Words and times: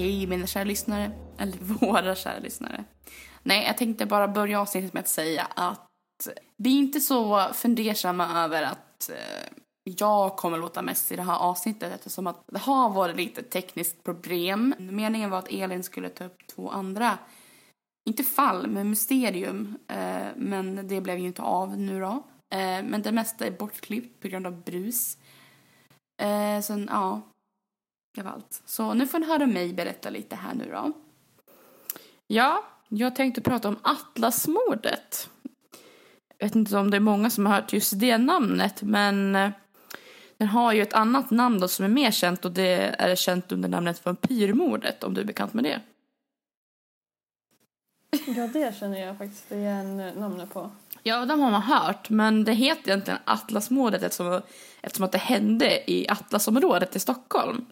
Hej 0.00 0.26
mina 0.26 0.46
kära 0.46 0.64
lyssnare, 0.64 1.10
eller 1.38 1.58
våra 1.60 2.14
kära 2.14 2.38
lyssnare. 2.38 2.84
Nej, 3.42 3.66
jag 3.66 3.78
tänkte 3.78 4.06
bara 4.06 4.28
börja 4.28 4.60
avsnittet 4.60 4.92
med 4.92 5.00
att 5.00 5.08
säga 5.08 5.48
att 5.54 5.88
vi 6.56 6.74
är 6.74 6.78
inte 6.78 7.00
så 7.00 7.48
fundersamma 7.52 8.44
över 8.44 8.62
att 8.62 9.10
eh, 9.10 9.52
jag 9.84 10.36
kommer 10.36 10.58
låta 10.58 10.82
mest 10.82 11.12
i 11.12 11.16
det 11.16 11.22
här 11.22 11.38
avsnittet 11.38 11.94
eftersom 11.94 12.26
att 12.26 12.44
det 12.46 12.58
har 12.58 12.90
varit 12.90 13.16
lite 13.16 13.42
tekniskt 13.42 14.04
problem. 14.04 14.74
Meningen 14.78 15.30
var 15.30 15.38
att 15.38 15.52
Elin 15.52 15.82
skulle 15.82 16.08
ta 16.08 16.24
upp 16.24 16.46
två 16.54 16.70
andra, 16.70 17.18
inte 18.08 18.24
fall, 18.24 18.66
men 18.66 18.90
mysterium. 18.90 19.78
Eh, 19.88 20.26
men 20.36 20.88
det 20.88 21.00
blev 21.00 21.18
ju 21.18 21.26
inte 21.26 21.42
av 21.42 21.78
nu 21.78 22.00
då. 22.00 22.22
Eh, 22.54 22.84
men 22.84 23.02
det 23.02 23.12
mesta 23.12 23.46
är 23.46 23.50
bortklippt 23.50 24.22
på 24.22 24.28
grund 24.28 24.46
av 24.46 24.62
brus. 24.62 25.18
Eh, 26.22 26.60
sen, 26.60 26.88
ja, 26.92 27.20
det 28.14 28.22
var 28.22 28.30
allt. 28.30 28.62
Så 28.66 28.94
nu 28.94 29.06
får 29.06 29.18
ni 29.18 29.26
höra 29.26 29.46
mig 29.46 29.72
berätta 29.72 30.10
lite 30.10 30.36
här 30.36 30.54
nu 30.54 30.70
då. 30.72 30.92
Ja, 32.26 32.64
jag 32.88 33.16
tänkte 33.16 33.40
prata 33.40 33.68
om 33.68 33.78
Atlasmordet. 33.82 35.30
Jag 36.38 36.46
vet 36.46 36.54
inte 36.54 36.78
om 36.78 36.90
det 36.90 36.96
är 36.96 37.00
många 37.00 37.30
som 37.30 37.46
har 37.46 37.54
hört 37.54 37.72
just 37.72 38.00
det 38.00 38.18
namnet, 38.18 38.82
men 38.82 39.36
eh, 39.36 39.50
den 40.36 40.48
har 40.48 40.72
ju 40.72 40.82
ett 40.82 40.92
annat 40.92 41.30
namn 41.30 41.60
då 41.60 41.68
som 41.68 41.84
är 41.84 41.88
mer 41.88 42.10
känt 42.10 42.44
och 42.44 42.52
det 42.52 42.94
är 42.98 43.16
känt 43.16 43.52
under 43.52 43.68
namnet 43.68 44.04
Vampyrmordet, 44.04 45.04
om 45.04 45.14
du 45.14 45.20
är 45.20 45.24
bekant 45.24 45.52
med 45.52 45.64
det. 45.64 45.80
Ja, 48.26 48.46
det 48.46 48.78
känner 48.78 49.06
jag 49.06 49.18
faktiskt 49.18 49.52
igen 49.52 49.96
namnet 49.96 50.52
på. 50.52 50.70
Ja, 51.02 51.24
de 51.24 51.40
har 51.40 51.50
man 51.50 51.62
hört, 51.62 52.10
men 52.10 52.44
det 52.44 52.52
heter 52.52 52.90
egentligen 52.90 53.20
Atlasmordet 53.24 54.02
eftersom, 54.02 54.42
eftersom 54.80 55.04
att 55.04 55.12
det 55.12 55.18
hände 55.18 55.90
i 55.90 56.08
Atlasområdet 56.08 56.96
i 56.96 57.00
Stockholm. 57.00 57.66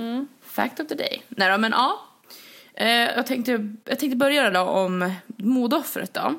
Mm. 0.00 0.28
Fact 0.42 0.80
of 0.80 0.86
the 0.88 0.94
day. 0.94 1.22
Nej 1.28 1.50
då, 1.50 1.58
men 1.58 1.72
ja. 1.72 2.00
Eh, 2.74 2.88
jag, 2.88 3.26
tänkte, 3.26 3.74
jag 3.84 3.98
tänkte 3.98 4.16
börja 4.16 4.50
då 4.50 4.60
om 4.60 5.12
mordoffret 5.36 6.14
då. 6.14 6.34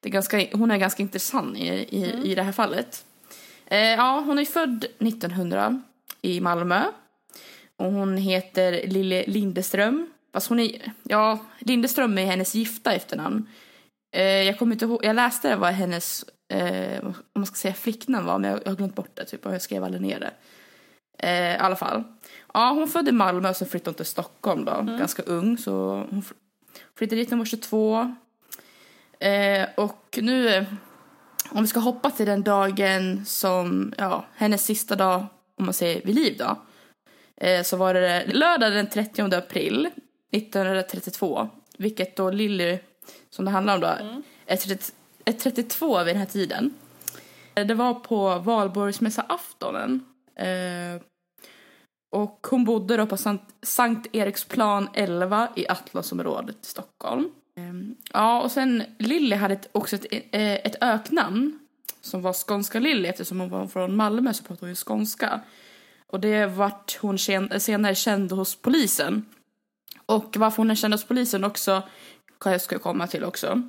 Det 0.00 0.08
är 0.08 0.12
ganska, 0.12 0.46
hon 0.52 0.70
är 0.70 0.76
ganska 0.76 1.02
intressant 1.02 1.56
i, 1.58 1.68
i, 1.68 2.10
Mm. 2.12 2.24
i 2.24 2.34
det 2.34 2.42
här 2.42 2.52
fallet. 2.52 3.04
Eh, 3.66 3.78
ja, 3.78 4.22
hon 4.26 4.38
är 4.38 4.44
född 4.44 4.84
1900 4.98 5.82
i 6.22 6.40
Malmö. 6.40 6.82
Och 7.76 7.92
hon 7.92 8.16
heter 8.16 8.86
Lille 8.86 9.24
Lindeström. 9.26 10.10
Fast 10.32 10.48
hon 10.48 10.60
är, 10.60 10.92
ja, 11.02 11.38
Lindeström 11.58 12.18
är 12.18 12.26
hennes 12.26 12.54
gifta 12.54 12.92
efternamn. 12.92 13.48
Eh, 14.12 14.22
jag 14.22 14.58
kommer 14.58 14.72
inte 14.72 14.84
ihåg, 14.84 15.04
jag 15.04 15.16
läste 15.16 15.56
vad 15.56 15.72
hennes, 15.72 16.24
om 17.02 17.14
man 17.32 17.46
ska 17.46 17.54
säga 17.54 17.74
flicknamn 17.74 18.26
var, 18.26 18.38
men 18.38 18.50
jag, 18.50 18.60
jag 18.64 18.70
har 18.70 18.76
glömt 18.76 18.94
bort 18.94 19.10
det 19.14 19.24
typ, 19.24 19.46
och 19.46 19.54
jag 19.54 19.62
skrev 19.62 19.84
aldrig 19.84 20.02
ner 20.02 20.20
det. 20.20 20.30
Eh, 21.18 21.54
I 21.54 21.56
alla 21.58 21.76
fall. 21.76 22.02
Ja, 22.54 22.70
hon 22.70 22.88
födde 22.88 23.10
i 23.10 23.12
Malmö 23.12 23.48
och 23.50 23.56
så 23.56 23.64
flyttade 23.66 23.90
hon 23.90 23.94
till 23.94 24.06
Stockholm 24.06 24.64
då, 24.64 24.72
ganska 24.98 25.22
ung. 25.22 25.58
Så 25.58 25.72
hon 26.10 26.22
fl- 26.22 26.32
flyttade 26.98 27.20
dit 27.20 27.28
när 27.30 27.36
hon 27.36 27.38
var 27.38 27.44
22. 27.46 28.14
Eh, 29.20 29.68
och 29.76 30.18
nu, 30.22 30.48
eh, 30.48 30.64
om 31.50 31.62
vi 31.62 31.68
ska 31.68 31.80
hoppa 31.80 32.10
till 32.10 32.26
den 32.26 32.42
dagen 32.42 33.24
som, 33.26 33.92
ja, 33.98 34.24
hennes 34.34 34.64
sista 34.64 34.96
dag, 34.96 35.26
om 35.58 35.64
man 35.64 35.74
säger 35.74 36.02
vid 36.06 36.14
liv 36.14 36.36
då. 36.38 36.56
Eh, 37.36 37.62
så 37.62 37.76
var 37.76 37.94
det 37.94 38.26
lördag 38.26 38.72
den 38.72 38.88
30 38.90 39.34
april 39.34 39.90
1932. 40.30 41.48
Vilket 41.78 42.16
då 42.16 42.30
Lilly, 42.30 42.78
som 43.30 43.44
det 43.44 43.50
handlar 43.50 43.74
om 43.74 43.80
då, 43.80 44.22
är, 44.46 44.56
30, 44.56 44.92
är 45.24 45.32
32 45.32 45.98
vid 45.98 46.06
den 46.14 46.20
här 46.20 46.26
tiden. 46.26 46.74
Eh, 47.54 47.66
Det 47.66 47.74
var 47.74 47.94
på 47.94 48.38
valborgsmässoaftonen. 48.38 50.04
Eh, 50.38 51.00
och 52.10 52.46
hon 52.50 52.64
bodde 52.64 52.96
då 52.96 53.06
på 53.06 53.16
Sankt, 53.16 53.54
Sankt 53.62 54.06
Eriksplan 54.12 54.88
11 54.94 55.48
i 55.56 55.68
Atlasområdet 55.68 56.56
i 56.62 56.66
Stockholm. 56.66 57.30
Eh, 57.56 57.96
ja, 58.12 58.42
och 58.42 58.50
sen 58.50 58.82
Lilly 58.98 59.36
hade 59.36 59.54
ett, 59.54 59.68
också 59.72 59.96
ett, 59.96 60.06
eh, 60.12 60.54
ett 60.54 60.82
öknamn 60.82 61.58
som 62.00 62.22
var 62.22 62.32
Skånska 62.32 62.80
Lilly 62.80 63.08
eftersom 63.08 63.40
hon 63.40 63.50
var 63.50 63.66
från 63.66 63.96
Malmö 63.96 64.34
så 64.34 64.42
pratade 64.42 64.60
hon 64.60 64.68
ju 64.68 64.74
skånska. 64.74 65.40
Och 66.06 66.20
det 66.20 66.46
vart 66.46 66.98
hon 67.00 67.18
senare 67.18 67.94
känd 67.94 68.32
hos 68.32 68.56
polisen. 68.56 69.24
Och 70.06 70.36
varför 70.36 70.56
hon 70.56 70.70
är 70.70 70.74
känd 70.74 70.94
hos 70.94 71.04
polisen 71.04 71.44
också 71.44 71.82
kan 72.40 72.52
jag 72.52 72.60
ska 72.60 72.78
komma 72.78 73.06
till 73.06 73.24
också. 73.24 73.62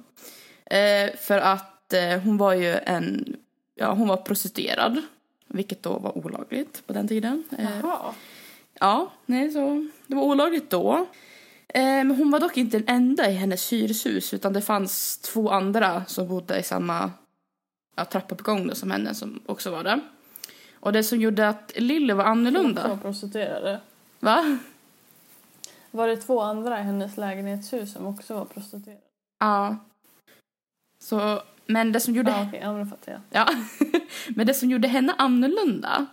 Eh, 0.66 1.16
för 1.18 1.38
att 1.38 1.94
eh, 1.94 2.20
hon 2.20 2.38
var 2.38 2.54
ju 2.54 2.76
en, 2.76 3.36
ja 3.76 3.94
hon 3.94 4.08
var 4.08 4.18
prostituerad. 4.18 5.02
Vilket 5.50 5.84
då 5.84 5.98
var 6.00 6.18
olagligt 6.18 6.88
på 6.88 6.94
den 6.94 7.08
tiden. 7.08 7.44
Eh, 7.58 7.80
Jaha. 7.84 8.14
Ja, 8.80 9.12
nej, 9.26 9.52
så 9.52 9.88
det 10.08 10.16
var 10.16 10.24
olagligt 10.24 10.70
då. 10.70 11.08
Eh, 11.68 11.84
men 11.84 12.12
hon 12.12 12.32
var 12.32 12.40
dock 12.40 12.58
inte 12.58 12.80
den 12.80 12.96
enda 12.96 13.30
i 13.30 13.34
hennes 13.34 13.74
hyreshus 13.74 14.34
utan 14.34 14.54
det 14.54 14.62
fanns 14.62 15.18
två 15.18 15.50
andra 15.50 16.06
som 16.06 16.28
bodde 16.28 16.60
i 16.60 16.64
samma 16.64 17.12
ja, 17.96 18.06
trappuppgång 18.06 18.68
då 18.68 18.76
som 18.76 18.92
henne 18.92 19.16
som 19.16 19.40
också 19.46 19.72
var 19.72 19.84
där. 19.84 20.02
Och 20.74 20.94
det 20.94 21.04
som 21.04 21.22
gjorde 21.22 21.50
att 21.50 21.72
Lilly 21.76 22.14
var 22.14 22.24
Två 22.24 22.30
annorlunda, 22.30 23.00
prostituerade. 23.02 23.82
va? 24.20 24.58
Var 25.92 26.08
det 26.08 26.18
två 26.18 26.42
andra 26.42 26.80
i 26.80 26.84
hennes 26.84 27.18
lägenhetshus 27.18 27.94
som 27.94 28.06
också 28.08 28.34
var 28.34 28.46
prostituerade? 28.46 29.02
Ja. 29.40 29.78
Så, 31.04 31.42
men 31.70 31.92
det 31.92 32.00
som 32.00 32.16
gjorde 32.16 32.32
Ja, 32.32 32.46
okej. 32.48 32.60
Ja, 32.64 32.72
men 32.74 32.84
då 32.84 32.90
fattar 32.90 33.12
jag. 33.12 33.22
Ja, 33.30 33.50
men 34.28 34.48
det 34.48 34.54
som 34.54 34.70
gjorde 34.70 34.88
henne 34.88 35.16
annorlunda, 35.18 36.06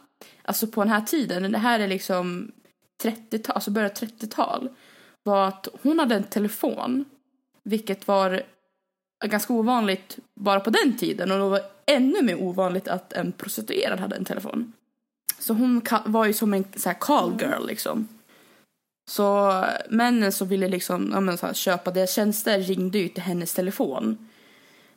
alltså 0.43 0.67
på 0.67 0.81
den 0.81 0.93
här 0.93 1.01
tiden, 1.01 1.53
det 1.53 1.59
här 1.59 1.81
är 1.81 1.89
liksom 1.89 2.53
30-tal, 3.03 3.55
alltså 3.55 3.71
början 3.71 3.91
30-tal, 3.91 4.69
var 5.23 5.49
att 5.49 5.69
hon 5.83 5.99
hade 5.99 6.15
en 6.15 6.25
telefon, 6.25 7.05
vilket 7.63 8.09
var 8.09 8.43
ganska 9.25 9.53
ovanligt 9.53 10.19
bara 10.41 10.61
på 10.61 10.71
den 10.71 10.97
tiden 10.97 11.31
och 11.31 11.39
det 11.39 11.49
var 11.49 11.63
ännu 11.87 12.23
mer 12.23 12.43
ovanligt 12.43 12.89
att 12.89 13.13
en 13.13 13.33
prostituerad 13.33 14.01
hade 14.01 14.17
en 14.17 14.25
telefon. 14.25 14.73
Så 15.39 15.55
hon 15.55 15.83
var 16.05 16.27
ju 16.27 16.33
som 16.33 16.55
en 16.55 16.65
så 16.77 16.89
här 16.89 16.97
call 17.01 17.41
girl 17.41 17.67
liksom. 17.67 18.09
Så 19.11 19.65
männen 19.89 20.33
som 20.33 20.49
ville 20.49 20.69
liksom, 20.69 21.11
ja, 21.13 21.21
men 21.21 21.39
så 21.39 21.47
här, 21.47 21.55
köpa 21.55 21.91
deras 21.91 22.13
tjänster 22.13 22.59
ringde 22.59 22.99
ju 22.99 23.09
till 23.09 23.23
hennes 23.23 23.55
telefon. 23.55 24.29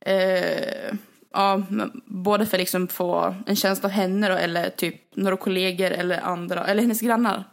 Eh, 0.02 0.94
ja, 1.34 1.64
både 2.06 2.46
för 2.46 2.58
att 2.58 2.62
liksom 2.62 2.88
få 2.88 3.36
en 3.48 3.56
känsla 3.56 3.88
av 3.88 3.92
henne 3.92 4.30
då, 4.30 4.36
eller 4.36 4.70
typ 4.70 5.16
några 5.16 5.38
kollegor 5.38 5.92
eller 5.92 6.20
andra, 6.22 6.66
eller 6.68 6.82
hennes 6.82 7.02
grannar. 7.02 7.44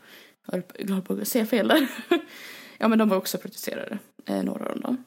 Jag 0.47 0.53
höll 0.53 0.63
på- 1.03 1.15
på 1.15 1.21
att 1.23 1.29
säga 1.29 1.47
fel 1.47 1.69
där. 1.69 1.87
ja 2.79 2.89
men 2.89 2.99
de 2.99 3.09
var 3.09 3.17
också 3.17 3.39
protesterade, 3.39 3.99
eh, 4.29 4.43
några 4.43 4.67
av 4.67 4.81
dem. 4.81 5.05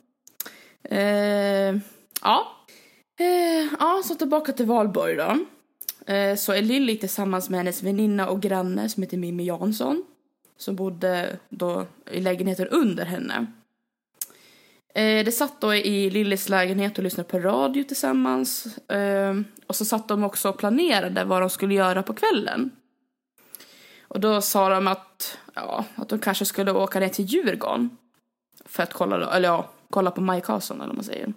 Eh, 0.83 1.75
ja. 2.21 2.55
Eh, 3.19 3.67
ja, 3.79 4.01
så 4.05 4.15
tillbaka 4.15 4.51
till 4.51 4.65
Valborg 4.65 5.15
då. 5.15 5.37
Eh, 6.13 6.35
så 6.35 6.53
är 6.53 6.61
Lilly 6.61 6.97
tillsammans 6.97 7.49
med 7.49 7.57
hennes 7.59 7.83
väninna 7.83 8.29
och 8.29 8.41
granne 8.41 8.89
som 8.89 9.03
heter 9.03 9.17
Mimmi 9.17 9.45
Jansson. 9.45 10.03
Som 10.57 10.75
bodde 10.75 11.37
då 11.49 11.85
i 12.11 12.21
lägenheten 12.21 12.67
under 12.67 13.05
henne. 13.05 13.45
Eh, 14.93 15.25
det 15.25 15.31
satt 15.31 15.61
då 15.61 15.75
i 15.75 16.09
Lillys 16.09 16.49
lägenhet 16.49 16.97
och 16.97 17.03
lyssnade 17.03 17.29
på 17.29 17.39
radio 17.39 17.83
tillsammans. 17.83 18.77
Eh, 18.77 19.35
och 19.67 19.75
så 19.75 19.85
satt 19.85 20.07
de 20.07 20.23
också 20.23 20.49
och 20.49 20.57
planerade 20.57 21.23
vad 21.23 21.41
de 21.41 21.49
skulle 21.49 21.73
göra 21.73 22.03
på 22.03 22.13
kvällen. 22.13 22.71
Och 24.07 24.19
då 24.19 24.41
sa 24.41 24.69
de 24.69 24.87
att, 24.87 25.37
ja, 25.53 25.85
att 25.95 26.09
de 26.09 26.19
kanske 26.19 26.45
skulle 26.45 26.71
åka 26.71 26.99
ner 26.99 27.09
till 27.09 27.25
Djurgården. 27.25 27.97
För 28.65 28.83
att 28.83 28.93
kolla, 28.93 29.17
då- 29.17 29.29
eller 29.29 29.47
ja, 29.49 29.69
kolla 29.89 30.11
på 30.11 30.21
Mike 30.21 30.45
Carson 30.45 30.77
eller 30.77 30.87
vad 30.87 30.95
man 30.95 31.03
säger. 31.05 31.33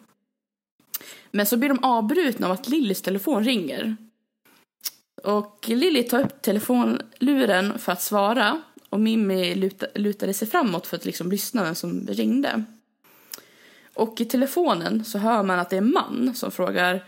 Men 1.31 1.46
så 1.46 1.56
blir 1.56 1.69
de 1.69 1.84
avbrutna 1.84 2.46
av 2.46 2.52
att 2.52 2.69
Lillys 2.69 3.02
telefon 3.02 3.44
ringer. 3.44 3.96
Och 5.25 5.64
Lilly 5.69 6.02
tar 6.02 6.20
upp 6.20 6.43
telefonluren 6.43 7.78
för 7.78 7.93
att 7.93 8.02
svara. 8.02 8.62
Och 8.88 9.00
Mimmi 9.00 9.55
luta, 9.55 9.87
lutade 9.94 10.34
sig 10.34 10.48
framåt 10.48 10.87
för 10.87 10.96
att 10.96 11.05
liksom 11.05 11.31
lyssna 11.31 11.64
vem 11.64 11.75
som 11.75 12.06
ringde. 12.06 12.64
Och 13.94 14.21
i 14.21 14.25
telefonen 14.25 15.05
så 15.05 15.19
hör 15.19 15.43
man 15.43 15.59
att 15.59 15.71
det 15.71 15.77
är 15.77 15.83
en 15.83 15.93
man 15.93 16.35
som 16.35 16.50
frågar, 16.50 17.05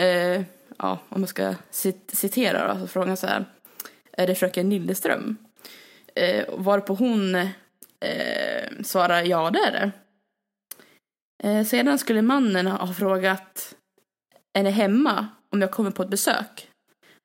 eh, 0.00 0.42
ja 0.78 0.98
om 1.08 1.20
man 1.20 1.26
ska 1.26 1.54
cit- 1.70 2.10
citera 2.14 2.74
då, 2.74 2.80
så 2.80 2.86
frågar 2.86 3.08
han 3.08 3.16
så 3.16 3.26
här, 3.26 3.44
är 4.12 4.26
det 4.26 4.34
fröken 4.34 4.70
Lilleström? 4.70 5.36
Eh, 6.14 6.44
varpå 6.58 6.94
hon 6.94 7.34
eh, 7.34 8.70
svarar, 8.84 9.22
ja 9.22 9.50
det 9.50 9.58
är 9.58 9.72
det. 9.72 9.90
Eh, 11.48 11.64
sedan 11.64 11.98
skulle 11.98 12.22
mannen 12.22 12.66
ha 12.66 12.94
frågat, 12.94 13.74
är 14.58 14.62
ni 14.62 14.70
hemma 14.70 15.28
om 15.50 15.60
jag 15.60 15.70
kommer 15.70 15.90
på 15.90 16.02
ett 16.02 16.08
besök? 16.10 16.68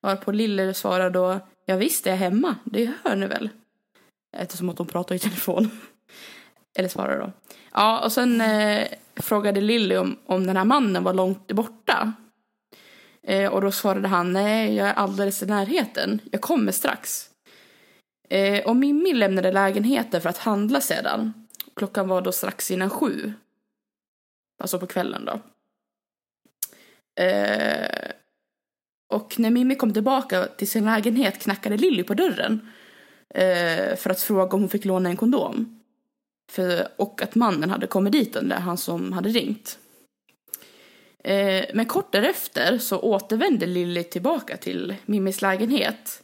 Varpå 0.00 0.32
Lille 0.32 0.74
svarar 0.74 1.10
då, 1.10 1.40
ja 1.66 1.76
visst 1.76 2.06
är 2.06 2.10
jag 2.10 2.16
hemma, 2.18 2.56
det 2.64 2.92
hör 3.04 3.16
ni 3.16 3.26
väl? 3.26 3.48
Eftersom 4.36 4.68
att 4.68 4.78
hon 4.78 4.86
pratar 4.86 5.14
i 5.14 5.18
telefon. 5.18 5.70
Eller 6.78 6.88
svarar 6.88 7.18
då. 7.18 7.32
Ja, 7.72 8.04
och 8.04 8.12
sen 8.12 8.40
eh, 8.40 8.88
frågade 9.16 9.60
Lilly 9.60 9.96
om, 9.96 10.18
om 10.26 10.46
den 10.46 10.56
här 10.56 10.64
mannen 10.64 11.04
var 11.04 11.14
långt 11.14 11.52
borta. 11.52 12.12
Eh, 13.22 13.52
och 13.52 13.60
då 13.60 13.72
svarade 13.72 14.08
han, 14.08 14.32
nej, 14.32 14.74
jag 14.74 14.88
är 14.88 14.94
alldeles 14.94 15.42
i 15.42 15.46
närheten. 15.46 16.20
Jag 16.30 16.40
kommer 16.40 16.72
strax. 16.72 17.30
Eh, 18.28 18.66
och 18.66 18.76
Mimmi 18.76 19.12
lämnade 19.12 19.52
lägenheten 19.52 20.20
för 20.20 20.28
att 20.28 20.38
handla 20.38 20.80
sedan. 20.80 21.46
Klockan 21.76 22.08
var 22.08 22.22
då 22.22 22.32
strax 22.32 22.70
innan 22.70 22.90
sju. 22.90 23.32
Alltså 24.62 24.78
på 24.78 24.86
kvällen 24.86 25.24
då. 25.24 25.40
Eh, 27.22 28.10
och 29.12 29.38
när 29.38 29.50
Mimmi 29.50 29.74
kom 29.74 29.92
tillbaka 29.92 30.46
till 30.46 30.70
sin 30.70 30.84
lägenhet 30.84 31.38
knackade 31.38 31.76
Lilly 31.76 32.02
på 32.02 32.14
dörren. 32.14 32.70
Eh, 33.34 33.96
för 33.96 34.10
att 34.10 34.20
fråga 34.20 34.52
om 34.52 34.60
hon 34.60 34.68
fick 34.68 34.84
låna 34.84 35.08
en 35.08 35.16
kondom. 35.16 35.79
För, 36.50 36.88
och 36.96 37.22
att 37.22 37.34
mannen 37.34 37.70
hade 37.70 37.86
kommit 37.86 38.12
dit, 38.12 38.32
den 38.32 38.48
där, 38.48 38.56
han 38.56 38.76
som 38.76 39.12
hade 39.12 39.28
ringt. 39.28 39.78
Eh, 41.24 41.64
men 41.74 41.86
kort 41.86 42.12
därefter 42.12 42.78
så 42.78 42.98
återvände 42.98 43.66
Lilly 43.66 44.04
tillbaka 44.04 44.56
till 44.56 44.94
Mimmis 45.06 45.42
lägenhet. 45.42 46.22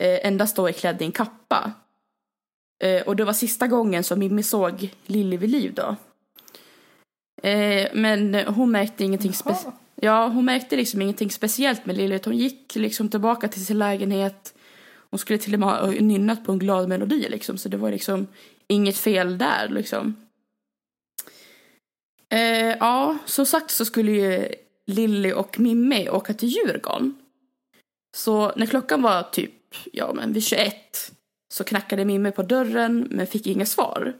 Eh, 0.00 0.26
endast 0.26 0.56
då 0.56 0.72
klädd 0.72 1.02
i 1.02 1.04
en 1.04 1.12
kappa. 1.12 1.72
Eh, 2.84 3.02
och 3.02 3.16
det 3.16 3.24
var 3.24 3.32
sista 3.32 3.66
gången 3.66 4.04
som 4.04 4.18
Mimmi 4.18 4.42
såg 4.42 4.94
Lilly 5.06 5.36
vid 5.36 5.50
liv 5.50 5.74
då. 5.74 5.96
Eh, 7.48 7.88
men 7.94 8.34
hon 8.34 8.70
märkte 8.70 9.04
ingenting 9.04 9.32
speciellt. 9.32 9.74
Ja, 9.94 10.26
hon 10.26 10.44
märkte 10.44 10.76
liksom 10.76 11.02
ingenting 11.02 11.30
speciellt 11.30 11.86
med 11.86 11.96
Lilly. 11.96 12.18
Hon 12.24 12.36
gick 12.36 12.74
liksom 12.74 13.08
tillbaka 13.08 13.48
till 13.48 13.66
sin 13.66 13.78
lägenhet. 13.78 14.54
Hon 15.10 15.18
skulle 15.18 15.38
till 15.38 15.54
och 15.54 15.60
med 15.60 15.68
ha 15.68 15.86
nynnat 15.86 16.44
på 16.44 16.52
en 16.52 16.58
glad 16.58 16.88
melodi 16.88 17.26
liksom. 17.28 17.58
Så 17.58 17.68
det 17.68 17.76
var 17.76 17.90
liksom 17.90 18.26
inget 18.70 18.96
fel 18.96 19.38
där 19.38 19.68
liksom. 19.68 20.16
Eh, 22.32 22.76
ja, 22.80 23.18
som 23.26 23.46
sagt 23.46 23.70
så 23.70 23.84
skulle 23.84 24.12
ju 24.12 24.48
Lilly 24.86 25.32
och 25.32 25.60
Mimmi 25.60 26.08
åka 26.08 26.34
till 26.34 26.48
Djurgården. 26.48 27.14
Så 28.16 28.52
när 28.56 28.66
klockan 28.66 29.02
var 29.02 29.22
typ, 29.22 29.74
ja 29.92 30.12
men 30.14 30.32
vid 30.32 30.44
21 30.44 30.74
så 31.52 31.64
knackade 31.64 32.04
Mimmi 32.04 32.30
på 32.30 32.42
dörren 32.42 33.06
men 33.10 33.26
fick 33.26 33.46
inga 33.46 33.66
svar. 33.66 34.14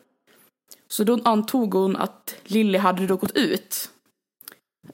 Så 0.89 1.05
då 1.05 1.19
antog 1.25 1.75
hon 1.75 1.97
att 1.97 2.37
Lilly 2.45 2.79
hade 2.79 3.07
då 3.07 3.17
gått 3.17 3.37
ut. 3.37 3.91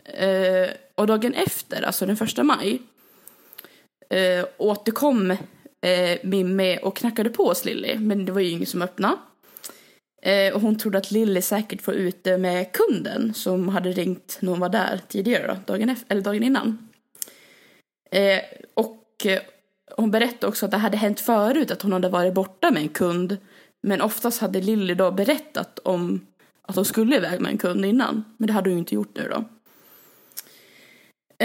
Eh, 0.05 0.71
och 0.95 1.07
dagen 1.07 1.35
efter, 1.35 1.83
alltså 1.83 2.07
den 2.07 2.17
första 2.17 2.45
maj, 2.45 2.83
eh, 4.11 4.47
återkom 4.57 5.31
eh, 5.81 6.19
Mimmi 6.23 6.79
och 6.83 6.97
knackade 6.97 7.31
på 7.31 7.49
hos 7.49 7.65
Lilly, 7.65 7.99
men 7.99 8.25
det 8.25 8.33
var 8.33 8.41
ju 8.41 8.51
ingen 8.51 8.67
som 8.67 8.83
öppnade. 8.83 9.17
Eh, 10.23 10.55
och 10.55 10.61
hon 10.61 10.79
trodde 10.79 10.99
att 10.99 11.11
Lilly 11.11 11.43
säkert 11.43 11.87
var 11.87 11.95
ute 11.95 12.39
med 12.39 12.73
kunden 12.73 13.35
som 13.35 13.69
hade 13.69 13.93
ringt 13.93 14.39
när 14.41 14.51
hon 14.51 14.61
var 14.61 14.69
där 14.69 15.01
tidigare, 15.09 15.47
då, 15.47 15.73
dagen, 15.73 15.89
efter, 15.89 16.13
eller 16.13 16.23
dagen 16.23 16.43
innan. 16.43 16.89
Eh, 18.11 18.41
och 18.75 19.27
eh, 19.27 19.41
hon 19.97 20.11
berättade 20.11 20.47
också 20.47 20.65
att 20.65 20.71
det 20.71 20.77
hade 20.77 20.97
hänt 20.97 21.21
förut 21.21 21.71
att 21.71 21.83
hon 21.83 21.93
hade 21.93 22.09
varit 22.09 22.35
borta 22.35 22.71
med 22.71 22.83
en 22.83 22.89
kund. 22.89 23.37
Men 23.83 24.01
oftast 24.01 24.41
hade 24.41 24.61
Lilly 24.61 24.95
då 24.95 25.11
berättat 25.11 25.79
om 25.79 26.27
att 26.63 26.77
hon 26.77 26.85
skulle 26.85 27.17
iväg 27.17 27.41
med 27.41 27.51
en 27.51 27.59
kund 27.59 27.85
innan. 27.85 28.25
Men 28.37 28.47
det 28.47 28.53
hade 28.53 28.71
hon 28.71 28.79
inte 28.79 28.95
gjort 28.95 29.17
nu 29.17 29.29
då. 29.31 29.45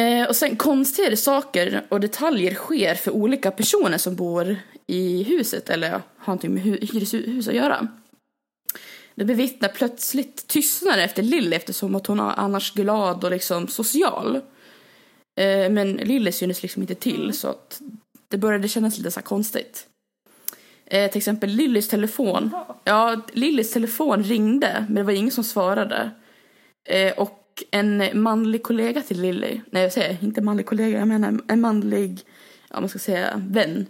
Eh, 0.01 0.27
och 0.27 0.35
sen 0.35 0.55
konstigare 0.55 1.17
saker 1.17 1.85
och 1.89 1.99
detaljer 1.99 2.53
sker 2.53 2.95
för 2.95 3.11
olika 3.11 3.51
personer 3.51 3.97
som 3.97 4.15
bor 4.15 4.55
i 4.87 5.23
huset 5.23 5.69
eller 5.69 5.89
har 5.89 6.01
någonting 6.25 6.53
med 6.53 6.63
hyreshus 6.63 7.47
att 7.47 7.53
göra. 7.53 7.87
Det 9.15 9.25
bevittnar 9.25 9.69
plötsligt 9.69 10.47
tystnad 10.47 10.99
efter 10.99 11.23
Lilly 11.23 11.55
eftersom 11.55 11.95
att 11.95 12.07
hon 12.07 12.19
är 12.19 12.39
annars 12.39 12.73
glad 12.73 13.23
och 13.23 13.31
liksom 13.31 13.67
social. 13.67 14.35
Eh, 15.39 15.69
men 15.69 15.93
Lilly 15.93 16.31
synes 16.31 16.61
liksom 16.61 16.81
inte 16.81 16.95
till 16.95 17.33
så 17.33 17.47
att 17.47 17.81
det 18.27 18.37
började 18.37 18.67
kännas 18.67 18.97
lite 18.97 19.11
så 19.11 19.21
konstigt. 19.21 19.87
Eh, 20.85 21.11
till 21.11 21.17
exempel 21.17 21.49
Lillys 21.49 21.87
telefon. 21.87 22.51
Ja, 22.83 23.21
Lillys 23.33 23.71
telefon 23.71 24.23
ringde 24.23 24.85
men 24.87 24.95
det 24.95 25.03
var 25.03 25.13
ingen 25.13 25.31
som 25.31 25.43
svarade. 25.43 26.11
Eh, 26.89 27.13
och 27.13 27.63
en 27.71 28.21
manlig 28.21 28.63
kollega 28.63 29.01
till 29.01 29.21
Lilly, 29.21 29.61
nej 29.69 29.83
jag 29.83 29.93
säger 29.93 30.17
inte 30.21 30.41
manlig 30.41 30.65
kollega, 30.65 30.99
jag 30.99 31.07
menar 31.07 31.39
en 31.47 31.61
manlig, 31.61 32.21
ja 32.69 32.79
man 32.79 32.89
ska 32.89 32.99
säga 32.99 33.41
vän, 33.47 33.85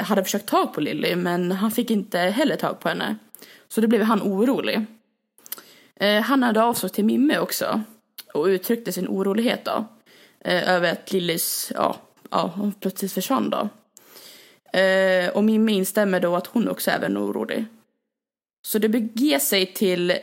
hade 0.00 0.24
försökt 0.24 0.46
ta 0.46 0.66
på 0.66 0.80
Lilly 0.80 1.16
men 1.16 1.52
han 1.52 1.70
fick 1.70 1.90
inte 1.90 2.18
heller 2.18 2.56
tag 2.56 2.80
på 2.80 2.88
henne. 2.88 3.16
Så 3.68 3.80
då 3.80 3.86
blev 3.86 4.02
han 4.02 4.22
orolig. 4.22 4.86
Eh, 5.96 6.22
han 6.22 6.42
hade 6.42 6.62
av 6.62 6.74
sig 6.74 6.90
till 6.90 7.04
Mimme 7.04 7.38
också 7.38 7.82
och 8.34 8.44
uttryckte 8.44 8.92
sin 8.92 9.08
orolighet 9.08 9.64
då. 9.64 9.84
Eh, 10.40 10.70
över 10.70 10.92
att 10.92 11.12
Lillys, 11.12 11.72
ja, 11.74 11.96
ja, 12.30 12.52
hon 12.56 12.72
plötsligt 12.72 13.12
försvann 13.12 13.50
då. 13.50 13.68
Eh, 14.78 15.28
och 15.28 15.44
Mimme 15.44 15.72
instämmer 15.72 16.20
då 16.20 16.36
att 16.36 16.46
hon 16.46 16.68
också 16.68 16.90
är 16.90 16.94
även 16.94 17.18
orolig. 17.18 17.64
Så 18.66 18.78
det 18.78 18.88
beger 18.88 19.38
sig 19.38 19.74
till 19.74 20.18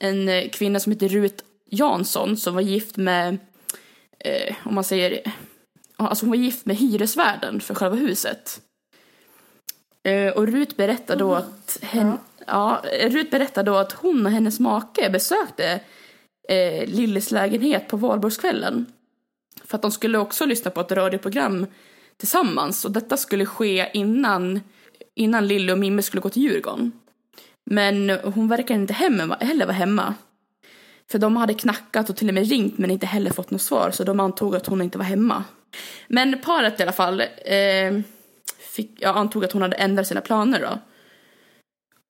en 0.00 0.48
kvinna 0.50 0.80
som 0.80 0.92
heter 0.92 1.08
Rut 1.08 1.44
Jansson 1.70 2.36
som 2.36 2.54
var 2.54 2.60
gift 2.60 2.96
med, 2.96 3.38
eh, 4.18 4.54
om 4.64 4.74
man 4.74 4.84
säger, 4.84 5.32
alltså 5.96 6.24
hon 6.24 6.30
var 6.30 6.36
gift 6.36 6.66
med 6.66 6.76
hyresvärden 6.76 7.60
för 7.60 7.74
själva 7.74 7.96
huset. 7.96 8.60
Eh, 10.02 10.32
och 10.32 10.46
Rut 10.46 10.76
berättar 10.76 11.16
då 11.16 11.34
att 11.34 11.78
hen, 11.82 12.06
ja, 12.08 12.18
Rut 13.00 13.30
berättar 13.30 13.62
då 13.62 13.76
att 13.76 13.92
hon 13.92 14.26
och 14.26 14.32
hennes 14.32 14.60
make 14.60 15.10
besökte 15.10 15.80
eh, 16.48 16.86
Lillis 16.86 17.30
lägenhet 17.30 17.88
på 17.88 17.96
valborgskvällen. 17.96 18.86
För 19.64 19.76
att 19.76 19.82
de 19.82 19.90
skulle 19.90 20.18
också 20.18 20.46
lyssna 20.46 20.70
på 20.70 20.80
ett 20.80 20.92
radioprogram 20.92 21.66
tillsammans 22.16 22.84
och 22.84 22.90
detta 22.90 23.16
skulle 23.16 23.46
ske 23.46 23.90
innan, 23.92 24.60
innan 25.14 25.46
Lilly 25.46 25.72
och 25.72 25.78
Mimme 25.78 26.02
skulle 26.02 26.20
gå 26.20 26.28
till 26.28 26.42
Djurgården. 26.42 26.92
Men 27.64 28.10
hon 28.10 28.48
verkar 28.48 28.74
inte 28.74 28.92
hemma, 28.92 29.36
heller 29.40 29.66
vara 29.66 29.76
hemma. 29.76 30.14
För 31.10 31.18
de 31.18 31.36
hade 31.36 31.54
knackat 31.54 32.10
och 32.10 32.16
till 32.16 32.28
och 32.28 32.34
med 32.34 32.48
ringt 32.48 32.78
men 32.78 32.90
inte 32.90 33.06
heller 33.06 33.30
fått 33.30 33.50
något 33.50 33.62
svar 33.62 33.90
så 33.90 34.04
de 34.04 34.20
antog 34.20 34.56
att 34.56 34.66
hon 34.66 34.82
inte 34.82 34.98
var 34.98 35.04
hemma. 35.04 35.44
Men 36.08 36.40
paret 36.44 36.80
i 36.80 36.82
alla 36.82 36.92
fall 36.92 37.20
eh, 37.20 38.00
fick, 38.58 38.90
ja, 39.00 39.12
antog 39.12 39.44
att 39.44 39.52
hon 39.52 39.62
hade 39.62 39.76
ändrat 39.76 40.06
sina 40.06 40.20
planer 40.20 40.60
då. 40.60 40.78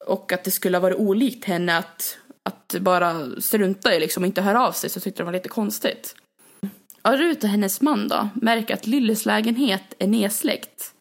Och 0.06 0.32
att 0.32 0.44
det 0.44 0.50
skulle 0.50 0.76
ha 0.76 0.82
varit 0.82 0.98
olikt 0.98 1.44
henne 1.44 1.76
att, 1.76 2.18
att 2.42 2.74
bara 2.80 3.40
strunta 3.40 3.94
i 3.94 4.00
liksom 4.00 4.22
och 4.22 4.26
inte 4.26 4.42
höra 4.42 4.66
av 4.66 4.72
sig 4.72 4.90
så 4.90 5.00
tyckte 5.00 5.22
de 5.22 5.24
var 5.24 5.32
lite 5.32 5.48
konstigt. 5.48 6.14
Ja, 7.02 7.16
Rut 7.16 7.44
och 7.44 7.50
hennes 7.50 7.80
man 7.80 8.08
då 8.08 8.28
märker 8.34 8.74
att 8.74 8.86
Lillys 8.86 9.26
lägenhet 9.26 9.94
är 9.98 10.06
nedsläckt. 10.06 10.94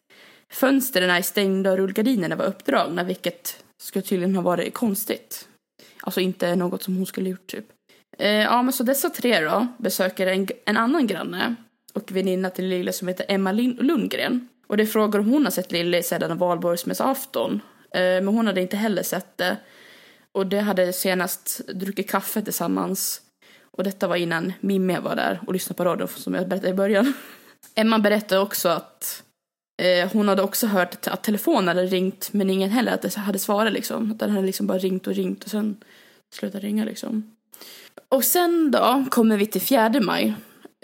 Fönstren 0.52 1.10
är 1.10 1.22
stängda 1.22 1.70
och 1.70 1.76
rullgardinerna 1.76 2.36
var 2.36 2.44
uppdragna 2.44 3.04
vilket 3.04 3.64
skulle 3.82 4.02
tydligen 4.02 4.36
ha 4.36 4.42
varit 4.42 4.74
konstigt. 4.74 5.48
Alltså 6.00 6.20
inte 6.20 6.56
något 6.56 6.82
som 6.82 6.96
hon 6.96 7.06
skulle 7.06 7.30
gjort 7.30 7.46
typ. 7.46 7.66
Eh, 8.18 8.28
ja 8.28 8.62
men 8.62 8.72
så 8.72 8.82
dessa 8.82 9.10
tre 9.10 9.40
då 9.40 9.66
besöker 9.78 10.26
en, 10.26 10.48
en 10.64 10.76
annan 10.76 11.06
granne 11.06 11.54
och 11.92 12.12
väninna 12.12 12.50
till 12.50 12.68
Lille 12.68 12.92
som 12.92 13.08
heter 13.08 13.26
Emma 13.28 13.52
Lundgren. 13.52 14.48
Och 14.66 14.76
det 14.76 14.86
frågar 14.86 15.20
om 15.20 15.30
hon 15.30 15.44
har 15.44 15.50
sett 15.50 15.72
Lille 15.72 16.02
sedan 16.02 16.38
valborgsmässoafton. 16.38 17.60
Eh, 17.94 18.00
men 18.00 18.26
hon 18.26 18.46
hade 18.46 18.60
inte 18.60 18.76
heller 18.76 19.02
sett 19.02 19.38
det. 19.38 19.56
Och 20.32 20.46
det 20.46 20.60
hade 20.60 20.92
senast 20.92 21.60
druckit 21.66 22.10
kaffe 22.10 22.42
tillsammans. 22.42 23.20
Och 23.70 23.84
detta 23.84 24.08
var 24.08 24.16
innan 24.16 24.52
Mimmi 24.60 24.98
var 25.00 25.16
där 25.16 25.40
och 25.46 25.52
lyssnade 25.52 25.76
på 25.76 25.84
radion 25.84 26.08
som 26.08 26.34
jag 26.34 26.48
berättade 26.48 26.70
i 26.70 26.74
början. 26.74 27.12
Emma 27.74 27.98
berättade 27.98 28.40
också 28.40 28.68
att 28.68 29.22
eh, 29.82 30.12
hon 30.12 30.28
hade 30.28 30.42
också 30.42 30.66
hört 30.66 31.06
att 31.06 31.22
telefonen 31.22 31.68
hade 31.68 31.86
ringt 31.86 32.32
men 32.32 32.50
ingen 32.50 32.70
heller 32.70 32.92
att 32.92 33.02
det 33.02 33.16
hade 33.16 33.38
svarat 33.38 33.72
liksom. 33.72 34.12
Att 34.12 34.18
den 34.18 34.30
hade 34.30 34.46
liksom 34.46 34.66
bara 34.66 34.78
ringt 34.78 35.06
och 35.06 35.14
ringt 35.14 35.44
och 35.44 35.50
sen 35.50 35.76
slutat 36.34 36.62
ringa 36.62 36.84
liksom. 36.84 37.36
Och 38.08 38.24
sen 38.24 38.70
då 38.70 39.04
kommer 39.10 39.36
vi 39.36 39.46
till 39.46 39.60
fjärde 39.60 40.00
maj. 40.00 40.34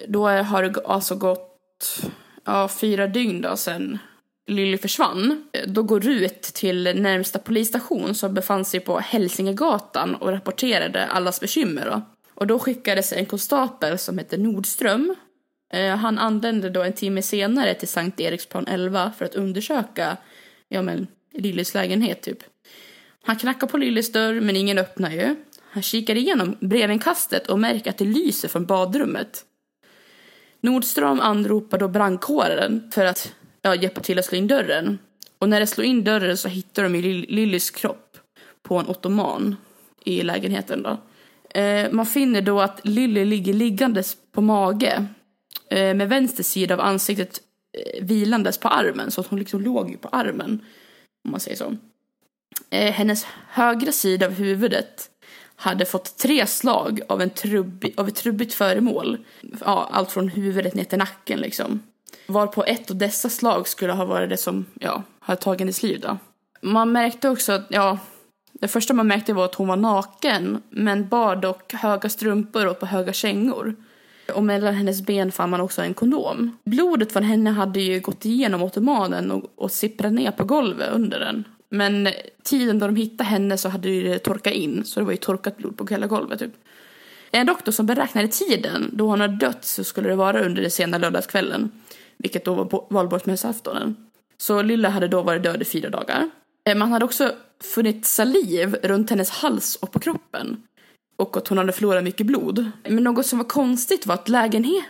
Då 0.08 0.28
har 0.28 0.62
det 0.62 0.80
alltså 0.84 1.14
gått 1.14 2.02
ja, 2.44 2.68
fyra 2.68 3.06
dygn 3.06 3.40
då 3.40 3.56
sen 3.56 3.98
Lilly 4.46 4.78
försvann. 4.78 5.48
Då 5.66 5.82
går 5.82 6.00
Rut 6.00 6.42
till 6.42 6.82
närmsta 7.02 7.38
polisstation 7.38 8.14
som 8.14 8.34
befann 8.34 8.64
sig 8.64 8.80
på 8.80 8.98
Hälsingegatan 8.98 10.14
och 10.14 10.32
rapporterade 10.32 11.06
allas 11.06 11.40
bekymmer. 11.40 11.84
Då. 11.84 12.02
Och 12.34 12.46
då 12.46 12.58
skickades 12.58 13.12
en 13.12 13.26
konstapel 13.26 13.98
som 13.98 14.18
hette 14.18 14.36
Nordström. 14.36 15.14
Eh, 15.72 15.96
han 15.96 16.18
anlände 16.18 16.70
då 16.70 16.82
en 16.82 16.92
timme 16.92 17.22
senare 17.22 17.74
till 17.74 17.88
Sankt 17.88 18.20
Eriksplan 18.20 18.66
11 18.66 19.12
för 19.18 19.24
att 19.24 19.34
undersöka 19.34 20.16
ja, 20.68 20.82
men, 20.82 21.06
Lillys 21.32 21.74
lägenhet 21.74 22.22
typ. 22.22 22.38
Han 23.22 23.36
knackar 23.36 23.66
på 23.66 23.76
Lillys 23.76 24.12
dörr 24.12 24.40
men 24.40 24.56
ingen 24.56 24.78
öppnar 24.78 25.10
ju. 25.10 25.36
Han 25.70 25.82
kikar 25.82 26.14
igenom 26.14 26.56
brevinkastet 26.60 27.46
och 27.46 27.58
märker 27.58 27.90
att 27.90 27.98
det 27.98 28.04
lyser 28.04 28.48
från 28.48 28.66
badrummet. 28.66 29.44
Nordström 30.60 31.20
anropar 31.20 31.78
då 31.78 31.88
brandkåren 31.88 32.90
för 32.94 33.04
att 33.04 33.32
ja, 33.62 33.74
hjälpa 33.74 34.00
till 34.00 34.18
att 34.18 34.24
slå 34.24 34.38
in 34.38 34.46
dörren. 34.46 34.98
Och 35.38 35.48
när 35.48 35.60
de 35.60 35.66
slår 35.66 35.84
in 35.84 36.04
dörren 36.04 36.36
så 36.36 36.48
hittar 36.48 36.82
de 36.82 36.94
Lillys 37.28 37.70
kropp 37.70 38.16
på 38.62 38.76
en 38.76 38.88
ottoman 38.88 39.56
i 40.04 40.22
lägenheten. 40.22 40.82
Då. 40.82 40.98
Eh, 41.60 41.92
man 41.92 42.06
finner 42.06 42.42
då 42.42 42.60
att 42.60 42.80
Lilly 42.86 43.24
ligger 43.24 43.52
liggandes 43.52 44.16
på 44.32 44.40
mage 44.40 45.06
eh, 45.70 45.94
med 45.94 46.08
vänster 46.08 46.42
sida 46.42 46.74
av 46.74 46.80
ansiktet 46.80 47.40
eh, 47.78 48.04
vilandes 48.04 48.58
på 48.58 48.68
armen 48.68 49.10
så 49.10 49.20
att 49.20 49.26
hon 49.26 49.38
liksom 49.38 49.60
låg 49.60 50.00
på 50.00 50.08
armen 50.08 50.64
om 51.24 51.30
man 51.30 51.40
säger 51.40 51.56
så. 51.56 51.76
Eh, 52.70 52.92
hennes 52.92 53.26
högra 53.48 53.92
sida 53.92 54.26
av 54.26 54.32
huvudet 54.32 55.10
hade 55.56 55.84
fått 55.84 56.16
tre 56.16 56.46
slag 56.46 57.00
av, 57.08 57.22
en 57.22 57.30
trubbi, 57.30 57.94
av 57.96 58.08
ett 58.08 58.14
trubbigt 58.14 58.54
föremål. 58.54 59.18
Ja, 59.64 59.88
allt 59.92 60.12
från 60.12 60.28
huvudet 60.28 60.74
ner 60.74 60.84
till 60.84 60.98
nacken 60.98 61.40
liksom. 61.40 61.82
Varpå 62.30 62.64
ett 62.64 62.90
av 62.90 62.96
dessa 62.96 63.28
slag 63.28 63.68
skulle 63.68 63.92
ha 63.92 64.04
varit 64.04 64.30
det 64.30 64.36
som 64.36 64.66
ja, 64.80 65.02
hade 65.20 65.40
tagit 65.40 65.60
hennes 65.60 65.82
liv. 65.82 66.00
Då. 66.00 66.18
Man 66.60 66.92
märkte 66.92 67.28
också 67.28 67.52
att, 67.52 67.66
ja, 67.68 67.98
det 68.52 68.68
första 68.68 68.94
man 68.94 69.06
märkte 69.06 69.32
var 69.32 69.44
att 69.44 69.54
hon 69.54 69.68
var 69.68 69.76
naken 69.76 70.62
men 70.70 71.08
bar 71.08 71.36
dock 71.36 71.72
höga 71.72 72.08
strumpor 72.08 72.66
och 72.66 72.80
på 72.80 72.86
höga 72.86 73.12
kängor. 73.12 73.74
Och 74.34 74.42
mellan 74.42 74.74
hennes 74.74 75.02
ben 75.02 75.32
fann 75.32 75.50
man 75.50 75.60
också 75.60 75.82
en 75.82 75.94
kondom. 75.94 76.56
Blodet 76.64 77.12
från 77.12 77.22
henne 77.22 77.50
hade 77.50 77.80
ju 77.80 78.00
gått 78.00 78.24
igenom 78.24 78.62
ottomanen 78.62 79.30
och, 79.30 79.52
och 79.56 79.70
sipprat 79.70 80.12
ner 80.12 80.30
på 80.30 80.44
golvet 80.44 80.88
under 80.92 81.20
den. 81.20 81.44
Men 81.68 82.08
tiden 82.42 82.78
då 82.78 82.86
de 82.86 82.96
hittade 82.96 83.30
henne 83.30 83.58
så 83.58 83.68
hade 83.68 83.88
det 83.88 84.18
torkat 84.18 84.52
in, 84.52 84.84
så 84.84 85.00
det 85.00 85.06
var 85.06 85.12
ju 85.12 85.16
torkat 85.16 85.56
blod 85.56 85.78
på 85.78 85.86
hela 85.86 86.06
golvet 86.06 86.38
typ. 86.38 86.52
En 87.30 87.46
doktor 87.46 87.72
som 87.72 87.86
beräknade 87.86 88.28
tiden 88.28 88.90
då 88.92 89.06
hon 89.06 89.20
hade 89.20 89.36
dött 89.36 89.64
så 89.64 89.84
skulle 89.84 90.08
det 90.08 90.14
vara 90.14 90.44
under 90.44 90.62
den 90.62 90.70
sena 90.70 90.98
lördagskvällen, 90.98 91.70
vilket 92.22 92.44
då 92.44 92.54
var 92.54 92.64
på 92.64 92.86
valborgsmässoaftonen. 92.90 93.96
Så 94.36 94.62
Lilla 94.62 94.88
hade 94.88 95.08
då 95.08 95.22
varit 95.22 95.42
död 95.42 95.62
i 95.62 95.64
fyra 95.64 95.90
dagar. 95.90 96.30
Eh, 96.64 96.76
Man 96.76 96.92
hade 96.92 97.04
också 97.04 97.32
funnit 97.74 98.06
saliv 98.06 98.74
runt 98.82 99.10
hennes 99.10 99.30
hals 99.30 99.76
och 99.76 99.92
på 99.92 99.98
kroppen. 99.98 100.62
Och 101.16 101.36
att 101.36 101.48
hon 101.48 101.58
hade 101.58 101.72
förlorat 101.72 102.04
mycket 102.04 102.26
blod. 102.26 102.70
Men 102.88 103.04
något 103.04 103.26
som 103.26 103.38
var 103.38 103.46
konstigt 103.46 104.06
var 104.06 104.14
att 104.14 104.28
lägenhet... 104.28 104.84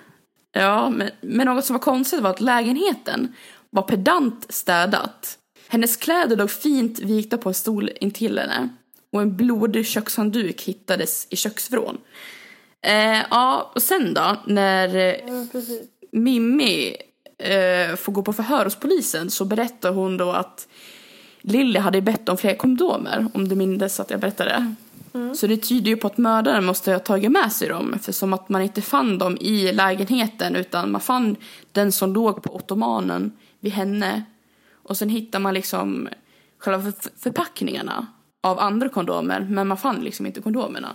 Ja, 0.52 0.90
men, 0.90 1.10
men 1.20 1.46
något 1.46 1.64
som 1.64 1.74
var 1.74 1.80
konstigt 1.80 2.20
var 2.20 2.30
att 2.30 2.40
lägenheten 2.40 3.34
var 3.70 3.82
pedant 3.82 4.46
städat. 4.48 5.38
Hennes 5.68 5.96
kläder 5.96 6.36
låg 6.36 6.50
fint 6.50 6.98
vikta 6.98 7.38
på 7.38 7.48
en 7.48 7.54
stol 7.54 7.90
intill 8.00 8.38
henne. 8.38 8.68
Och 9.12 9.22
en 9.22 9.36
blodig 9.36 9.86
kökshandduk 9.86 10.62
hittades 10.62 11.26
i 11.30 11.36
köksvrån. 11.36 11.98
Eh, 12.86 13.22
ja, 13.30 13.72
och 13.74 13.82
sen 13.82 14.14
då, 14.14 14.36
när 14.46 14.96
eh, 14.96 15.14
Ja. 15.26 15.60
Mimmi 16.12 16.96
eh, 17.40 17.96
får 17.96 18.12
gå 18.12 18.22
på 18.22 18.32
förhör 18.32 18.64
hos 18.64 18.76
polisen 18.76 19.30
så 19.30 19.44
berättar 19.44 19.92
hon 19.92 20.16
då 20.16 20.30
att 20.30 20.68
Lilly 21.40 21.78
hade 21.78 22.00
bett 22.00 22.28
om 22.28 22.36
fler 22.36 22.54
kondomer, 22.54 23.26
om 23.34 23.48
du 23.48 23.56
minns 23.56 24.00
att 24.00 24.10
jag 24.10 24.20
berättade. 24.20 24.74
Så 25.36 25.46
det 25.46 25.56
tyder 25.56 25.90
ju 25.90 25.96
på 25.96 26.06
att 26.06 26.18
mördaren 26.18 26.64
måste 26.64 26.92
ha 26.92 26.98
tagit 26.98 27.32
med 27.32 27.52
sig 27.52 27.68
dem 27.68 27.94
eftersom 27.94 28.32
att 28.32 28.48
man 28.48 28.62
inte 28.62 28.82
fann 28.82 29.18
dem 29.18 29.36
i 29.40 29.72
lägenheten 29.72 30.56
utan 30.56 30.90
man 30.92 31.00
fann 31.00 31.36
den 31.72 31.92
som 31.92 32.12
låg 32.12 32.42
på 32.42 32.56
ottomanen 32.56 33.32
vid 33.60 33.72
henne. 33.72 34.22
Och 34.82 34.96
sen 34.96 35.08
hittar 35.08 35.38
man 35.38 35.54
liksom 35.54 36.08
själva 36.58 36.82
för- 36.82 37.10
förpackningarna 37.18 38.06
av 38.40 38.58
andra 38.60 38.88
kondomer 38.88 39.46
men 39.50 39.68
man 39.68 39.76
fann 39.76 40.00
liksom 40.00 40.26
inte 40.26 40.40
kondomerna. 40.40 40.94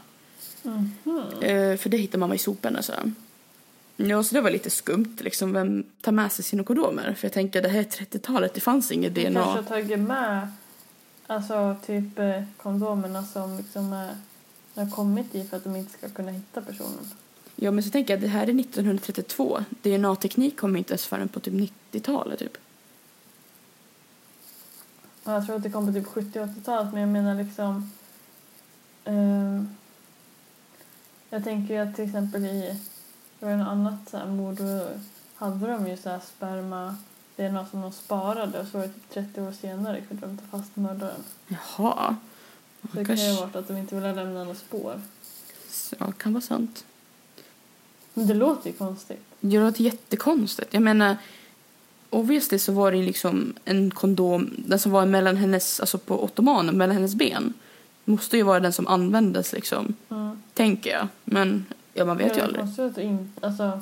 Eh, 1.42 1.78
för 1.78 1.90
det 1.90 1.98
hittar 1.98 2.20
man 2.20 2.34
i 2.34 2.38
soporna 2.38 2.82
så. 2.82 2.94
Ja, 3.98 4.24
så 4.24 4.36
det 4.36 4.42
var 4.42 4.52
lite 4.52 4.70
skumt 4.70 5.16
liksom. 5.20 5.54
Vem 5.54 5.84
tar 6.02 6.12
med 6.12 6.32
sig 6.32 6.46
sina 6.46 6.64
kondomer? 6.64 7.14
För 7.14 7.26
jag 7.26 7.34
tänker 7.34 7.62
det 7.62 7.70
här 7.70 7.80
är 7.80 7.84
30-talet, 7.84 8.54
det 8.54 8.62
fanns 8.62 8.92
inget 8.92 9.16
De 9.16 9.24
kanske 9.24 9.40
har 9.42 9.56
DNA. 9.62 9.64
tagit 9.70 10.00
med 10.00 10.48
alltså, 11.28 11.76
typ 11.86 12.20
eh, 12.20 12.44
kondomerna 12.58 13.24
som 13.26 13.58
liksom 13.58 13.94
är, 13.94 14.16
har 14.76 14.90
kommit 14.92 15.36
i 15.36 15.44
för 15.44 15.58
att 15.58 15.64
de 15.64 15.76
inte 15.76 15.98
ska 15.98 16.10
kunna 16.10 16.32
hitta 16.32 16.62
personen. 16.62 17.12
Ja, 17.56 17.72
men 17.72 17.84
så 17.84 17.90
tänker 17.90 18.14
jag 18.14 18.22
det 18.22 18.28
här 18.28 18.44
är 18.50 18.60
1932. 18.60 19.64
DNA-teknik 19.82 20.58
kom 20.60 20.76
inte 20.76 20.94
ens 20.94 21.06
förrän 21.06 21.28
på 21.28 21.40
typ 21.40 21.54
90-talet 21.54 22.40
typ. 22.40 22.58
Jag 25.24 25.46
tror 25.46 25.56
att 25.56 25.64
det 25.64 25.70
kom 25.70 25.88
på 25.88 25.94
typ 25.94 26.08
70 26.08 26.40
80-talet 26.40 26.92
men 26.94 27.02
jag 27.02 27.10
menar 27.10 27.36
liksom 27.44 27.92
ehm, 29.06 29.70
jag 31.30 31.44
tänker 31.44 31.74
ju 31.74 31.80
att 31.80 31.96
till 31.96 32.06
exempel 32.06 32.46
i 32.46 32.80
det 33.46 33.52
var 33.56 33.64
något 33.64 33.68
annat 33.72 34.10
så 34.12 34.18
här 34.18 34.26
mord 34.28 34.56
då 34.56 34.88
hade 35.36 35.68
de 35.68 35.88
ju 35.88 35.98
så 35.98 36.10
här 36.10 36.20
sperma 36.36 36.96
DNA 37.36 37.66
som 37.72 37.82
de 37.82 37.92
sparade 37.92 38.60
och 38.60 38.68
så 38.68 38.78
var 38.78 38.86
det 38.86 38.94
typ 38.94 39.10
30 39.34 39.42
år 39.42 39.52
senare 39.62 40.02
kunde 40.02 40.28
de 40.28 40.38
ta 40.38 40.58
fast 40.58 40.76
mördaren. 40.76 41.24
Jaha. 41.48 42.16
Så 42.82 42.98
det 42.98 43.06
kan 43.06 43.16
ju 43.16 43.32
ha 43.34 43.42
varit 43.42 43.56
att 43.56 43.68
de 43.68 43.78
inte 43.78 43.96
ville 43.96 44.14
lämna 44.14 44.44
några 44.44 44.56
spår. 44.56 45.02
Ja, 46.00 46.12
kan 46.12 46.34
vara 46.34 46.42
sant. 46.42 46.86
Men 48.14 48.28
det 48.28 48.34
låter 48.34 48.70
ju 48.70 48.76
konstigt. 48.76 49.24
Det 49.40 49.60
låter 49.60 49.82
jättekonstigt. 49.84 50.74
Jag 50.74 50.84
menar, 50.84 51.18
obviously 52.10 52.60
så 52.60 52.72
var 52.72 52.92
det 52.92 52.98
ju 52.98 53.04
liksom 53.04 53.54
en 53.66 53.92
kondom, 53.92 54.50
den 54.58 54.80
som 54.80 54.92
var 54.92 55.06
mellan 55.06 55.38
hennes, 55.38 55.80
alltså 55.80 55.98
på 55.98 56.24
ottomanen, 56.24 56.78
mellan 56.78 56.96
hennes 56.96 57.16
ben. 57.16 57.54
Måste 58.06 58.38
ju 58.38 58.44
vara 58.44 58.60
den 58.60 58.74
som 58.74 58.88
användes 58.88 59.54
liksom, 59.54 59.94
Mm. 60.10 60.42
tänker 60.54 60.90
jag. 60.92 61.08
Men 61.24 61.66
ja, 61.96 62.06
man 62.06 62.18
vet 62.18 62.28
ju 62.28 62.34
det 62.34 62.40
är 62.40 62.44
aldrig. 62.44 62.62
konstigt 62.62 62.92
att 62.92 62.98
in, 62.98 63.34
alltså 63.42 63.82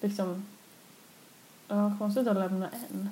liksom 0.00 0.46
ja, 1.68 1.96
konstigt 1.98 2.26
att 2.26 2.36
lämna 2.36 2.68
en. 2.68 3.10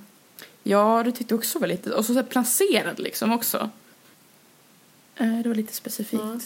Ja, 0.62 1.02
det 1.04 1.12
tyckte 1.12 1.34
jag 1.34 1.38
också 1.38 1.58
var 1.58 1.66
lite, 1.66 1.92
och 1.92 2.04
så, 2.04 2.14
så 2.14 2.22
placerad 2.22 2.98
liksom 2.98 3.32
också. 3.32 3.70
Eh, 5.16 5.38
det 5.42 5.48
var 5.48 5.54
lite 5.54 5.74
specifikt. 5.74 6.22
Mm. 6.22 6.40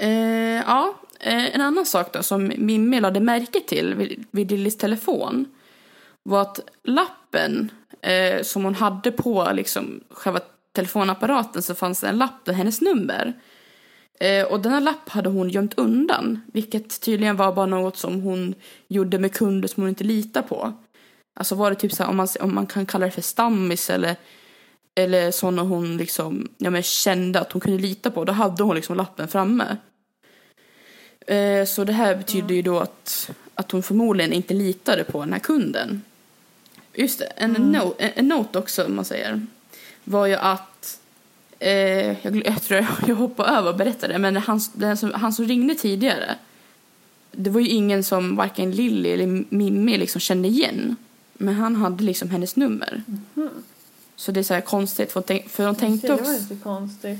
Eh, 0.00 0.64
ja, 0.66 0.94
eh, 1.20 1.54
en 1.54 1.60
annan 1.60 1.86
sak 1.86 2.12
då 2.12 2.22
som 2.22 2.52
Mimmi 2.56 3.00
lade 3.00 3.20
märke 3.20 3.60
till 3.60 3.94
vid, 3.94 4.24
vid 4.30 4.50
Lillys 4.50 4.76
telefon 4.76 5.46
var 6.22 6.42
att 6.42 6.60
lappen 6.82 7.70
eh, 8.00 8.42
som 8.42 8.64
hon 8.64 8.74
hade 8.74 9.12
på 9.12 9.50
liksom, 9.52 10.00
själva 10.10 10.40
telefonapparaten 10.72 11.62
så 11.62 11.74
fanns 11.74 12.00
det 12.00 12.08
en 12.08 12.18
lapp 12.18 12.46
med 12.46 12.56
hennes 12.56 12.80
nummer. 12.80 13.40
Eh, 14.20 14.44
och 14.44 14.60
denna 14.60 14.80
lapp 14.80 15.08
hade 15.08 15.28
hon 15.28 15.50
gömt 15.50 15.74
undan, 15.78 16.40
vilket 16.52 17.00
tydligen 17.00 17.36
var 17.36 17.52
bara 17.52 17.66
något 17.66 17.96
som 17.96 18.20
hon 18.20 18.54
gjorde 18.88 19.18
med 19.18 19.32
kunder 19.32 19.68
som 19.68 19.82
hon 19.82 19.88
inte 19.88 20.04
litar 20.04 20.42
på. 20.42 20.72
Alltså 21.34 21.54
var 21.54 21.70
det 21.70 21.76
typ 21.76 21.92
så 21.92 22.02
här, 22.02 22.10
om 22.10 22.16
man, 22.16 22.28
om 22.40 22.54
man 22.54 22.66
kan 22.66 22.86
kalla 22.86 23.06
det 23.06 23.12
för 23.12 23.22
stammis 23.22 23.90
eller, 23.90 24.16
eller 24.94 25.30
sådana 25.30 25.62
hon 25.62 25.96
liksom, 25.96 26.48
ja, 26.58 26.70
men 26.70 26.82
kände 26.82 27.40
att 27.40 27.52
hon 27.52 27.60
kunde 27.60 27.82
lita 27.82 28.10
på, 28.10 28.24
då 28.24 28.32
hade 28.32 28.62
hon 28.62 28.76
liksom 28.76 28.96
lappen 28.96 29.28
framme. 29.28 29.76
Eh, 31.26 31.64
så 31.64 31.84
det 31.84 31.92
här 31.92 32.16
betyder 32.16 32.54
ju 32.54 32.62
då 32.62 32.78
att, 32.78 33.30
att 33.54 33.70
hon 33.70 33.82
förmodligen 33.82 34.32
inte 34.32 34.54
litade 34.54 35.04
på 35.04 35.20
den 35.20 35.32
här 35.32 35.40
kunden. 35.40 36.02
Just 36.94 37.18
det, 37.18 37.24
en, 37.24 37.52
no, 37.52 37.94
en, 37.98 38.10
en 38.14 38.28
note 38.28 38.58
också 38.58 38.84
om 38.84 38.96
man 38.96 39.04
säger 39.04 39.46
var 40.04 40.26
ju 40.26 40.34
att 40.34 40.97
eh, 41.58 42.26
jag, 42.26 42.46
jag 42.46 42.62
tror 42.62 42.86
jag 43.06 43.14
hoppade 43.16 43.48
över 43.48 43.70
och 43.70 43.76
berättade 43.76 44.18
men 44.18 44.36
han, 44.36 44.60
den 44.72 44.96
som, 44.96 45.12
han 45.14 45.32
som 45.32 45.44
ringde 45.44 45.74
tidigare 45.74 46.36
det 47.32 47.50
var 47.50 47.60
ju 47.60 47.68
ingen 47.68 48.04
som 48.04 48.36
varken 48.36 48.70
Lilly 48.70 49.08
eller 49.08 49.44
Mimmi 49.54 49.98
liksom 49.98 50.20
kände 50.20 50.48
igen. 50.48 50.96
Men 51.34 51.54
han 51.54 51.76
hade 51.76 52.04
liksom 52.04 52.30
hennes 52.30 52.56
nummer. 52.56 53.02
Så 54.16 54.32
det 54.32 54.40
är 54.40 54.44
så 54.44 54.60
konstigt 54.60 55.12
för, 55.12 55.20
tänk- 55.20 55.48
för 55.48 55.64
de 55.66 55.74
tänkte 55.76 56.06
det 56.08 56.22
var 56.22 56.34
inte 56.34 56.56
konstigt. 56.62 57.18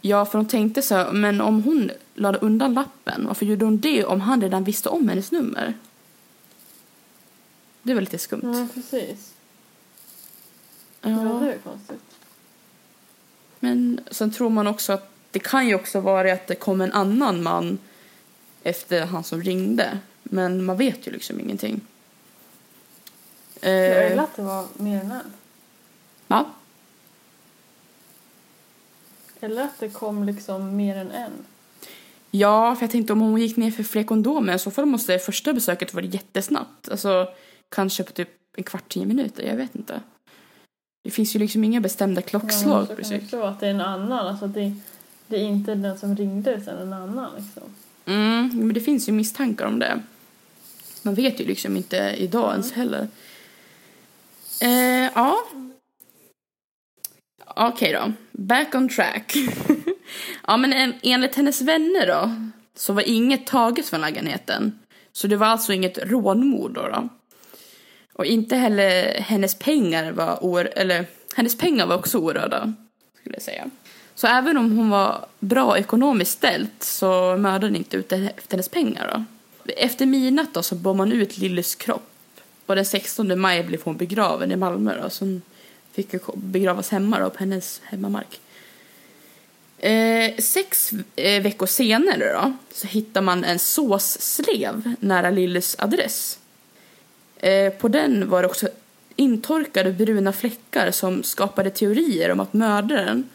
Ja, 0.00 0.24
för 0.26 0.38
de 0.38 0.46
tänkte 0.48 0.82
så 0.82 0.94
här, 0.94 1.12
men 1.12 1.40
om 1.40 1.62
hon 1.62 1.90
lade 2.14 2.38
undan 2.38 2.74
lappen, 2.74 3.26
varför 3.26 3.46
gjorde 3.46 3.64
hon 3.64 3.78
det 3.78 4.04
om 4.04 4.20
han 4.20 4.40
redan 4.42 4.64
visste 4.64 4.88
om 4.88 5.08
hennes 5.08 5.32
nummer? 5.32 5.74
Det 7.82 7.94
var 7.94 8.00
lite 8.00 8.18
skumt. 8.18 8.40
Ja, 8.42 8.66
precis. 8.74 9.34
Ja. 11.02 11.10
Ja, 11.10 11.38
det 11.42 11.52
är 11.52 11.58
konstigt. 11.58 12.02
Men 13.66 14.00
sen 14.10 14.30
tror 14.30 14.50
man 14.50 14.66
också 14.66 14.92
att 14.92 15.10
det 15.30 15.38
kan 15.38 15.68
ju 15.68 15.74
också 15.74 16.00
vara 16.00 16.32
att 16.32 16.46
det 16.46 16.54
kom 16.54 16.80
en 16.80 16.92
annan 16.92 17.42
man 17.42 17.78
efter 18.62 19.06
han 19.06 19.24
som 19.24 19.42
ringde. 19.42 19.98
Men 20.22 20.64
man 20.64 20.76
vet 20.76 21.06
ju 21.06 21.10
liksom 21.12 21.40
ingenting. 21.40 21.80
Eh, 23.60 23.70
Eller 23.70 24.22
att 24.22 24.36
det 24.36 24.42
var 24.42 24.66
mer 24.76 25.00
än 25.00 25.10
en. 25.10 25.32
va? 26.26 26.44
Eller 29.40 29.62
att 29.62 29.80
det 29.80 29.88
kom 29.88 30.24
liksom 30.24 30.76
mer 30.76 30.96
än 30.96 31.10
en. 31.10 31.32
Ja, 32.30 32.76
för 32.76 32.82
jag 32.82 32.90
tänkte 32.90 33.12
om 33.12 33.20
hon 33.20 33.40
gick 33.40 33.56
ner 33.56 33.70
för 33.70 33.82
fler 33.82 34.04
kondomer 34.04 34.58
så 34.58 34.70
fall 34.70 34.86
måste 34.86 35.12
det 35.12 35.18
första 35.18 35.52
besöket 35.52 35.94
vara 35.94 36.04
jättesnabbt. 36.04 36.88
Alltså 36.88 37.28
kanske 37.68 38.02
på 38.02 38.12
typ 38.12 38.28
en 38.56 38.64
kvart, 38.64 38.88
tio 38.88 39.06
minuter. 39.06 39.42
Jag 39.42 39.56
vet 39.56 39.74
inte. 39.74 40.00
Det 41.06 41.12
finns 41.12 41.36
ju 41.36 41.38
liksom 41.38 41.64
inga 41.64 41.80
bestämda 41.80 42.20
Ja, 42.20 42.28
klockslag 42.28 42.82
så 42.82 42.86
kan 42.86 42.96
det 42.96 43.02
precis. 43.02 43.22
också 43.22 43.36
vara 43.38 43.48
att 43.48 43.60
det 43.60 43.66
är 43.66 43.70
en 43.70 43.80
annan. 43.80 44.26
Alltså 44.26 44.46
det, 44.46 44.72
det 45.26 45.36
är 45.36 45.44
inte 45.44 45.74
den 45.74 45.98
som 45.98 46.16
ringde 46.16 46.54
utan 46.54 46.78
en 46.78 46.92
annan. 46.92 47.30
Liksom. 47.36 47.62
Mm, 48.06 48.50
men 48.54 48.74
det 48.74 48.80
finns 48.80 49.08
ju 49.08 49.12
misstankar 49.12 49.66
om 49.66 49.78
det. 49.78 50.02
Man 51.02 51.14
vet 51.14 51.40
ju 51.40 51.44
liksom 51.44 51.76
inte 51.76 52.14
idag 52.18 52.52
ens 52.52 52.72
heller. 52.72 53.08
Eh, 54.60 55.10
ja. 55.14 55.36
Okej 57.56 57.92
då. 57.92 58.12
Back 58.32 58.74
on 58.74 58.88
track. 58.88 59.34
ja, 60.46 60.56
men 60.56 60.72
en, 60.72 60.94
enligt 61.02 61.34
hennes 61.34 61.62
vänner 61.62 62.06
då 62.06 62.48
så 62.74 62.92
var 62.92 63.02
inget 63.02 63.46
taget 63.46 63.86
från 63.86 64.00
lägenheten. 64.00 64.78
Så 65.12 65.26
det 65.26 65.36
var 65.36 65.46
alltså 65.46 65.72
inget 65.72 65.98
rånmord 65.98 66.74
då. 66.74 66.88
då. 66.88 67.08
Och 68.16 68.26
inte 68.26 68.56
heller 68.56 69.20
hennes 69.20 69.54
pengar 69.54 70.12
var 70.12 70.38
or, 70.40 70.68
eller 70.76 71.06
hennes 71.34 71.58
pengar 71.58 71.86
var 71.86 71.96
också 71.96 72.18
orörda, 72.18 72.72
skulle 73.20 73.34
jag 73.34 73.42
säga. 73.42 73.70
Så 74.14 74.26
även 74.26 74.56
om 74.56 74.78
hon 74.78 74.90
var 74.90 75.26
bra 75.40 75.78
ekonomiskt 75.78 76.32
ställt 76.32 76.82
så 76.82 77.36
mördade 77.36 77.66
hon 77.66 77.76
inte 77.76 77.96
ut 77.96 78.12
efter 78.12 78.50
hennes 78.50 78.68
pengar. 78.68 79.24
Då. 79.64 79.72
Efter 79.76 80.06
midnatt 80.06 80.54
då 80.54 80.62
så 80.62 80.74
bar 80.74 80.94
man 80.94 81.12
ut 81.12 81.38
Lillys 81.38 81.74
kropp 81.74 82.10
och 82.66 82.76
den 82.76 82.84
16 82.84 83.40
maj 83.40 83.62
blev 83.62 83.82
hon 83.82 83.96
begraven 83.96 84.52
i 84.52 84.56
Malmö 84.56 85.02
då, 85.02 85.10
så 85.10 85.24
hon 85.24 85.42
fick 85.92 86.14
begravas 86.34 86.90
hemma 86.90 87.18
då, 87.18 87.30
på 87.30 87.38
hennes 87.38 87.80
hemmamark. 87.84 88.40
Eh, 89.78 90.36
sex 90.38 90.92
eh, 91.16 91.42
veckor 91.42 91.66
senare 91.66 92.32
då, 92.32 92.52
så 92.72 92.86
hittar 92.86 93.20
man 93.20 93.44
en 93.44 93.58
såsslev 93.58 94.94
nära 95.00 95.30
Lillys 95.30 95.76
adress. 95.78 96.38
Eh, 97.36 97.72
på 97.72 97.88
den 97.88 98.28
var 98.28 98.42
det 98.42 98.48
också 98.48 98.68
intorkade 99.16 99.92
bruna 99.92 100.32
fläckar 100.32 100.90
som 100.90 101.22
skapade 101.22 101.70
teorier 101.70 102.30
om 102.30 102.40
att 102.40 102.52
mördaren 102.52 103.28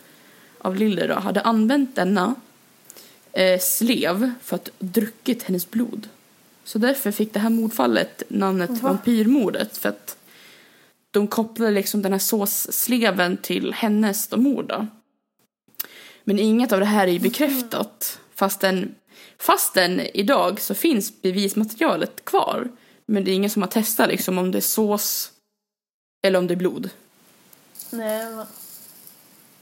av 0.58 0.76
Lille 0.76 1.08
då, 1.08 1.14
hade 1.14 1.42
använt 1.42 1.96
denna 1.96 2.36
eh, 3.32 3.60
slev 3.60 4.32
för 4.44 4.56
att 4.56 4.70
druckit 4.80 5.44
hennes 5.44 5.72
blod. 5.72 6.08
Så 6.64 6.78
därför 6.78 7.12
fick 7.12 7.34
det 7.34 7.40
här 7.40 7.50
mordfallet 7.50 8.24
namnet 8.28 8.70
Va? 8.70 8.78
vampyrmordet 8.82 9.78
för 9.78 9.90
att 9.90 10.18
de 11.12 11.28
kopplade 11.28 11.72
liksom 11.72 12.02
den 12.02 12.12
här 12.12 12.20
såssleven 12.20 13.38
till 13.38 13.74
hennes 13.74 14.32
mord 14.32 14.66
då. 14.68 14.88
Men 16.24 16.40
inget 16.40 16.72
av 16.72 16.80
det 16.80 16.86
här 16.86 17.08
är 17.08 17.12
ju 17.12 17.20
bekräftat 17.20 18.20
fastän, 18.36 18.96
fastän 19.38 20.00
idag 20.00 20.62
så 20.62 20.74
finns 20.74 21.22
bevismaterialet 21.22 22.26
kvar. 22.26 22.70
Men 23.12 23.24
det 23.24 23.32
är 23.32 23.36
ingen 23.36 23.50
som 23.50 23.62
har 23.62 23.70
testat 23.70 24.08
liksom 24.08 24.38
om 24.38 24.52
det 24.52 24.60
är 24.60 24.62
sås 24.62 25.32
eller 26.22 26.40
om 26.40 26.48
det 26.48 26.54
är 26.54 26.56
blod. 26.56 26.90
Nej, 27.90 28.36
men... 28.36 28.46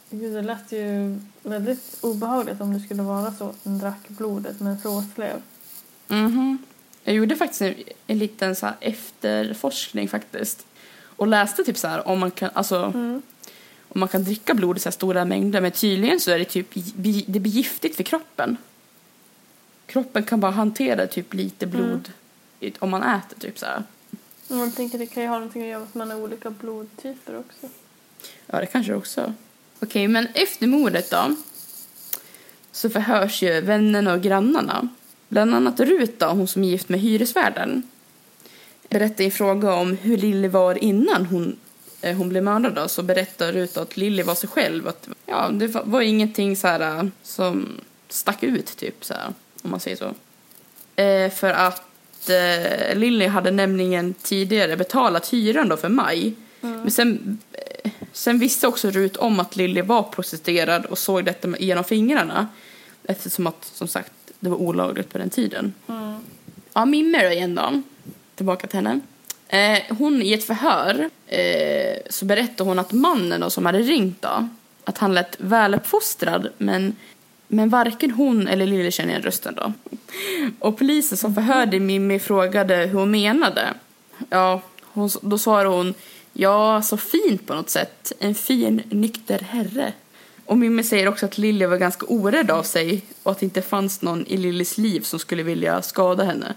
Gud, 0.10 0.34
det 0.34 0.42
lät 0.42 0.72
ju 0.72 1.20
väldigt 1.44 1.98
obehagligt 2.02 2.62
om 2.62 2.74
det 2.74 2.80
skulle 2.80 3.04
vara 3.04 3.34
så 3.34 3.50
att 3.50 3.64
den 3.64 3.80
drack 3.80 4.08
blodet 4.08 4.60
med 4.60 4.72
en 4.72 4.80
såslev. 4.80 5.42
Mhm. 6.08 6.58
Jag 7.04 7.16
gjorde 7.16 7.36
faktiskt 7.36 7.62
en, 7.62 7.76
en 8.08 8.18
liten 8.18 8.56
så 8.56 8.68
efterforskning 8.80 10.08
faktiskt. 10.08 10.66
Och 11.02 11.28
läste 11.28 11.64
typ 11.64 11.78
så 11.78 11.88
här 11.88 12.08
om 12.08 12.20
man 12.20 12.32
kan, 12.32 12.50
alltså, 12.54 12.76
mm. 12.76 13.22
om 13.90 14.00
man 14.00 14.10
kan 14.10 14.24
dricka 14.24 14.54
blod 14.54 14.78
i 14.78 14.80
så 14.80 14.92
stora 14.92 15.26
mängder. 15.26 15.62
Men 15.62 15.72
tydligen 15.72 16.20
så 16.20 16.32
är 16.32 16.40
det 16.40 16.46
typ, 16.46 16.68
det 17.28 17.40
blir 17.40 17.52
giftigt 17.52 17.96
för 17.96 18.04
kroppen. 18.04 18.58
Kroppen 19.86 20.24
kan 20.24 20.40
bara 20.40 20.52
hantera 20.52 21.08
typ 21.08 21.34
lite 21.34 21.66
mm. 21.66 21.78
blod 21.78 21.90
mm. 21.90 22.12
Om 22.80 22.90
man 22.90 23.04
äter 23.04 23.40
typ 23.40 23.60
så 23.60 23.66
här. 23.66 23.84
Jag 24.48 24.76
tänker 24.76 24.98
det 24.98 25.06
kan 25.06 25.24
ju 25.24 25.30
ha 25.30 25.36
någonting 25.36 25.62
att 25.62 25.68
göra 25.68 25.80
med 25.80 25.88
att 25.88 25.96
man 25.96 26.12
har 26.12 26.18
olika 26.18 26.50
blodtyper 26.50 27.38
också. 27.40 27.68
Ja, 28.46 28.60
det 28.60 28.66
kanske 28.66 28.94
också. 28.94 29.22
Okej, 29.22 29.88
okay, 29.88 30.08
men 30.08 30.28
efter 30.34 30.68
mordet 30.68 31.12
då 31.12 31.36
så 32.72 32.90
förhörs 32.90 33.42
ju 33.42 33.62
vännerna 33.62 34.14
och 34.14 34.22
grannarna. 34.22 34.88
Bland 35.28 35.56
annat 35.56 35.80
Rut 35.80 36.20
då, 36.20 36.26
hon 36.26 36.48
som 36.48 36.64
är 36.64 36.68
gift 36.68 36.90
med 36.90 37.00
hyresvärden. 37.00 37.84
Berättar 38.90 39.24
i 39.24 39.32
fråga 39.32 39.74
om 39.74 39.98
hur 39.98 40.18
Lilly 40.18 40.48
var 40.48 40.84
innan 40.84 41.26
hon, 41.26 41.60
eh, 42.02 42.18
hon 42.18 42.30
blev 42.30 42.44
mördad 42.44 42.74
då, 42.74 42.88
så 42.88 43.04
berättar 43.04 43.52
Rut 43.52 43.78
att 43.78 43.98
Lilly 43.98 44.24
var 44.24 44.36
sig 44.36 44.50
själv. 44.50 44.88
Att, 44.88 45.10
ja, 45.26 45.50
det 45.50 45.68
var 45.68 46.02
ingenting 46.02 46.56
så 46.56 46.68
här, 46.68 46.98
eh, 46.98 47.06
som 47.24 47.68
stack 48.10 48.44
ut 48.44 48.78
typ 48.78 49.06
så 49.06 49.14
här, 49.14 49.34
om 49.62 49.72
man 49.72 49.80
säger 49.80 49.98
så. 49.98 50.14
Eh, 51.02 51.32
för 51.32 51.50
att 51.50 51.89
eh, 52.30 52.96
Lilly 52.96 53.28
hade 53.28 53.52
nämligen 53.52 54.14
tidigare 54.14 54.78
betalat 54.78 55.34
hyran 55.34 55.70
då 55.70 55.78
för 55.78 55.90
maj. 55.90 56.34
Mm. 56.62 56.82
Men 56.82 56.92
sen, 56.92 57.38
eh, 57.52 57.92
sen 58.12 58.40
visste 58.40 58.68
också 58.68 58.90
Rut 58.90 59.18
om 59.18 59.40
att 59.40 59.56
Lilly 59.56 59.82
var 59.82 60.04
prostituerad 60.04 60.86
och 60.86 60.98
såg 60.98 61.26
detta 61.26 61.58
genom 61.60 61.84
fingrarna. 61.84 62.48
Eftersom 63.04 63.48
att, 63.48 63.66
som 63.74 63.88
sagt, 63.88 64.12
det 64.40 64.50
var 64.50 64.58
olagligt 64.58 65.10
på 65.10 65.18
den 65.18 65.30
tiden. 65.30 65.74
Mm. 65.88 66.16
Ja, 66.74 66.86
Mimme 66.86 67.24
då 67.24 67.30
igen 67.30 67.56
då. 67.56 67.82
Tillbaka 68.36 68.68
till 68.68 68.78
henne. 68.78 69.00
Eh, 69.48 69.98
hon 69.98 70.22
i 70.22 70.34
ett 70.34 70.44
förhör 70.44 71.10
eh, 71.28 71.98
så 72.10 72.26
berättade 72.26 72.70
hon 72.70 72.80
att 72.80 72.92
mannen 72.92 73.42
då, 73.42 73.50
som 73.50 73.66
hade 73.66 73.80
ringt 73.80 74.22
då, 74.22 74.50
att 74.84 74.98
han 74.98 75.14
lät 75.14 75.36
väluppfostrad 75.38 76.50
men, 76.58 76.96
men 77.52 77.70
varken 77.70 78.12
hon 78.12 78.48
eller 78.48 78.66
Lille 78.66 78.92
känner 78.92 79.10
igen 79.10 79.22
rösten 79.22 79.56
då. 79.56 79.74
Och 80.60 80.78
polisen 80.78 81.18
som 81.18 81.36
förhörde 81.36 81.80
Mimmi 81.80 82.20
frågade 82.20 82.76
hur 82.76 83.00
hon 83.00 83.12
menade. 83.12 83.74
Ja, 84.30 84.62
hon, 84.82 85.10
då 85.22 85.38
svarade 85.38 85.70
hon 85.70 85.94
ja, 86.34 86.82
så 86.82 86.98
fint 86.98 87.48
på 87.48 87.54
något 87.54 87.70
sätt. 87.70 88.12
En 88.20 88.36
fin, 88.36 88.82
nykter 88.90 89.40
herre. 89.40 89.94
Och 90.46 90.58
Mimmi 90.58 90.84
säger 90.84 91.08
också 91.08 91.26
att 91.26 91.38
Lilly 91.38 91.66
var 91.66 91.78
ganska 91.78 92.06
orädd 92.06 92.52
av 92.52 92.64
sig 92.64 93.02
och 93.24 93.32
att 93.32 93.40
det 93.40 93.46
inte 93.46 93.62
fanns 93.62 94.02
någon 94.02 94.26
i 94.28 94.38
Lillys 94.38 94.78
liv 94.78 95.02
som 95.02 95.20
skulle 95.20 95.44
vilja 95.44 95.82
skada 95.82 96.24
henne. 96.24 96.54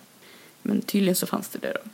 Men 0.62 0.81
tydligen 0.83 1.16
så 1.16 1.26
fanns 1.26 1.48
det 1.48 1.59
det 1.59 1.72
då. 1.72 1.90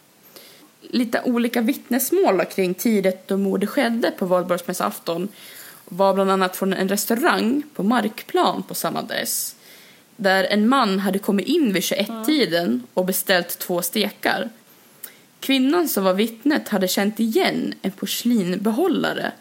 Lite 0.80 1.22
olika 1.24 1.61
vittnesmål 1.61 2.44
kring 2.44 2.74
tiden 2.74 3.12
då 3.26 3.37
mordet 3.37 3.68
skedde 3.68 4.11
på 4.11 4.26
valborgsmässoafton 4.26 5.28
var 5.88 6.14
bland 6.14 6.31
annat 6.31 6.57
från 6.57 6.72
en 6.72 6.88
restaurang 6.88 7.62
på 7.74 7.83
Markplan 7.83 8.62
på 8.62 8.74
samma 8.74 8.98
adress. 8.98 9.57
Där 10.16 10.44
en 10.44 10.68
man 10.68 10.98
hade 10.98 11.18
kommit 11.18 11.46
in 11.46 11.72
vid 11.72 11.83
21-tiden 11.83 12.83
och 12.94 13.07
beställt 13.07 13.59
två 13.59 13.83
stekar. 13.83 14.48
Kvinnan 15.40 15.88
som 15.88 16.05
var 16.05 16.14
vittnet 16.14 16.68
hade 16.68 16.88
känt 16.88 17.20
igen 17.20 17.74
en 17.83 17.90
porslinbehållare 17.90 19.33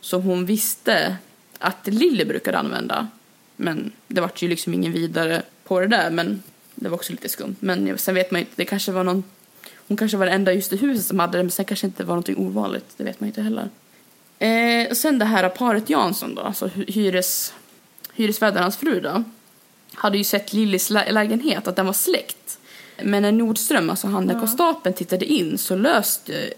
som 0.00 0.22
hon 0.22 0.46
visste 0.46 1.16
att 1.58 1.86
Lille 1.86 2.24
brukade 2.24 2.58
använda. 2.58 3.08
Men 3.56 3.92
det 4.06 4.20
var 4.20 4.30
ju 4.36 4.48
liksom 4.48 4.74
ingen 4.74 4.92
vidare 4.92 5.42
på 5.64 5.80
det 5.80 5.86
där, 5.86 6.10
men 6.10 6.42
det 6.74 6.88
var 6.88 6.96
också 6.96 7.12
lite 7.12 7.28
skumt. 7.28 7.56
Men 7.60 7.98
sen 7.98 8.14
vet 8.14 8.30
man 8.30 8.40
inte, 8.40 8.52
det 8.56 8.64
kanske 8.64 8.92
var 8.92 9.04
någon, 9.04 9.24
hon 9.88 9.96
kanske 9.96 10.16
var 10.16 10.26
den 10.26 10.34
enda 10.34 10.52
just 10.52 10.72
i 10.72 10.76
huset 10.76 11.06
som 11.06 11.18
hade 11.18 11.38
det, 11.38 11.44
men 11.44 11.50
sen 11.50 11.64
kanske 11.64 11.86
inte 11.86 12.04
var 12.04 12.14
någonting 12.14 12.36
ovanligt, 12.36 12.94
det 12.96 13.04
vet 13.04 13.20
man 13.20 13.26
inte 13.26 13.42
heller. 13.42 13.68
Eh, 14.40 14.90
och 14.90 14.96
sen 14.96 15.18
det 15.18 15.24
här 15.24 15.48
paret 15.48 15.90
Jansson 15.90 16.34
då, 16.34 16.42
alltså 16.42 16.66
hyres, 16.66 17.54
hyresvärdarnas 18.12 18.76
fru 18.76 19.00
då, 19.00 19.24
hade 19.94 20.18
ju 20.18 20.24
sett 20.24 20.52
Lillis 20.52 20.90
lä 20.90 21.12
lägenhet, 21.12 21.68
att 21.68 21.76
den 21.76 21.86
var 21.86 21.92
släckt. 21.92 22.58
Men 23.02 23.22
när 23.22 23.32
Nordström, 23.32 23.90
alltså 23.90 24.06
han 24.06 24.26
där 24.26 24.38
konstapeln, 24.38 24.94
tittade 24.94 25.24
in 25.24 25.58
så 25.58 25.76
löste 25.76 26.52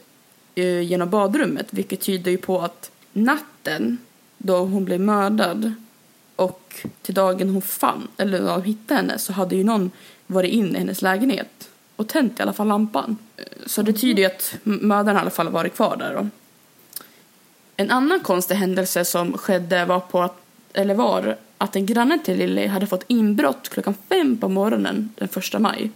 eh, 0.54 0.80
genom 0.80 1.10
badrummet, 1.10 1.66
vilket 1.70 2.00
tyder 2.00 2.30
ju 2.30 2.38
på 2.38 2.60
att 2.60 2.90
natten 3.12 3.98
då 4.38 4.56
hon 4.56 4.84
blev 4.84 5.00
mördad 5.00 5.72
och 6.36 6.86
till 7.02 7.14
dagen 7.14 7.48
hon 7.48 7.62
fann, 7.62 8.08
eller 8.16 8.40
de 8.40 8.62
hittade 8.62 9.00
henne 9.00 9.18
så 9.18 9.32
hade 9.32 9.56
ju 9.56 9.64
någon 9.64 9.90
varit 10.26 10.52
in 10.52 10.76
i 10.76 10.78
hennes 10.78 11.02
lägenhet 11.02 11.70
och 11.96 12.08
tänt 12.08 12.38
i 12.38 12.42
alla 12.42 12.52
fall 12.52 12.68
lampan. 12.68 13.16
Så 13.66 13.82
det 13.82 13.92
tyder 13.92 14.22
ju 14.22 14.26
att 14.26 14.54
mördaren 14.62 15.16
i 15.16 15.20
alla 15.20 15.30
fall 15.30 15.48
varit 15.48 15.74
kvar 15.74 15.96
där 15.96 16.14
då. 16.14 16.28
En 17.82 17.90
annan 17.90 18.20
konstig 18.20 18.54
händelse 18.54 19.04
som 19.04 19.38
skedde 19.38 19.84
var 19.84 20.00
på 20.00 20.22
att, 20.22 20.36
eller 20.72 20.94
var 20.94 21.36
att 21.58 21.76
en 21.76 21.86
granne 21.86 22.18
till 22.24 22.38
Lilly 22.38 22.66
hade 22.66 22.86
fått 22.86 23.04
inbrott 23.06 23.68
klockan 23.68 23.94
fem 24.08 24.36
på 24.36 24.48
morgonen 24.48 25.10
den 25.14 25.28
första 25.28 25.58
maj. 25.58 25.90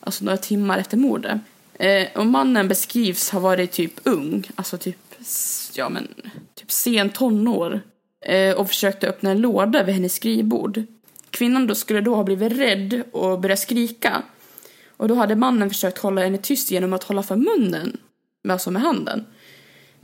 Alltså 0.00 0.24
några 0.24 0.36
timmar 0.36 0.78
efter 0.78 0.96
mordet. 0.96 1.40
Eh, 1.74 2.06
och 2.14 2.26
mannen 2.26 2.68
beskrivs 2.68 3.30
ha 3.30 3.40
varit 3.40 3.72
typ 3.72 3.92
ung, 4.02 4.50
alltså 4.54 4.78
typ 4.78 4.96
ja 5.74 5.88
men, 5.88 6.08
typ 6.54 6.70
sen 6.70 7.10
tonår 7.10 7.80
eh, 8.26 8.54
och 8.54 8.68
försökte 8.68 9.08
öppna 9.08 9.30
en 9.30 9.40
låda 9.40 9.82
vid 9.82 9.94
hennes 9.94 10.14
skrivbord. 10.14 10.82
Kvinnan 11.30 11.66
då 11.66 11.74
skulle 11.74 12.00
då 12.00 12.14
ha 12.14 12.24
blivit 12.24 12.52
rädd 12.52 13.02
och 13.12 13.40
börjat 13.40 13.58
skrika. 13.58 14.22
Och 14.96 15.08
då 15.08 15.14
hade 15.14 15.36
mannen 15.36 15.70
försökt 15.70 15.98
hålla 15.98 16.20
henne 16.20 16.38
tyst 16.38 16.70
genom 16.70 16.92
att 16.92 17.02
hålla 17.02 17.22
för 17.22 17.36
munnen, 17.36 17.96
alltså 18.48 18.70
med 18.70 18.82
handen. 18.82 19.26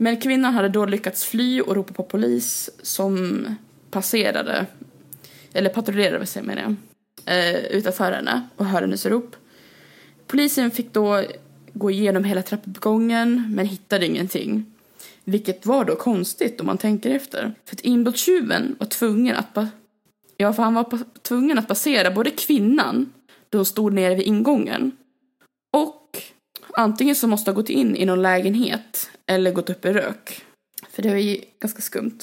Men 0.01 0.21
kvinnan 0.21 0.53
hade 0.53 0.69
då 0.69 0.85
lyckats 0.85 1.25
fly 1.25 1.61
och 1.61 1.75
ropa 1.75 1.93
på 1.93 2.03
polis 2.03 2.69
som 2.81 3.45
passerade, 3.91 4.65
eller 5.53 5.69
patrullerade 5.69 6.25
säger 6.25 6.47
menar 6.47 6.61
jag, 6.61 6.75
eh, 7.37 7.55
utanför 7.55 8.11
henne 8.11 8.47
och 8.55 8.65
hörde 8.65 8.85
hennes 8.85 9.05
rop. 9.05 9.35
Polisen 10.27 10.71
fick 10.71 10.93
då 10.93 11.23
gå 11.73 11.91
igenom 11.91 12.23
hela 12.23 12.41
trappuppgången 12.41 13.45
men 13.55 13.65
hittade 13.65 14.05
ingenting. 14.05 14.65
Vilket 15.23 15.65
var 15.65 15.85
då 15.85 15.95
konstigt 15.95 16.59
om 16.59 16.65
man 16.65 16.77
tänker 16.77 17.09
efter. 17.09 17.53
För 17.65 17.75
att 17.75 17.81
inbrottstjuven 17.81 18.75
var 18.79 18.87
tvungen 18.87 19.35
att 19.35 19.57
Ja, 20.37 20.53
för 20.53 20.63
han 20.63 20.73
var 20.73 20.99
tvungen 21.21 21.59
att 21.59 21.67
passera 21.67 22.11
både 22.11 22.29
kvinnan, 22.29 23.13
då 23.49 23.57
hon 23.57 23.65
stod 23.65 23.93
nere 23.93 24.15
vid 24.15 24.27
ingången, 24.27 24.91
och 25.73 26.00
antingen 26.75 27.15
så 27.15 27.27
måste 27.27 27.51
ha 27.51 27.55
gått 27.55 27.69
in 27.69 27.95
i 27.95 28.05
någon 28.05 28.21
lägenhet 28.21 29.09
eller 29.25 29.51
gått 29.51 29.69
upp 29.69 29.85
i 29.85 29.93
rök. 29.93 30.41
För 30.89 31.01
det 31.01 31.09
var 31.09 31.15
ju 31.15 31.41
ganska 31.59 31.81
skumt. 31.81 32.19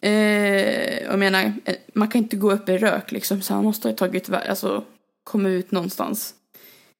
Eh, 0.00 1.02
jag 1.02 1.18
menar, 1.18 1.52
eh, 1.64 1.74
man 1.94 2.08
kan 2.08 2.18
inte 2.18 2.36
gå 2.36 2.52
upp 2.52 2.68
i 2.68 2.78
rök 2.78 3.12
liksom, 3.12 3.42
så 3.42 3.54
han 3.54 3.64
måste 3.64 3.88
ha 3.88 3.94
tagit, 3.94 4.30
alltså 4.30 4.84
kommit 5.24 5.50
ut 5.50 5.70
någonstans. 5.70 6.34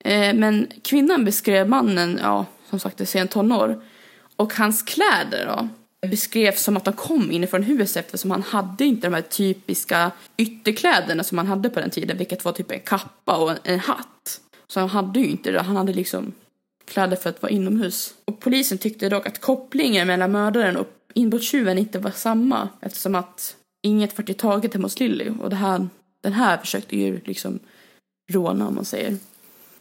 Eh, 0.05 0.35
men 0.35 0.67
kvinnan 0.83 1.25
beskrev 1.25 1.69
mannen, 1.69 2.19
ja, 2.23 2.47
som 2.71 2.79
sagt, 2.79 3.01
i 3.01 3.07
sen 3.07 3.29
tonår, 3.29 3.83
och 4.37 4.55
hans 4.55 4.83
kläder 4.83 5.47
då, 5.47 5.69
beskrevs 6.09 6.63
som 6.63 6.77
att 6.77 6.87
han 6.87 6.95
kom 6.95 7.31
inifrån 7.31 7.63
huset 7.63 8.05
eftersom 8.05 8.31
han 8.31 8.43
hade 8.43 8.85
inte 8.85 9.07
de 9.07 9.15
här 9.15 9.23
typiska 9.23 10.11
ytterkläderna 10.37 11.25
som 11.25 11.37
man 11.37 11.47
hade 11.47 11.71
på 11.71 11.81
den 11.81 11.91
tiden, 11.91 12.19
vilket 12.19 12.45
var 12.45 12.53
typ 12.53 12.71
en 12.71 12.81
kappa 12.81 13.37
och 13.37 13.53
en 13.65 13.81
hatt. 13.81 14.41
Så 14.69 14.81
han 14.81 14.89
hade 14.89 15.21
ju 15.21 15.27
inte 15.27 15.51
det, 15.51 15.61
han 15.61 15.77
hade 15.77 15.93
liksom 15.93 16.33
kläder 16.85 17.17
för 17.17 17.31
att 17.31 17.43
vara 17.43 17.53
inomhus. 17.53 18.15
Och 18.25 18.41
polisen 18.41 18.79
tyckte 18.79 19.09
dock 19.09 19.27
att 19.27 19.41
kopplingen 19.41 20.07
mellan 20.07 20.33
mördaren 20.33 20.77
och 20.77 20.89
inbrottstjuven 21.15 21.79
inte 21.79 21.99
var 21.99 22.11
samma 22.11 22.69
eftersom 22.81 23.15
att 23.15 23.57
inget 23.83 24.19
var 24.19 24.35
taget 24.35 24.75
hemma 24.75 24.85
hos 24.85 25.01
Lilly 25.01 25.31
och 25.41 25.51
det 25.51 25.57
här, 25.57 25.89
den 26.21 26.33
här 26.33 26.59
försökte 26.59 26.97
ju 26.97 27.21
liksom 27.25 27.59
råna 28.33 28.69
om 28.69 28.75
man 28.75 28.85
säger. 28.85 29.17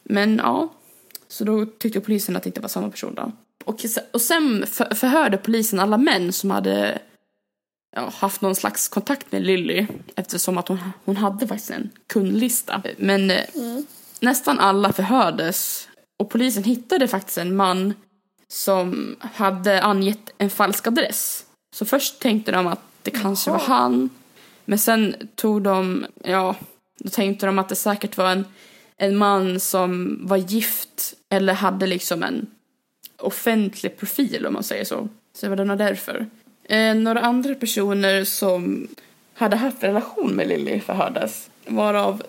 Men 0.04 0.38
ja, 0.38 0.74
så 1.28 1.44
då 1.44 1.66
tyckte 1.66 2.00
polisen 2.00 2.36
att 2.36 2.44
det 2.44 2.50
inte 2.50 2.62
var 2.62 2.70
samma 2.70 2.90
person 2.90 3.16
då. 3.16 3.32
Och, 3.66 3.86
och 4.12 4.22
sen 4.22 4.66
för, 4.68 4.96
förhörde 4.96 5.38
polisen 5.38 5.80
alla 5.80 5.98
män 5.98 6.34
som 6.34 6.52
hade 6.52 7.00
ja, 7.96 8.10
haft 8.16 8.42
någon 8.42 8.56
slags 8.56 8.88
kontakt 8.88 9.32
med 9.32 9.44
Lilly 9.44 9.88
eftersom 10.16 10.58
att 10.58 10.68
hon, 10.68 10.80
hon 11.06 11.18
hade 11.18 11.48
faktiskt 11.48 11.72
en 11.72 11.90
kundlista. 12.08 12.84
Men 12.98 13.32
eh, 13.32 13.56
mm 13.56 13.86
nästan 14.24 14.60
alla 14.60 14.94
förhördes 14.94 15.88
och 16.20 16.30
polisen 16.30 16.64
hittade 16.64 17.08
faktiskt 17.08 17.38
en 17.38 17.56
man 17.56 17.94
som 18.48 19.16
hade 19.34 19.82
angett 19.82 20.30
en 20.38 20.50
falsk 20.50 20.88
adress. 20.88 21.46
Så 21.76 21.86
först 21.86 22.20
tänkte 22.20 22.52
de 22.52 22.68
att 22.68 22.82
det 23.02 23.12
kanske 23.12 23.50
Jaha. 23.50 23.58
var 23.58 23.66
han. 23.66 24.10
Men 24.66 24.80
sen 24.80 25.16
tog 25.36 25.62
de, 25.62 26.06
ja, 26.24 26.56
då 27.00 27.10
tänkte 27.10 27.46
de 27.46 27.60
att 27.60 27.70
det 27.70 27.76
säkert 27.76 28.18
var 28.18 28.32
en, 28.32 28.46
en 28.98 29.18
man 29.18 29.60
som 29.60 30.20
var 30.28 30.38
gift 30.38 31.14
eller 31.30 31.54
hade 31.54 31.88
liksom 31.88 32.24
en 32.24 32.48
offentlig 33.18 33.98
profil 33.98 34.46
om 34.46 34.54
man 34.54 34.64
säger 34.64 34.86
så. 34.86 35.10
Så 35.34 35.46
det 35.46 35.56
var 35.56 35.66
nog 35.66 35.78
därför. 35.78 36.26
Eh, 36.64 36.96
några 36.96 37.22
andra 37.22 37.56
personer 37.56 38.24
som 38.24 38.88
hade 39.34 39.56
haft 39.56 39.84
relation 39.84 40.36
med 40.36 40.48
Lilly 40.48 40.80
förhördes. 40.80 41.50
Varav, 41.68 42.24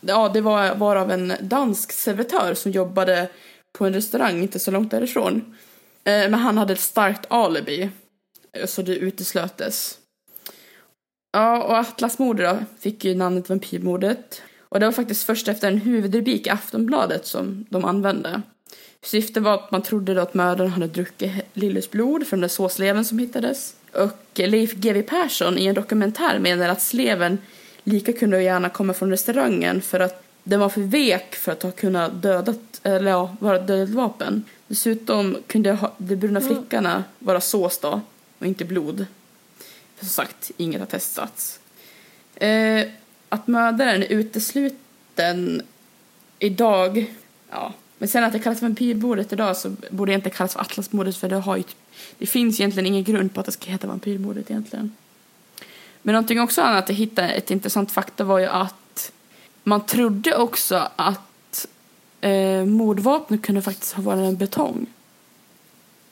ja, 0.00 0.28
det 0.28 0.40
var 0.40 0.74
varav 0.74 1.10
en 1.10 1.32
dansk 1.40 1.92
servitör 1.92 2.54
som 2.54 2.72
jobbade 2.72 3.28
på 3.78 3.86
en 3.86 3.94
restaurang 3.94 4.42
inte 4.42 4.58
så 4.58 4.70
långt 4.70 4.90
därifrån. 4.90 5.56
Eh, 6.04 6.30
men 6.30 6.34
han 6.34 6.58
hade 6.58 6.72
ett 6.72 6.80
starkt 6.80 7.26
alibi. 7.28 7.90
Eh, 8.52 8.66
så 8.66 8.82
det 8.82 8.96
uteslötes. 8.96 9.98
Ja, 11.32 11.62
och 11.62 11.78
Atlasmordet 11.78 12.50
då 12.50 12.64
fick 12.80 13.04
ju 13.04 13.14
namnet 13.14 13.48
Vampyrmordet. 13.48 14.42
Och 14.68 14.80
det 14.80 14.86
var 14.86 14.92
faktiskt 14.92 15.24
först 15.24 15.48
efter 15.48 15.68
en 15.68 15.78
huvudrubrik 15.78 16.46
i 16.46 16.50
Aftonbladet 16.50 17.26
som 17.26 17.66
de 17.68 17.84
använde. 17.84 18.42
Syftet 19.02 19.42
var 19.42 19.54
att 19.54 19.70
man 19.70 19.82
trodde 19.82 20.14
då 20.14 20.20
att 20.20 20.34
mördaren 20.34 20.70
hade 20.70 20.86
druckit 20.86 21.32
Lillys 21.52 21.90
blod 21.90 22.26
från 22.26 22.40
den 22.40 22.50
såsleven 22.50 23.04
som 23.04 23.18
hittades. 23.18 23.74
Och 23.92 24.18
Leif 24.34 24.74
GW 24.74 25.02
Persson 25.02 25.58
i 25.58 25.66
en 25.66 25.74
dokumentär 25.74 26.38
menar 26.38 26.68
att 26.68 26.82
sleven 26.82 27.38
lika 27.88 28.12
kunde 28.12 28.42
gärna 28.42 28.68
komma 28.68 28.94
från 28.94 29.10
restaurangen 29.10 29.82
för 29.82 30.00
att 30.00 30.24
den 30.44 30.60
var 30.60 30.68
för 30.68 30.80
vek 30.80 31.34
för 31.34 31.52
att 31.52 31.62
ha 31.62 31.70
kunnat 31.70 32.22
döda, 32.22 32.54
eller 32.82 33.10
ja, 33.10 33.36
vara 33.40 33.58
dödligt 33.58 33.96
vapen. 33.96 34.44
Dessutom 34.66 35.36
kunde 35.46 35.78
de 35.98 36.16
bruna 36.16 36.40
mm. 36.40 36.54
flickorna 36.54 37.04
vara 37.18 37.40
sås 37.40 37.78
då 37.78 38.00
och 38.38 38.46
inte 38.46 38.64
blod. 38.64 39.06
För 39.96 40.04
som 40.04 40.12
sagt, 40.12 40.50
inget 40.56 40.80
har 40.80 40.86
testats. 40.86 41.60
Eh, 42.34 42.86
att 43.28 43.46
mördaren 43.46 44.02
är 44.02 44.06
utesluten 44.12 45.62
idag, 46.38 47.14
ja, 47.50 47.72
men 47.98 48.08
sen 48.08 48.24
att 48.24 48.32
det 48.32 48.38
kallas 48.38 48.62
vampyrmordet 48.62 49.32
idag 49.32 49.56
så 49.56 49.74
borde 49.90 50.12
det 50.12 50.16
inte 50.16 50.30
kallas 50.30 50.52
för 50.52 50.60
atlasmordet 50.60 51.16
för 51.16 51.28
det 51.28 51.36
har 51.36 51.56
ju, 51.56 51.62
det 52.18 52.26
finns 52.26 52.60
egentligen 52.60 52.86
ingen 52.86 53.04
grund 53.04 53.34
på 53.34 53.40
att 53.40 53.46
det 53.46 53.52
ska 53.52 53.70
heta 53.70 53.86
vampyrmordet 53.86 54.50
egentligen. 54.50 54.92
Men 56.08 56.12
någonting 56.12 56.40
också 56.40 56.62
annat 56.62 56.90
att 56.90 56.96
hitta 56.96 57.28
ett 57.28 57.50
intressant 57.50 57.92
fakta 57.92 58.24
var 58.24 58.38
ju 58.38 58.46
att 58.46 59.12
man 59.64 59.86
trodde 59.86 60.36
också 60.36 60.88
att 60.96 61.66
eh, 62.20 62.64
mordvapnet 62.64 63.42
kunde 63.42 63.62
faktiskt 63.62 63.92
ha 63.92 64.02
varit 64.02 64.24
en 64.24 64.36
betong. 64.36 64.86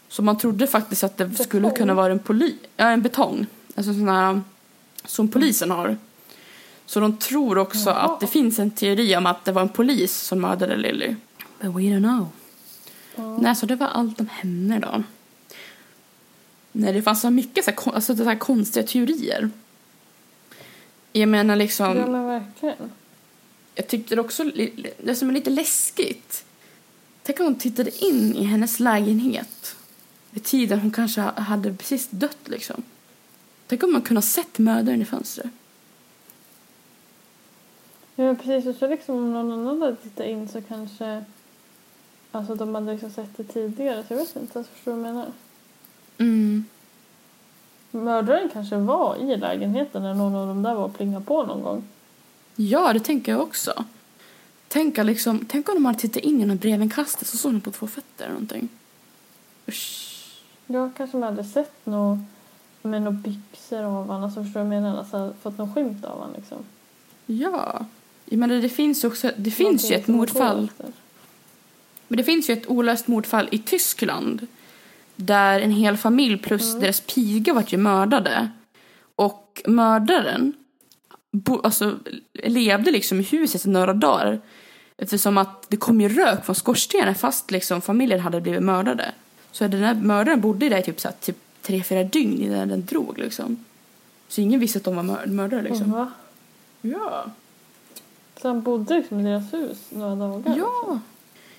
Så 0.09 0.22
man 0.22 0.38
trodde 0.38 0.66
faktiskt 0.66 1.04
att 1.04 1.16
det 1.16 1.26
betong. 1.26 1.46
skulle 1.46 1.70
kunna 1.70 1.94
vara 1.94 2.12
en, 2.12 2.18
poli 2.18 2.56
ja, 2.76 2.90
en 2.90 3.02
betong. 3.02 3.46
Alltså 3.74 3.92
sån 3.92 4.09
här 4.09 4.40
som 5.04 5.28
polisen 5.28 5.70
har. 5.70 5.96
Så 6.87 7.00
de 7.00 7.16
tror 7.16 7.59
också 7.59 7.90
Jaha. 7.90 7.98
att 7.98 8.20
det 8.20 8.26
finns 8.26 8.59
en 8.59 8.70
teori 8.70 9.16
om 9.16 9.26
att 9.26 9.44
det 9.44 9.52
var 9.52 9.62
en 9.62 9.68
polis 9.68 10.16
som 10.16 10.40
mördade 10.40 10.76
Lily. 10.76 11.14
But 11.61 11.70
we 11.74 11.80
don't 11.80 11.98
know. 11.98 12.28
Ja. 13.14 13.38
Nej, 13.38 13.56
så 13.56 13.66
det 13.66 13.76
var 13.76 13.87
allt 13.87 14.20
om 14.20 14.28
henne 14.28 14.78
då. 14.78 15.02
Nej, 16.72 16.92
det 16.92 17.02
fanns 17.02 17.20
så 17.20 17.30
mycket 17.30 17.64
så 17.64 17.70
här, 17.70 17.94
alltså, 17.94 18.16
så 18.16 18.24
här 18.24 18.38
konstiga 18.38 18.87
teorier. 18.87 19.50
Jag 21.20 21.29
menar 21.29 21.57
liksom... 21.57 21.96
Ja, 21.96 22.07
men 22.07 22.26
verkligen. 22.26 22.92
Jag 23.74 23.88
tyckte 23.88 24.14
det 24.14 24.20
också 24.20 24.44
det 24.98 25.14
som 25.14 25.29
är 25.29 25.33
lite 25.33 25.50
läskigt. 25.50 26.44
Tänk 27.22 27.40
om 27.40 27.46
hon 27.46 27.55
tittade 27.55 28.05
in 28.05 28.35
i 28.35 28.44
hennes 28.44 28.81
lägenhet 28.81 29.76
vid 30.31 30.44
tiden 30.44 30.81
hon 30.81 30.90
kanske 30.90 31.20
hade 31.20 31.74
precis 31.74 32.09
dött 32.11 32.38
liksom. 32.44 32.83
Tänk 33.66 33.83
om 33.83 33.92
man 33.92 34.02
kunde 34.02 34.18
ha 34.18 34.22
sett 34.22 34.59
mördaren 34.59 35.02
i 35.02 35.05
fönstret. 35.05 35.50
Ja, 38.14 38.35
precis. 38.35 38.66
Och 38.66 38.76
så 38.76 38.88
liksom 38.88 39.16
om 39.16 39.33
någon 39.33 39.52
annan 39.52 39.83
hade 39.83 39.96
tittat 39.96 40.26
in 40.26 40.48
så 40.48 40.62
kanske 40.62 41.24
Alltså 42.37 42.55
de 42.55 42.74
hade 42.74 42.92
liksom 42.92 43.11
sett 43.11 43.37
det 43.37 43.44
tidigare 43.44 44.05
så 44.09 44.12
jag 44.12 44.18
vet 44.18 44.37
inte 44.37 44.59
ens 44.59 44.68
förstår 44.68 44.92
vad 44.92 45.00
du 45.00 45.02
menar. 45.02 45.33
Mm. 46.18 46.64
Mördaren 47.90 48.49
kanske 48.53 48.77
var 48.77 49.16
i 49.16 49.37
lägenheten 49.37 50.03
när 50.03 50.14
någon 50.14 50.35
av 50.35 50.46
dem 50.46 50.62
där 50.62 50.75
var 50.75 50.85
och 50.85 50.96
plingade 50.96 51.25
på 51.25 51.42
någon 51.42 51.62
gång. 51.62 51.85
Ja, 52.57 52.92
det 52.92 53.01
tänker 53.01 53.33
jag 53.33 53.40
också. 53.40 53.85
Tänk, 54.68 54.96
liksom, 54.96 55.44
tänk 55.49 55.68
om 55.68 55.75
de 55.75 55.85
hade 55.85 55.99
tittat 55.99 56.22
in 56.22 56.40
genom 56.40 56.57
brevinkastet 56.57 57.29
så 57.29 57.37
såg 57.37 57.53
de 57.53 57.61
på 57.61 57.70
två 57.70 57.87
fötter 57.87 58.25
eller 58.25 58.33
någonting. 58.33 58.68
Usch. 59.68 60.12
Ja, 60.66 60.90
kanske 60.96 61.16
man 61.16 61.37
hade 61.37 61.49
sett 61.49 61.87
något 61.87 62.18
med 62.83 63.03
några 63.03 63.16
byxor 63.16 63.83
av 63.83 63.92
honom. 63.92 64.25
Alltså 64.25 64.44
förstår 64.44 64.61
du 64.61 64.66
vad 64.66 64.77
jag 64.77 64.83
menar? 64.83 64.99
Alltså 64.99 65.35
fått 65.42 65.59
någon 65.59 65.75
skymt 65.75 66.05
av 66.05 66.18
honom 66.18 66.35
liksom. 66.37 66.59
Ja. 67.27 67.85
Men 68.25 68.49
det, 68.49 68.61
det 68.61 68.68
finns 68.68 69.05
ju 69.05 69.09
också, 69.09 69.31
det 69.37 69.51
finns 69.51 69.90
ju 69.90 69.94
ett 69.94 70.07
mordfall. 70.07 70.70
Men 72.09 72.16
det 72.16 72.25
finns 72.25 72.51
ju 72.51 72.55
ett 72.55 72.70
olöst 72.70 73.09
mordfall 73.09 73.49
i 73.51 73.59
Tyskland 73.59 74.46
där 75.16 75.61
en 75.61 75.70
hel 75.70 75.96
familj 75.96 76.38
plus 76.38 76.70
mm. 76.70 76.81
deras 76.81 77.00
piga 77.00 77.55
vart 77.55 77.72
ju 77.72 77.76
mördade. 77.76 78.48
Och 79.16 79.62
mördaren 79.66 80.52
bo, 81.33 81.61
alltså, 81.61 81.98
levde 82.33 82.90
liksom 82.90 83.20
i 83.20 83.22
huset 83.22 83.66
i 83.66 83.68
några 83.68 83.92
dagar 83.94 84.40
eftersom 84.96 85.38
att 85.38 85.70
det 85.70 85.76
kom 85.76 86.00
ju 86.00 86.09
rök 86.09 86.44
från 86.44 86.55
skorstenen 86.55 87.14
fast 87.14 87.50
liksom 87.50 87.81
familjen 87.81 88.20
hade 88.20 88.40
blivit 88.40 88.62
mördade. 88.62 89.12
Så 89.52 89.68
den 89.68 89.83
här 89.83 89.94
mördaren 89.94 90.40
bodde 90.40 90.68
där 90.68 90.79
i 90.79 90.83
typ, 90.83 91.00
så 91.00 91.09
här, 91.09 91.14
typ 91.20 91.37
tre, 91.62 91.83
fyra 91.83 92.05
dygn 92.05 92.42
innan 92.42 92.68
den 92.68 92.85
drog 92.85 93.18
liksom. 93.18 93.64
Så 94.29 94.40
ingen 94.40 94.61
visste 94.61 94.79
att 94.79 94.85
de 94.85 94.96
var 94.96 95.26
mördare 95.26 95.62
liksom. 95.62 95.92
Va? 95.92 96.12
Ja. 96.81 97.24
Så 98.42 98.48
han 98.48 98.62
bodde 98.62 98.94
liksom 98.94 99.20
i 99.20 99.22
deras 99.22 99.52
hus 99.52 99.79
några 99.90 100.14
dagar? 100.14 100.42
Ja. 100.46 100.52
Liksom. 100.55 101.00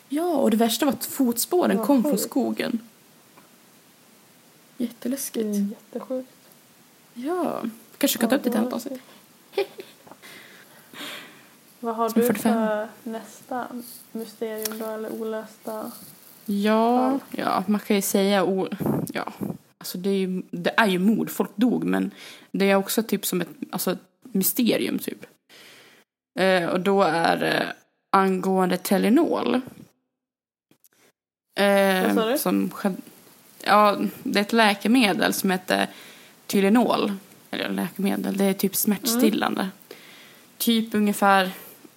Ja, 0.09 0.27
och 0.27 0.51
det 0.51 0.57
värsta 0.57 0.85
var 0.85 0.93
att 0.93 1.05
fotspåren 1.05 1.77
kom 1.77 2.03
från 2.03 2.17
skogen. 2.17 2.79
Jätteläskigt. 4.77 5.45
Det 5.45 5.57
är 5.57 5.69
jättesjukt. 5.69 6.31
Ja, 7.13 7.61
kanske 7.97 8.17
kan 8.17 8.29
ta 8.29 8.35
upp 8.35 8.43
det 8.43 8.51
till 8.51 8.61
ett 8.61 8.73
avsnitt. 8.73 9.01
Vad 11.79 11.95
har 11.95 12.09
du 12.09 12.23
45. 12.27 12.53
för 12.53 12.87
nästa 13.03 13.67
mysterium 14.11 14.79
då, 14.79 14.85
eller 14.85 15.21
olösta 15.21 15.91
Ja, 16.45 17.19
ja 17.31 17.63
man 17.67 17.79
kan 17.79 17.95
ju 17.95 18.01
säga 18.01 18.43
o, 18.43 18.67
ja, 19.13 19.33
alltså 19.77 19.97
det 19.97 20.09
är 20.09 20.17
ju, 20.17 20.41
det 20.51 20.73
är 20.77 20.87
ju 20.87 20.99
mord, 20.99 21.29
folk 21.29 21.51
dog 21.55 21.83
men 21.83 22.11
det 22.51 22.71
är 22.71 22.75
också 22.75 23.03
typ 23.03 23.25
som 23.25 23.41
ett, 23.41 23.49
alltså 23.71 23.91
ett 23.91 23.99
mysterium 24.21 24.99
typ. 24.99 25.25
Eh, 26.39 26.65
och 26.69 26.79
då 26.79 27.03
är 27.03 27.37
det 27.37 27.75
angående 28.09 28.77
Telenol. 28.77 29.61
Eh, 31.59 32.03
Vad 32.03 32.15
sa 32.15 32.29
du? 32.29 32.37
Som, 32.37 32.71
ja, 33.67 33.97
det 34.23 34.39
är 34.39 34.41
ett 34.41 34.53
läkemedel 34.53 35.33
som 35.33 35.51
heter 35.51 35.87
Tylenol. 36.47 37.11
Eller 37.51 37.69
läkemedel, 37.69 38.37
det 38.37 38.45
är 38.45 38.53
typ 38.53 38.75
smärtstillande. 38.75 39.61
Mm. 39.61 39.73
Typ 40.57 40.93
ungefär, 40.93 41.51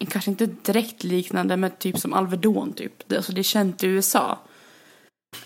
kanske 0.08 0.30
inte 0.30 0.46
direkt 0.46 1.04
liknande, 1.04 1.56
men 1.56 1.70
typ 1.70 1.98
som 1.98 2.12
Alvedon 2.12 2.72
typ. 2.72 3.08
Det, 3.08 3.16
alltså 3.16 3.32
det 3.32 3.40
är 3.40 3.42
känt 3.42 3.84
i 3.84 3.86
USA. 3.86 4.38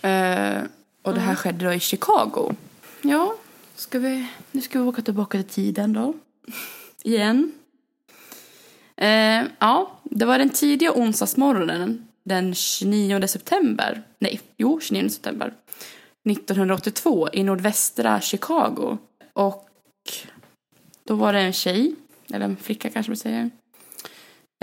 Eh, 0.03 0.63
och 1.03 1.15
det 1.15 1.21
här 1.21 1.33
mm. 1.33 1.37
skedde 1.37 1.65
då 1.65 1.73
i 1.73 1.81
Chicago. 1.81 2.55
Ja, 3.03 3.35
ska 3.77 3.99
vi, 3.99 4.27
nu 4.51 4.61
ska 4.61 4.83
vi 4.83 4.89
åka 4.89 5.03
tillbaka 5.03 5.39
till 5.39 5.49
tiden 5.49 5.93
då. 5.93 6.15
Igen. 7.03 7.53
Eh, 8.97 9.43
ja, 9.59 10.01
det 10.03 10.25
var 10.25 10.39
den 10.39 10.51
tidiga 10.51 10.93
onsdagsmorgonen 10.93 12.09
den 12.23 12.55
29 12.55 13.27
september. 13.27 14.03
Nej, 14.19 14.41
jo, 14.57 14.81
29 14.81 15.09
september. 15.09 15.55
1982 16.25 17.29
i 17.33 17.43
nordvästra 17.43 18.21
Chicago. 18.21 18.99
Och 19.33 19.69
då 21.05 21.15
var 21.15 21.33
det 21.33 21.41
en 21.41 21.53
tjej, 21.53 21.95
eller 22.33 22.45
en 22.45 22.57
flicka 22.57 22.91
kanske 22.91 23.11
man 23.11 23.17
säger, 23.17 23.51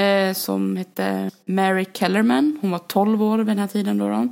eh, 0.01 0.33
som 0.33 0.77
hette 0.77 1.31
Mary 1.45 1.85
Kellerman. 1.93 2.57
Hon 2.61 2.71
var 2.71 2.79
12 2.79 3.23
år 3.23 3.37
vid 3.37 3.47
den 3.47 3.59
här 3.59 3.67
tiden 3.67 3.97
då. 3.97 4.09
då. 4.09 4.27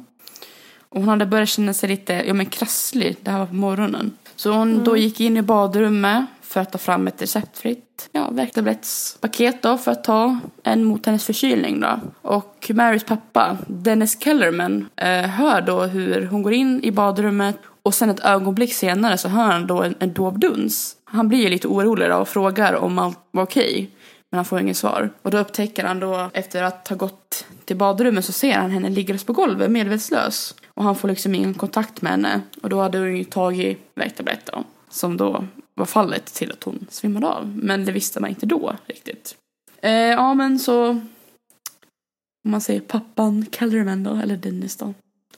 Och 0.90 1.00
hon 1.00 1.10
hade 1.10 1.26
börjat 1.26 1.50
känna 1.50 1.74
sig 1.74 1.90
lite 1.90 2.14
ja, 2.14 2.34
men 2.34 2.46
krasslig, 2.46 3.18
det 3.22 3.32
här 3.32 3.40
var 3.40 3.46
på 3.46 3.56
morgonen. 3.56 4.12
Så 4.36 4.52
hon 4.52 4.72
mm. 4.72 4.84
då 4.84 4.98
gick 4.98 5.20
in 5.20 5.38
i 5.38 5.42
badrummet 5.42 6.26
för 6.50 6.60
att 6.60 6.72
ta 6.72 6.78
fram 6.78 7.08
ett 7.08 7.22
receptfritt 7.22 8.10
ja, 8.12 8.30
värktablettspaket 8.32 9.62
då 9.62 9.78
för 9.78 9.92
att 9.92 10.04
ta 10.04 10.38
en 10.64 10.84
mot 10.84 11.06
hennes 11.06 11.26
förkylning 11.26 11.80
då. 11.80 12.00
Och 12.22 12.72
Marys 12.74 13.04
pappa, 13.04 13.58
Dennis 13.68 14.24
Kellerman, 14.24 14.90
eh, 14.96 15.08
hör 15.08 15.62
då 15.62 15.82
hur 15.82 16.26
hon 16.26 16.42
går 16.42 16.54
in 16.54 16.84
i 16.84 16.92
badrummet 16.92 17.58
och 17.84 17.94
sen 17.94 18.10
ett 18.10 18.26
ögonblick 18.26 18.74
senare 18.74 19.18
så 19.18 19.28
hör 19.28 19.52
han 19.52 19.68
då 19.68 19.84
en, 19.84 19.96
en 20.00 20.14
dov 20.14 20.40
duns. 20.40 20.96
Han 21.04 21.28
blir 21.28 21.40
ju 21.40 21.50
lite 21.50 21.68
orolig 21.68 22.10
då 22.10 22.16
och 22.16 22.28
frågar 22.28 22.74
om 22.74 23.00
allt 23.00 23.20
var 23.32 23.44
okej. 23.44 23.90
Men 24.30 24.38
han 24.38 24.46
får 24.46 24.60
inget 24.60 24.78
svar. 24.78 25.10
Och 25.22 25.32
då 25.32 25.38
upptäcker 25.38 25.84
han 25.84 26.00
då, 26.00 26.30
efter 26.34 26.64
att 26.64 26.88
ha 26.88 26.96
gått 26.96 27.46
till 27.66 27.78
badrummet 27.78 28.26
så 28.26 28.32
ser 28.32 28.54
han 28.54 28.72
henne 28.72 28.90
liggandes 28.90 29.24
på 29.24 29.34
golvet 29.34 29.72
medvetslös. 29.72 30.56
Och 30.68 30.84
han 30.84 30.96
får 30.96 31.08
liksom 31.08 31.36
ingen 31.36 31.54
kontakt 31.54 32.02
med 32.02 32.12
henne. 32.12 32.42
Och 32.62 32.70
då 32.70 32.82
hade 32.82 32.98
hon 32.98 33.18
ju 33.18 33.24
tagit 33.24 33.92
värktablett 33.96 34.46
då. 34.46 34.64
Som 34.90 35.18
då 35.18 35.46
var 35.80 35.86
fallet 35.86 36.26
till 36.26 36.52
att 36.52 36.64
hon 36.64 36.88
svimmade 36.90 37.28
av. 37.28 37.58
Men 37.58 37.86
det 37.86 37.92
visste 37.92 38.20
man 38.20 38.30
inte 38.30 38.46
då 38.46 38.76
riktigt. 38.86 39.36
Eh, 39.82 39.92
ja 39.92 40.34
men 40.34 40.60
så, 40.60 40.90
om 40.90 42.52
man 42.52 42.62
säger 42.62 42.80
pappan 42.80 43.46
Kellerman 43.52 44.04
då, 44.04 44.16
eller 44.16 44.38
Dennis 44.38 44.76
då. 44.76 44.94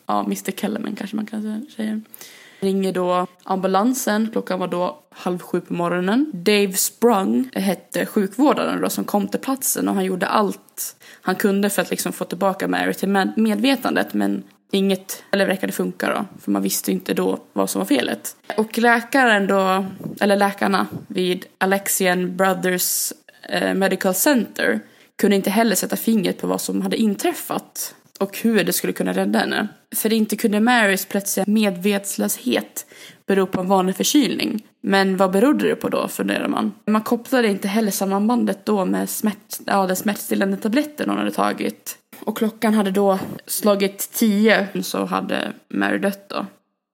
Ja, 0.05 0.23
Mr 0.23 0.51
Kellerman 0.51 0.95
kanske 0.95 1.15
man 1.15 1.25
kan 1.25 1.65
säga. 1.75 2.01
Ringer 2.59 2.93
då 2.93 3.27
ambulansen, 3.43 4.29
klockan 4.31 4.59
var 4.59 4.67
då 4.67 4.99
halv 5.09 5.39
sju 5.39 5.61
på 5.61 5.73
morgonen. 5.73 6.31
Dave 6.33 6.73
Sprung 6.73 7.49
hette 7.53 8.05
sjukvårdaren 8.05 8.81
då 8.81 8.89
som 8.89 9.03
kom 9.03 9.27
till 9.27 9.39
platsen 9.39 9.89
och 9.89 9.95
han 9.95 10.05
gjorde 10.05 10.27
allt 10.27 10.95
han 11.21 11.35
kunde 11.35 11.69
för 11.69 11.81
att 11.81 11.89
liksom 11.89 12.13
få 12.13 12.25
tillbaka 12.25 12.67
Mary 12.67 12.93
till 12.93 13.09
medvetandet 13.35 14.13
men 14.13 14.43
inget, 14.71 15.23
eller 15.31 15.47
verkade 15.47 15.73
funka 15.73 16.13
då, 16.13 16.25
för 16.41 16.51
man 16.51 16.61
visste 16.61 16.91
inte 16.91 17.13
då 17.13 17.39
vad 17.53 17.69
som 17.69 17.79
var 17.79 17.85
felet. 17.85 18.35
Och 18.57 18.77
läkaren 18.77 19.47
då, 19.47 19.85
eller 20.21 20.35
läkarna 20.35 20.87
vid 21.07 21.45
Alexian 21.57 22.37
Brothers 22.37 23.13
eh, 23.49 23.73
Medical 23.73 24.13
Center 24.13 24.79
kunde 25.15 25.35
inte 25.35 25.49
heller 25.49 25.75
sätta 25.75 25.95
fingret 25.95 26.41
på 26.41 26.47
vad 26.47 26.61
som 26.61 26.81
hade 26.81 26.97
inträffat 26.97 27.95
och 28.19 28.37
hur 28.37 28.63
det 28.63 28.73
skulle 28.73 28.93
kunna 28.93 29.13
rädda 29.13 29.39
henne. 29.39 29.67
För 29.95 30.13
inte 30.13 30.35
kunde 30.35 30.59
Marys 30.59 31.05
plötsliga 31.05 31.45
medvetslöshet 31.47 32.85
bero 33.25 33.47
på 33.47 33.61
en 33.61 33.67
vanlig 33.67 33.95
förkylning. 33.95 34.63
Men 34.81 35.17
vad 35.17 35.31
berodde 35.31 35.67
det 35.67 35.75
på 35.75 35.89
då, 35.89 36.07
funderar 36.07 36.47
man. 36.47 36.73
Man 36.85 37.01
kopplade 37.01 37.47
inte 37.47 37.67
heller 37.67 37.91
sammanbandet 37.91 38.65
då 38.65 38.85
med 38.85 39.09
smärt, 39.09 39.59
ja, 39.65 39.87
den 39.87 39.95
smärtstillande 39.95 40.57
tabletten 40.57 41.09
hon 41.09 41.17
hade 41.17 41.31
tagit. 41.31 41.97
Och 42.25 42.37
klockan 42.37 42.73
hade 42.73 42.91
då 42.91 43.19
slagit 43.45 44.11
tio 44.13 44.67
så 44.83 45.05
hade 45.05 45.53
Mary 45.69 45.97
dött 45.97 46.29
då. 46.29 46.45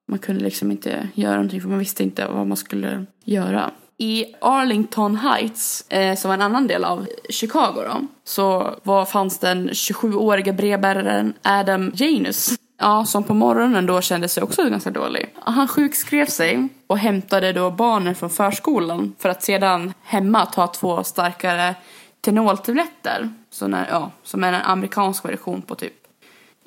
Man 0.08 0.20
kunde 0.20 0.44
liksom 0.44 0.72
inte 0.72 1.10
göra 1.14 1.36
någonting 1.36 1.62
för 1.62 1.70
man 1.70 1.80
visste 1.80 2.04
inte 2.04 2.28
vad 2.28 2.48
man 2.48 2.58
skulle 2.58 3.06
göra. 3.24 3.72
I 3.98 4.26
Arlington 4.42 5.16
Heights, 5.16 5.86
eh, 5.90 6.16
som 6.16 6.30
var 6.30 6.36
en 6.36 6.42
annan 6.42 6.68
del 6.68 6.84
av 6.84 7.08
Chicago 7.30 7.74
då, 7.76 8.08
så 8.24 8.76
var, 8.84 9.06
fanns 9.06 9.40
den 9.40 9.70
27-åriga 9.70 10.54
brevbäraren 10.54 11.34
Adam 11.42 11.92
Janus. 11.96 12.56
Ja, 12.80 13.06
som 13.06 13.24
på 13.24 13.34
morgonen 13.34 13.86
då 13.86 14.02
kände 14.02 14.28
sig 14.28 14.44
också 14.44 14.70
ganska 14.70 14.92
dålig. 14.92 15.34
Han 15.40 15.68
sjukskrev 15.68 16.26
sig 16.26 16.68
och 16.88 16.98
hämtade 16.98 17.54
då 17.54 17.72
barnen 17.72 18.16
från 18.16 18.30
förskolan 18.30 19.16
för 19.20 19.30
att 19.30 19.44
sedan 19.44 19.94
hemma 20.04 20.46
ta 20.46 20.68
två 20.68 21.04
starkare 21.04 21.76
tenoltabletter. 22.28 23.30
ja, 23.90 24.12
som 24.24 24.44
är 24.44 24.54
en 24.54 24.62
amerikansk 24.62 25.26
version 25.26 25.62
på 25.62 25.76
typ 25.76 25.94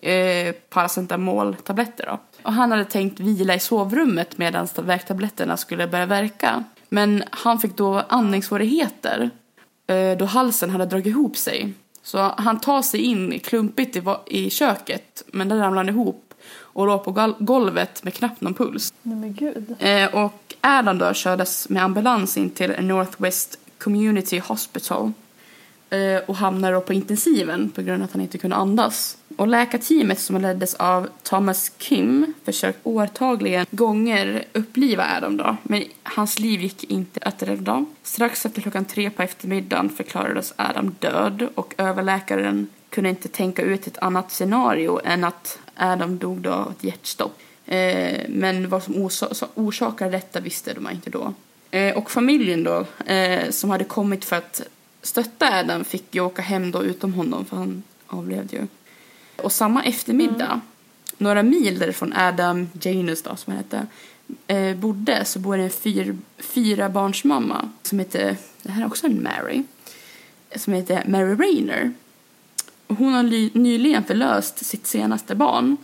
eh, 0.03 0.55
paracetamoltabletter 0.68 2.07
då. 2.07 2.18
Och 2.42 2.53
han 2.53 2.70
hade 2.70 2.85
tänkt 2.85 3.20
vila 3.20 3.55
i 3.55 3.61
sovrummet 3.61 4.38
medan 4.38 4.68
värktabletterna 4.77 5.57
skulle 5.57 5.87
börja 5.87 6.07
verka. 6.07 6.64
Men 6.88 7.25
han 7.31 7.59
fick 7.59 7.77
då 7.77 8.03
andningssvårigheter 8.09 9.31
eh, 9.87 10.18
då 10.18 10.25
halsen 10.25 10.70
hade 10.70 10.87
dragit 10.87 11.07
ihop 11.07 11.37
sig. 11.37 11.73
Så 12.03 12.18
han 12.18 12.61
tar 12.61 12.83
sig 12.83 13.01
in 13.01 13.40
klumpigt 13.40 13.96
i, 13.96 14.03
i 14.27 14.51
köket, 14.51 15.23
men 15.27 15.49
den 15.49 15.59
ramlade 15.59 15.88
ihop 15.90 16.35
och 16.53 16.87
låg 16.87 17.05
på 17.05 17.35
golvet 17.38 18.03
med 18.05 18.14
knappt 18.14 18.40
någon 18.40 18.55
puls. 18.55 18.94
Nej 19.03 19.16
men 19.16 19.35
gud. 19.35 19.75
Eh, 19.79 20.14
och 20.14 20.55
Adam 20.61 20.99
då 20.99 21.12
kördes 21.12 21.68
med 21.68 21.83
ambulans 21.85 22.37
in 22.37 22.51
till 22.51 22.75
Northwest 22.81 23.59
Community 23.79 24.38
Hospital 24.38 25.12
Eh, 25.90 26.22
och 26.26 26.37
hamnade 26.37 26.74
då 26.74 26.81
på 26.81 26.92
intensiven 26.92 27.70
på 27.70 27.83
grund 27.83 28.03
av 28.03 28.05
att 28.05 28.12
han 28.12 28.22
inte 28.22 28.38
kunde 28.38 28.57
andas. 28.57 29.16
Och 29.37 29.48
läkarteamet 29.48 30.20
som 30.20 30.40
leddes 30.40 30.74
av 30.74 31.09
Thomas 31.22 31.72
Kim 31.79 32.35
försökte 32.44 32.81
årtagligen 32.88 33.66
gånger 33.70 34.44
uppliva 34.53 35.16
Adam 35.16 35.37
då, 35.37 35.57
men 35.62 35.85
hans 36.03 36.38
liv 36.38 36.61
gick 36.61 36.85
inte 36.85 37.20
att 37.22 37.42
rädda. 37.42 37.85
Strax 38.03 38.46
efter 38.46 38.62
klockan 38.62 38.85
tre 38.85 39.11
på 39.11 39.22
eftermiddagen 39.22 39.88
förklarades 39.88 40.55
Adam 40.57 40.94
död 40.98 41.48
och 41.55 41.74
överläkaren 41.79 42.68
kunde 42.90 43.11
inte 43.11 43.29
tänka 43.29 43.62
ut 43.62 43.87
ett 43.87 43.98
annat 43.98 44.33
scenario 44.33 45.00
än 45.05 45.24
att 45.24 45.59
Adam 45.76 46.18
dog 46.18 46.38
då 46.38 46.50
av 46.50 46.70
ett 46.70 46.85
hjärtstopp. 46.85 47.38
Eh, 47.66 48.20
men 48.29 48.68
vad 48.68 48.83
som 48.83 49.09
orsakade 49.55 50.11
detta 50.11 50.40
visste 50.40 50.74
de 50.74 50.90
inte 50.90 51.11
då. 51.11 51.35
Eh, 51.70 51.96
och 51.96 52.11
familjen 52.11 52.64
då, 52.64 52.87
som 53.50 53.70
hade 53.70 53.85
kommit 53.85 54.24
för 54.24 54.37
att 54.37 54.62
stötta 55.02 55.58
Adam 55.58 55.84
fick 55.84 56.14
ju 56.14 56.20
åka 56.20 56.42
hem 56.42 56.70
då 56.70 56.84
utom 56.84 57.14
honom 57.14 57.44
för 57.44 57.56
han 57.56 57.82
avlevde 58.06 58.56
ju. 58.56 58.66
Och 59.42 59.52
samma 59.52 59.84
eftermiddag, 59.84 60.46
mm. 60.46 60.60
några 61.18 61.42
mil 61.42 61.78
därifrån 61.78 62.12
Adam 62.12 62.68
Janus 62.82 63.22
då 63.22 63.36
som 63.36 63.52
han 63.52 63.62
hette, 63.62 63.86
eh, 64.46 64.76
bodde 64.76 65.24
så 65.24 65.38
bor 65.38 65.58
en 65.58 65.70
fyr, 65.70 66.16
fyra 66.38 66.88
barns 66.88 67.24
mamma 67.24 67.70
som 67.82 67.98
heter, 67.98 68.36
det 68.62 68.70
här 68.70 68.82
är 68.82 68.86
också 68.86 69.06
en 69.06 69.22
Mary, 69.22 69.62
som 70.56 70.72
heter 70.72 71.04
Mary 71.08 71.34
Rayner. 71.34 71.92
Hon 72.88 73.12
har 73.12 73.22
nyligen 73.58 74.04
förlöst 74.04 74.66
sitt 74.66 74.86
senaste 74.86 75.34
barn 75.34 75.76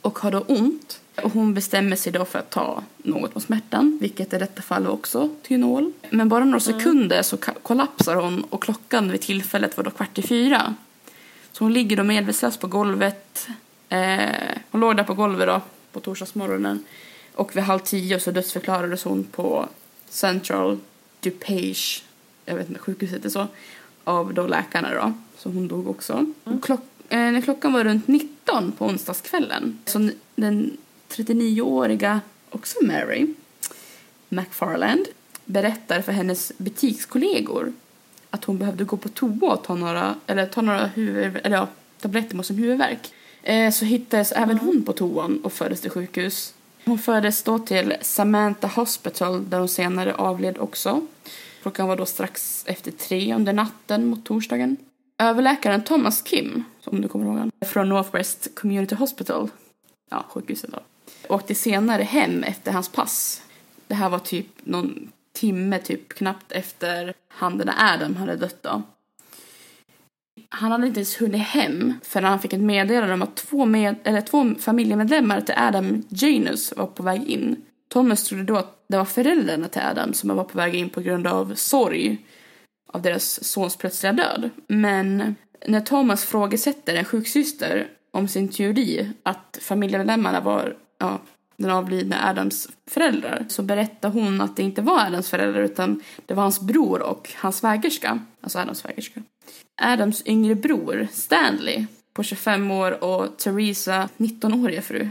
och 0.00 0.18
har 0.18 0.30
då 0.30 0.40
ont 0.40 1.00
hon 1.22 1.54
bestämmer 1.54 1.96
sig 1.96 2.12
då 2.12 2.24
för 2.24 2.38
att 2.38 2.50
ta 2.50 2.82
något 2.96 3.34
mot 3.34 3.44
smärtan, 3.44 3.98
vilket 4.00 4.32
i 4.32 4.38
detta 4.38 4.62
fall 4.62 4.86
också 4.86 5.28
Tynol. 5.42 5.92
Men 6.10 6.28
bara 6.28 6.44
några 6.44 6.60
mm. 6.64 6.80
sekunder 6.80 7.22
så 7.22 7.36
kollapsar 7.36 8.14
hon 8.14 8.44
och 8.50 8.62
klockan 8.62 9.10
vid 9.10 9.20
tillfället 9.20 9.76
var 9.76 9.84
då 9.84 9.90
kvart 9.90 10.18
i 10.18 10.22
fyra. 10.22 10.74
Så 11.52 11.64
hon 11.64 11.72
ligger 11.72 11.96
då 11.96 12.04
medvetslös 12.04 12.56
på 12.56 12.66
golvet. 12.66 13.48
Eh, 13.88 14.58
hon 14.70 14.80
låg 14.80 14.96
där 14.96 15.04
på 15.04 15.14
golvet 15.14 15.46
då 15.46 15.60
på 15.92 16.00
torsdagsmorgonen. 16.00 16.84
Och 17.34 17.56
vid 17.56 17.64
halv 17.64 17.78
tio 17.78 18.20
så 18.20 18.30
dödsförklarades 18.30 19.04
hon 19.04 19.24
på 19.24 19.68
Central 20.08 20.78
DuPage, 21.20 22.04
jag 22.44 22.54
vet 22.54 22.68
inte 22.68 22.80
sjukhuset 22.80 23.24
är 23.24 23.28
så, 23.28 23.46
av 24.04 24.34
då 24.34 24.46
läkarna 24.46 24.94
då. 24.94 25.12
Så 25.38 25.48
hon 25.48 25.68
dog 25.68 25.88
också. 25.88 26.26
Mm. 26.44 26.60
Klock, 26.60 26.80
eh, 27.08 27.18
när 27.18 27.40
klockan 27.40 27.72
var 27.72 27.84
runt 27.84 28.08
19 28.08 28.72
på 28.72 28.86
onsdagskvällen 28.86 29.78
så 29.84 30.10
den 30.34 30.76
39-åriga, 31.08 32.20
också 32.50 32.78
Mary 32.84 33.26
McFarland, 34.28 35.06
berättar 35.44 36.00
för 36.00 36.12
hennes 36.12 36.52
butikskollegor 36.58 37.72
att 38.30 38.44
hon 38.44 38.58
behövde 38.58 38.84
gå 38.84 38.96
på 38.96 39.08
toa 39.08 39.52
och 39.52 39.64
ta 39.64 39.74
några, 39.74 40.14
eller 40.26 40.46
ta 40.46 40.62
några 40.62 40.86
huvud, 40.86 41.40
eller 41.44 41.56
ja, 41.56 41.68
tabletter 42.00 42.36
mot 42.36 42.46
sin 42.46 42.56
huvudvärk. 42.56 43.12
Eh, 43.42 43.70
så 43.70 43.84
hittades 43.84 44.32
mm. 44.32 44.42
även 44.44 44.58
hon 44.58 44.82
på 44.82 44.92
toan 44.92 45.40
och 45.44 45.52
fördes 45.52 45.80
till 45.80 45.90
sjukhus. 45.90 46.54
Hon 46.84 46.98
fördes 46.98 47.42
då 47.42 47.58
till 47.58 47.94
Samantha 48.00 48.66
Hospital 48.66 49.50
där 49.50 49.58
hon 49.58 49.68
senare 49.68 50.14
avled 50.14 50.58
också. 50.58 51.00
Klockan 51.62 51.88
var 51.88 51.96
då 51.96 52.06
strax 52.06 52.64
efter 52.66 52.90
tre 52.90 53.34
under 53.34 53.52
natten 53.52 54.06
mot 54.06 54.24
torsdagen. 54.24 54.76
Överläkaren 55.18 55.82
Thomas 55.84 56.22
Kim, 56.22 56.64
som 56.80 57.00
du 57.00 57.08
kommer 57.08 57.26
ihåg 57.26 57.50
från 57.66 57.88
Northwest 57.88 58.48
Community 58.54 58.94
Hospital, 58.94 59.50
ja, 60.10 60.24
sjukhuset 60.28 60.70
då, 60.70 60.80
åkte 61.28 61.54
senare 61.54 62.02
hem 62.02 62.42
efter 62.42 62.72
hans 62.72 62.88
pass. 62.88 63.42
Det 63.86 63.94
här 63.94 64.08
var 64.08 64.18
typ 64.18 64.46
någon 64.64 65.12
timme, 65.32 65.78
typ 65.78 66.08
knappt 66.08 66.52
efter 66.52 67.14
han 67.28 67.58
den 67.58 67.66
där 67.66 67.94
Adam 67.94 68.16
hade 68.16 68.36
dött 68.36 68.62
då. 68.62 68.82
Han 70.48 70.72
hade 70.72 70.86
inte 70.86 71.00
ens 71.00 71.20
hunnit 71.20 71.42
hem 71.42 71.94
förrän 72.02 72.30
han 72.30 72.40
fick 72.40 72.52
ett 72.52 72.60
meddelande 72.60 73.14
om 73.14 73.22
att 73.22 73.36
två, 73.36 73.64
med, 73.64 73.96
eller 74.04 74.20
två 74.20 74.54
familjemedlemmar 74.58 75.40
till 75.40 75.54
Adam 75.58 76.02
Janus 76.08 76.72
var 76.76 76.86
på 76.86 77.02
väg 77.02 77.28
in. 77.28 77.56
Thomas 77.88 78.24
trodde 78.24 78.44
då 78.44 78.56
att 78.56 78.84
det 78.88 78.96
var 78.96 79.04
föräldrarna 79.04 79.68
till 79.68 79.82
Adam 79.82 80.12
som 80.12 80.36
var 80.36 80.44
på 80.44 80.58
väg 80.58 80.74
in 80.74 80.90
på 80.90 81.00
grund 81.00 81.26
av 81.26 81.54
sorg 81.54 82.18
av 82.92 83.02
deras 83.02 83.44
sons 83.44 83.76
plötsliga 83.76 84.12
död. 84.12 84.50
Men 84.66 85.34
när 85.66 85.80
Thomas 85.80 86.24
frågesätter 86.24 86.94
en 86.94 87.04
sjuksyster 87.04 87.88
om 88.10 88.28
sin 88.28 88.48
teori 88.48 89.12
att 89.22 89.58
familjemedlemmarna 89.60 90.40
var 90.40 90.76
ja, 90.98 91.20
den 91.56 91.70
avlidne 91.70 92.28
Adams 92.28 92.68
föräldrar 92.86 93.44
så 93.48 93.62
berättar 93.62 94.10
hon 94.10 94.40
att 94.40 94.56
det 94.56 94.62
inte 94.62 94.82
var 94.82 95.06
Adams 95.06 95.30
föräldrar 95.30 95.62
utan 95.62 96.02
det 96.26 96.34
var 96.34 96.42
hans 96.42 96.60
bror 96.60 97.02
och 97.02 97.32
hans 97.36 97.58
svägerska, 97.58 98.18
alltså 98.40 98.58
Adams 98.58 98.78
svägerska. 98.78 99.22
Adams 99.82 100.22
yngre 100.26 100.54
bror, 100.54 101.08
Stanley, 101.12 101.86
på 102.12 102.22
25 102.22 102.70
år 102.70 103.04
och 103.04 103.36
Theresa, 103.36 104.08
19-åriga 104.16 104.82
fru, 104.82 105.08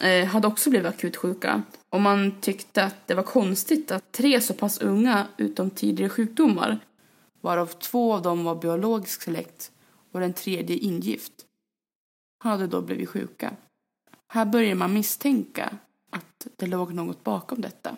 eh, 0.00 0.26
hade 0.26 0.46
också 0.46 0.70
blivit 0.70 0.88
akut 0.88 1.16
sjuka. 1.16 1.62
Och 1.90 2.00
man 2.00 2.40
tyckte 2.40 2.84
att 2.84 3.06
det 3.06 3.14
var 3.14 3.22
konstigt 3.22 3.90
att 3.90 4.12
tre 4.12 4.40
så 4.40 4.54
pass 4.54 4.80
unga, 4.80 5.26
utom 5.36 5.70
tidigare 5.70 6.10
sjukdomar, 6.10 6.78
varav 7.40 7.66
två 7.66 8.12
av 8.12 8.22
dem 8.22 8.44
var 8.44 8.54
biologisk 8.54 9.22
släkt 9.22 9.70
och 10.12 10.20
den 10.20 10.32
tredje 10.32 10.76
ingift, 10.76 11.32
hade 12.44 12.66
då 12.66 12.80
blivit 12.80 13.08
sjuka. 13.08 13.50
Här 14.34 14.44
börjar 14.44 14.74
man 14.74 14.92
misstänka 14.92 15.78
att 16.10 16.46
det 16.56 16.66
låg 16.66 16.94
något 16.94 17.24
bakom 17.24 17.60
detta. 17.60 17.96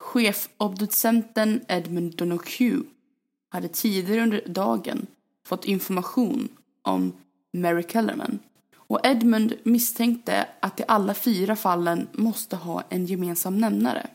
Chefobducenten 0.00 1.64
Edmund 1.68 2.16
Donoghue 2.16 2.82
hade 3.48 3.68
tidigare 3.68 4.22
under 4.22 4.48
dagen 4.48 5.06
fått 5.46 5.64
information 5.64 6.48
om 6.82 7.12
Mary 7.52 7.84
Kellerman 7.88 8.38
och 8.76 9.06
Edmund 9.06 9.54
misstänkte 9.62 10.48
att 10.60 10.76
de 10.76 10.84
alla 10.88 11.14
fyra 11.14 11.56
fallen 11.56 12.08
måste 12.12 12.56
ha 12.56 12.82
en 12.88 13.06
gemensam 13.06 13.58
nämnare. 13.58 14.06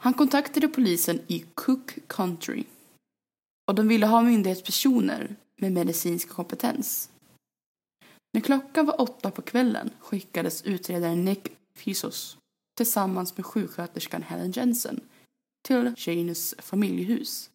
Han 0.00 0.14
kontaktade 0.14 0.68
polisen 0.68 1.20
i 1.26 1.44
Cook 1.54 1.98
Country 2.06 2.64
och 3.66 3.74
de 3.74 3.88
ville 3.88 4.06
ha 4.06 4.22
myndighetspersoner 4.22 5.36
med 5.56 5.72
medicinsk 5.72 6.28
kompetens. 6.28 7.10
När 8.38 8.42
klockan 8.42 8.86
var 8.86 9.00
åtta 9.00 9.30
på 9.30 9.42
kvällen 9.42 9.90
skickades 10.00 10.62
utredaren 10.62 11.24
Nick 11.24 11.48
Fisos 11.74 12.38
tillsammans 12.76 13.36
med 13.36 13.46
sjuksköterskan 13.46 14.22
Helen 14.22 14.52
Jensen 14.52 15.00
till 15.62 15.94
Janus 15.96 16.54
familjehus. 16.58 17.50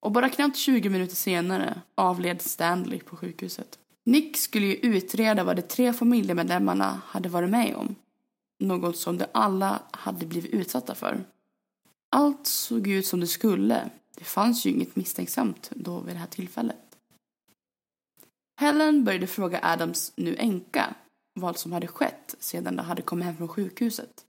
Och 0.00 0.12
bara 0.12 0.28
knappt 0.28 0.56
20 0.56 0.88
minuter 0.88 1.16
senare 1.16 1.80
avled 1.94 2.42
Stanley 2.42 3.00
på 3.00 3.16
sjukhuset. 3.16 3.78
Nick 4.04 4.36
skulle 4.36 4.66
ju 4.66 4.74
utreda 4.74 5.44
vad 5.44 5.56
de 5.56 5.62
tre 5.62 5.92
familjemedlemmarna 5.92 7.00
hade 7.06 7.28
varit 7.28 7.50
med 7.50 7.74
om. 7.74 7.94
Något 8.60 8.96
som 8.96 9.18
de 9.18 9.26
alla 9.32 9.82
hade 9.90 10.26
blivit 10.26 10.52
utsatta 10.52 10.94
för. 10.94 11.24
Allt 12.10 12.46
såg 12.46 12.88
ut 12.88 13.06
som 13.06 13.20
det 13.20 13.26
skulle. 13.26 13.90
Det 14.16 14.24
fanns 14.24 14.66
ju 14.66 14.70
inget 14.70 14.96
misstänksamt 14.96 15.70
då 15.74 16.00
vid 16.00 16.14
det 16.14 16.18
här 16.18 16.26
tillfället. 16.26 16.81
Helen 18.62 19.04
började 19.04 19.26
fråga 19.26 19.60
Adams 19.62 20.12
nu 20.16 20.36
änka 20.38 20.94
vad 21.34 21.58
som 21.58 21.72
hade 21.72 21.86
skett 21.86 22.34
sedan 22.38 22.76
de 22.76 22.82
hade 22.82 23.02
kommit 23.02 23.24
hem 23.24 23.36
från 23.36 23.48
sjukhuset. 23.48 24.24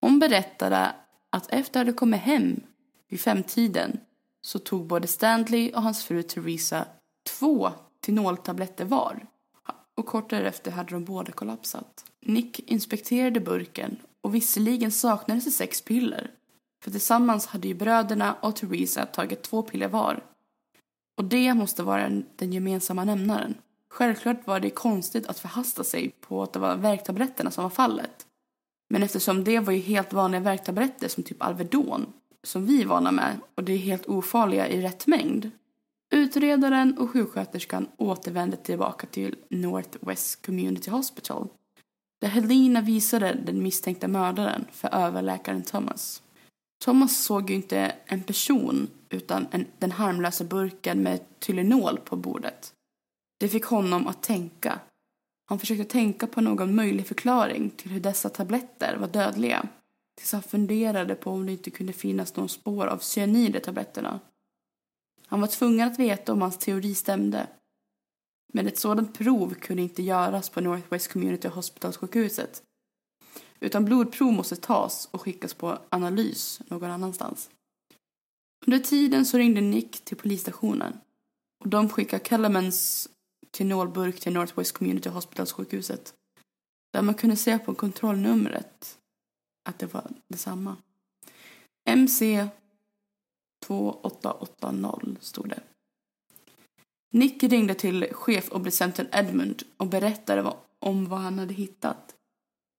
Hon 0.00 0.18
berättade 0.18 0.94
att 1.30 1.52
efter 1.52 1.60
att 1.60 1.72
de 1.72 1.78
hade 1.78 1.92
kommit 1.92 2.20
hem 2.20 2.60
vid 3.08 3.20
femtiden 3.20 4.00
så 4.42 4.58
tog 4.58 4.86
både 4.86 5.06
Stanley 5.06 5.72
och 5.72 5.82
hans 5.82 6.04
fru 6.04 6.22
Theresa 6.22 6.86
två 7.30 7.70
Tinoltabletter 8.00 8.84
var. 8.84 9.26
Och 9.94 10.06
kort 10.06 10.30
därefter 10.30 10.70
hade 10.70 10.90
de 10.90 11.04
båda 11.04 11.32
kollapsat. 11.32 12.04
Nick 12.20 12.70
inspekterade 12.70 13.40
burken 13.40 13.96
och 14.20 14.34
visserligen 14.34 14.92
saknades 14.92 15.44
det 15.44 15.50
sex 15.50 15.80
piller. 15.80 16.30
För 16.84 16.90
tillsammans 16.90 17.46
hade 17.46 17.68
ju 17.68 17.74
bröderna 17.74 18.34
och 18.40 18.56
Theresa 18.56 19.06
tagit 19.06 19.42
två 19.42 19.62
piller 19.62 19.88
var. 19.88 20.22
Och 21.16 21.24
det 21.24 21.54
måste 21.54 21.82
vara 21.82 22.08
den 22.36 22.52
gemensamma 22.52 23.04
nämnaren. 23.04 23.54
Självklart 23.88 24.46
var 24.46 24.60
det 24.60 24.70
konstigt 24.70 25.26
att 25.26 25.38
förhasta 25.38 25.84
sig 25.84 26.10
på 26.20 26.42
att 26.42 26.52
det 26.52 26.58
var 26.58 26.76
värktabletterna 26.76 27.50
som 27.50 27.62
var 27.62 27.70
fallet. 27.70 28.26
Men 28.90 29.02
eftersom 29.02 29.44
det 29.44 29.60
var 29.60 29.72
ju 29.72 29.78
helt 29.78 30.12
vanliga 30.12 30.40
värktabletter 30.40 31.08
som 31.08 31.24
typ 31.24 31.42
Alvedon 31.42 32.12
som 32.42 32.66
vi 32.66 32.82
är 32.82 32.86
vana 32.86 33.12
med 33.12 33.40
och 33.54 33.64
det 33.64 33.72
är 33.72 33.78
helt 33.78 34.06
ofarliga 34.06 34.68
i 34.68 34.82
rätt 34.82 35.06
mängd. 35.06 35.50
Utredaren 36.10 36.98
och 36.98 37.10
sjuksköterskan 37.10 37.88
återvände 37.96 38.56
tillbaka 38.56 39.06
till 39.06 39.36
Northwest 39.48 40.46
Community 40.46 40.90
Hospital 40.90 41.48
där 42.20 42.28
Helena 42.28 42.80
visade 42.80 43.38
den 43.46 43.62
misstänkta 43.62 44.08
mördaren 44.08 44.64
för 44.72 44.94
överläkaren 44.94 45.62
Thomas. 45.62 46.22
Thomas 46.84 47.24
såg 47.24 47.50
ju 47.50 47.56
inte 47.56 47.92
en 48.06 48.22
person 48.22 48.88
utan 49.12 49.46
en, 49.50 49.66
den 49.78 49.92
harmlösa 49.92 50.44
burken 50.44 51.02
med 51.02 51.38
Tylenol 51.38 51.98
på 51.98 52.16
bordet. 52.16 52.74
Det 53.38 53.48
fick 53.48 53.64
honom 53.64 54.06
att 54.06 54.22
tänka. 54.22 54.80
Han 55.44 55.58
försökte 55.58 55.84
tänka 55.84 56.26
på 56.26 56.40
någon 56.40 56.74
möjlig 56.74 57.06
förklaring 57.06 57.70
till 57.70 57.90
hur 57.90 58.00
dessa 58.00 58.28
tabletter 58.28 58.96
var 58.96 59.08
dödliga 59.08 59.68
tills 60.14 60.32
han 60.32 60.42
funderade 60.42 61.14
på 61.14 61.30
om 61.30 61.46
det 61.46 61.52
inte 61.52 61.70
kunde 61.70 61.92
finnas 61.92 62.36
någon 62.36 62.48
spår 62.48 62.86
av 62.86 62.98
cyanid 62.98 63.56
i 63.56 63.60
tabletterna. 63.60 64.20
Han 65.26 65.40
var 65.40 65.48
tvungen 65.48 65.88
att 65.88 65.98
veta 65.98 66.32
om 66.32 66.42
hans 66.42 66.58
teori 66.58 66.94
stämde. 66.94 67.46
Men 68.52 68.66
ett 68.66 68.78
sådant 68.78 69.18
prov 69.18 69.54
kunde 69.54 69.82
inte 69.82 70.02
göras 70.02 70.50
på 70.50 70.60
Northwest 70.60 71.12
Community 71.12 71.48
Hospital-sjukhuset. 71.48 72.62
Utan 73.60 73.84
blodprov 73.84 74.32
måste 74.32 74.56
tas 74.56 75.08
och 75.10 75.20
skickas 75.20 75.54
på 75.54 75.78
analys 75.88 76.60
någon 76.68 76.90
annanstans. 76.90 77.50
Under 78.66 78.78
tiden 78.78 79.26
så 79.26 79.38
ringde 79.38 79.60
Nick 79.60 80.04
till 80.04 80.16
polisstationen 80.16 81.00
och 81.60 81.68
de 81.68 81.88
skickade 81.88 82.24
Kellermans 82.24 83.08
tinolburk 83.50 84.20
till 84.20 84.32
Northwest 84.32 84.72
Community 84.72 85.08
Hospitals 85.08 85.52
sjukhuset 85.52 86.14
där 86.92 87.02
man 87.02 87.14
kunde 87.14 87.36
se 87.36 87.58
på 87.58 87.74
kontrollnumret 87.74 88.98
att 89.68 89.78
det 89.78 89.94
var 89.94 90.10
detsamma. 90.28 90.76
MC 91.84 92.48
2880 93.66 95.16
stod 95.20 95.48
det. 95.48 95.60
Nick 97.12 97.42
ringde 97.42 97.74
till 97.74 98.08
chefobducenten 98.12 99.06
Edmund 99.12 99.62
och 99.76 99.86
berättade 99.86 100.52
om 100.78 101.08
vad 101.08 101.20
han 101.20 101.38
hade 101.38 101.54
hittat. 101.54 102.14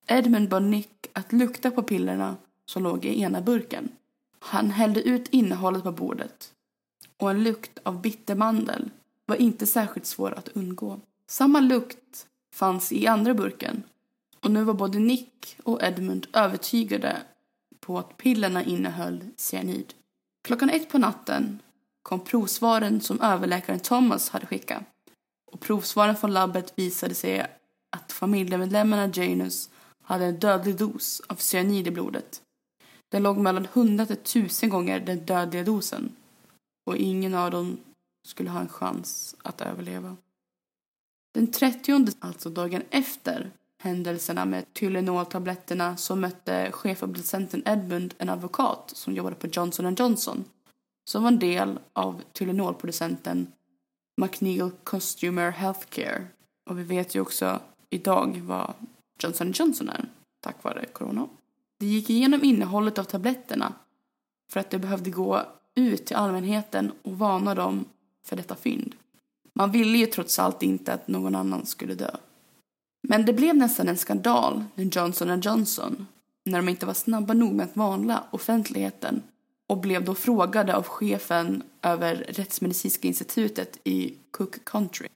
Edmund 0.08 0.50
bad 0.50 0.64
Nick 0.64 1.08
att 1.14 1.32
lukta 1.32 1.72
på 1.72 1.84
pillerna 1.84 2.38
som 2.66 2.84
låg 2.84 3.06
i 3.06 3.22
ena 3.22 3.42
burken. 3.42 3.92
Han 4.46 4.72
hällde 4.72 5.02
ut 5.02 5.28
innehållet 5.30 5.84
på 5.84 5.92
bordet 5.92 6.54
och 7.18 7.32
en 7.32 7.44
lukt 7.44 7.80
av 7.84 8.02
bittermandel 8.02 8.90
var 9.26 9.36
inte 9.36 9.68
särskilt 9.68 10.06
svår 10.06 10.34
att 10.34 10.48
undgå. 10.48 11.00
Samma 11.28 11.60
lukt 11.60 12.28
fanns 12.56 12.92
i 12.92 13.08
andra 13.08 13.34
burken 13.34 13.84
och 14.40 14.52
nu 14.52 14.64
var 14.64 14.74
både 14.74 15.00
Nick 15.00 15.58
och 15.64 15.84
Edmund 15.84 16.28
övertygade 16.34 17.22
på 17.80 18.00
att 18.00 18.18
pillerna 18.18 18.64
innehöll 18.64 19.24
cyanid. 19.38 19.94
Klockan 20.44 20.70
ett 20.70 20.90
på 20.90 20.98
natten 20.98 21.60
kom 22.02 22.20
provsvaren 22.20 23.02
som 23.02 23.22
överläkaren 23.22 23.80
Thomas 23.80 24.30
hade 24.30 24.46
skickat. 24.46 24.84
Och 25.52 25.60
provsvaren 25.60 26.16
från 26.16 26.34
labbet 26.34 26.74
visade 26.76 27.16
sig 27.16 27.48
att 27.90 28.12
familjemedlemmarna 28.12 29.12
Janus 29.14 29.70
hade 30.02 30.26
en 30.26 30.40
dödlig 30.40 30.78
dos 30.78 31.22
av 31.28 31.36
cyanid 31.36 31.88
i 31.88 31.92
blodet. 31.92 32.42
Den 33.14 33.24
låg 33.24 33.38
mellan 33.38 33.66
100 33.66 34.06
till 34.06 34.16
1000 34.16 34.70
gånger 34.70 35.00
den 35.00 35.26
dödliga 35.26 35.64
dosen. 35.64 36.16
Och 36.86 36.98
ingen 36.98 37.34
av 37.36 37.52
dem 37.52 37.78
skulle 38.28 38.50
ha 38.50 38.60
en 38.60 38.70
chans 38.70 39.36
att 39.44 39.62
överleva. 39.62 40.18
Den 41.34 41.52
30, 41.52 42.08
alltså 42.20 42.50
dagen 42.50 42.84
efter 42.90 43.52
händelserna 43.84 44.46
med 44.46 44.66
Tylenol-tabletterna 44.74 45.98
så 45.98 46.16
mötte 46.16 46.72
chefobducenten 46.72 47.64
Edmund 47.66 48.14
en 48.18 48.30
advokat 48.30 48.92
som 48.96 49.14
jobbade 49.14 49.36
på 49.36 49.48
Johnson 49.48 49.96
Johnson 49.96 50.44
som 51.10 51.24
var 51.24 51.32
en 51.32 51.40
del 51.40 51.80
av 51.94 52.22
Tylenol-producenten 52.34 53.48
McNeil 54.22 54.72
Consumer 54.84 55.52
Healthcare. 55.52 56.28
Och 56.70 56.80
vi 56.80 56.84
vet 56.84 57.16
ju 57.16 57.22
också 57.22 57.60
idag 57.90 58.42
vad 58.44 58.74
Johnson 59.24 59.52
Johnson 59.52 59.90
är 59.90 60.06
tack 60.44 60.64
vare 60.64 60.86
corona. 60.86 61.28
De 61.84 61.90
gick 61.90 62.10
igenom 62.10 62.44
innehållet 62.44 62.98
av 62.98 63.04
tabletterna 63.04 63.74
för 64.52 64.60
att 64.60 64.70
det 64.70 64.80
behövde 64.80 65.10
gå 65.10 65.42
ut 65.76 66.06
till 66.06 66.16
allmänheten 66.16 66.92
och 67.02 67.18
varna 67.18 67.56
dem 67.56 67.86
för 68.26 68.36
detta 68.36 68.56
fynd. 68.56 68.96
Man 69.54 69.72
ville 69.72 69.98
ju 69.98 70.06
trots 70.06 70.40
allt 70.40 70.64
inte 70.64 70.94
att 70.94 71.08
någon 71.08 71.36
annan 71.36 71.66
skulle 71.66 71.96
dö. 71.96 72.16
Men 73.08 73.26
det 73.26 73.34
blev 73.34 73.56
nästan 73.56 73.90
en 73.90 73.98
skandal 73.98 74.64
när 74.76 74.84
Johnson 74.84 75.42
Johnson, 75.42 76.08
när 76.46 76.58
de 76.58 76.70
inte 76.70 76.86
var 76.86 76.94
snabba 76.94 77.34
nog 77.34 77.54
med 77.54 77.66
att 77.66 77.78
varna 77.78 78.24
offentligheten 78.32 79.22
och 79.68 79.78
blev 79.78 80.06
då 80.06 80.16
frågade 80.16 80.76
av 80.76 80.84
chefen 80.84 81.64
över 81.82 82.16
Rättsmedicinska 82.16 83.08
institutet 83.08 83.80
i 83.84 84.14
Cook 84.32 84.66
Country. 84.66 85.08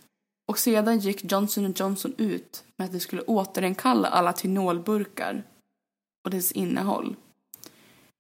Och 0.47 0.59
sedan 0.59 0.99
gick 0.99 1.31
Johnson 1.31 1.73
Johnson 1.77 2.13
ut 2.17 2.63
med 2.75 2.85
att 2.85 2.91
de 2.91 2.99
skulle 2.99 3.21
återinkalla 3.21 4.07
alla 4.07 4.33
tinolburkar 4.33 5.43
och 6.27 6.31
dess 6.31 6.51
innehåll. 6.51 7.15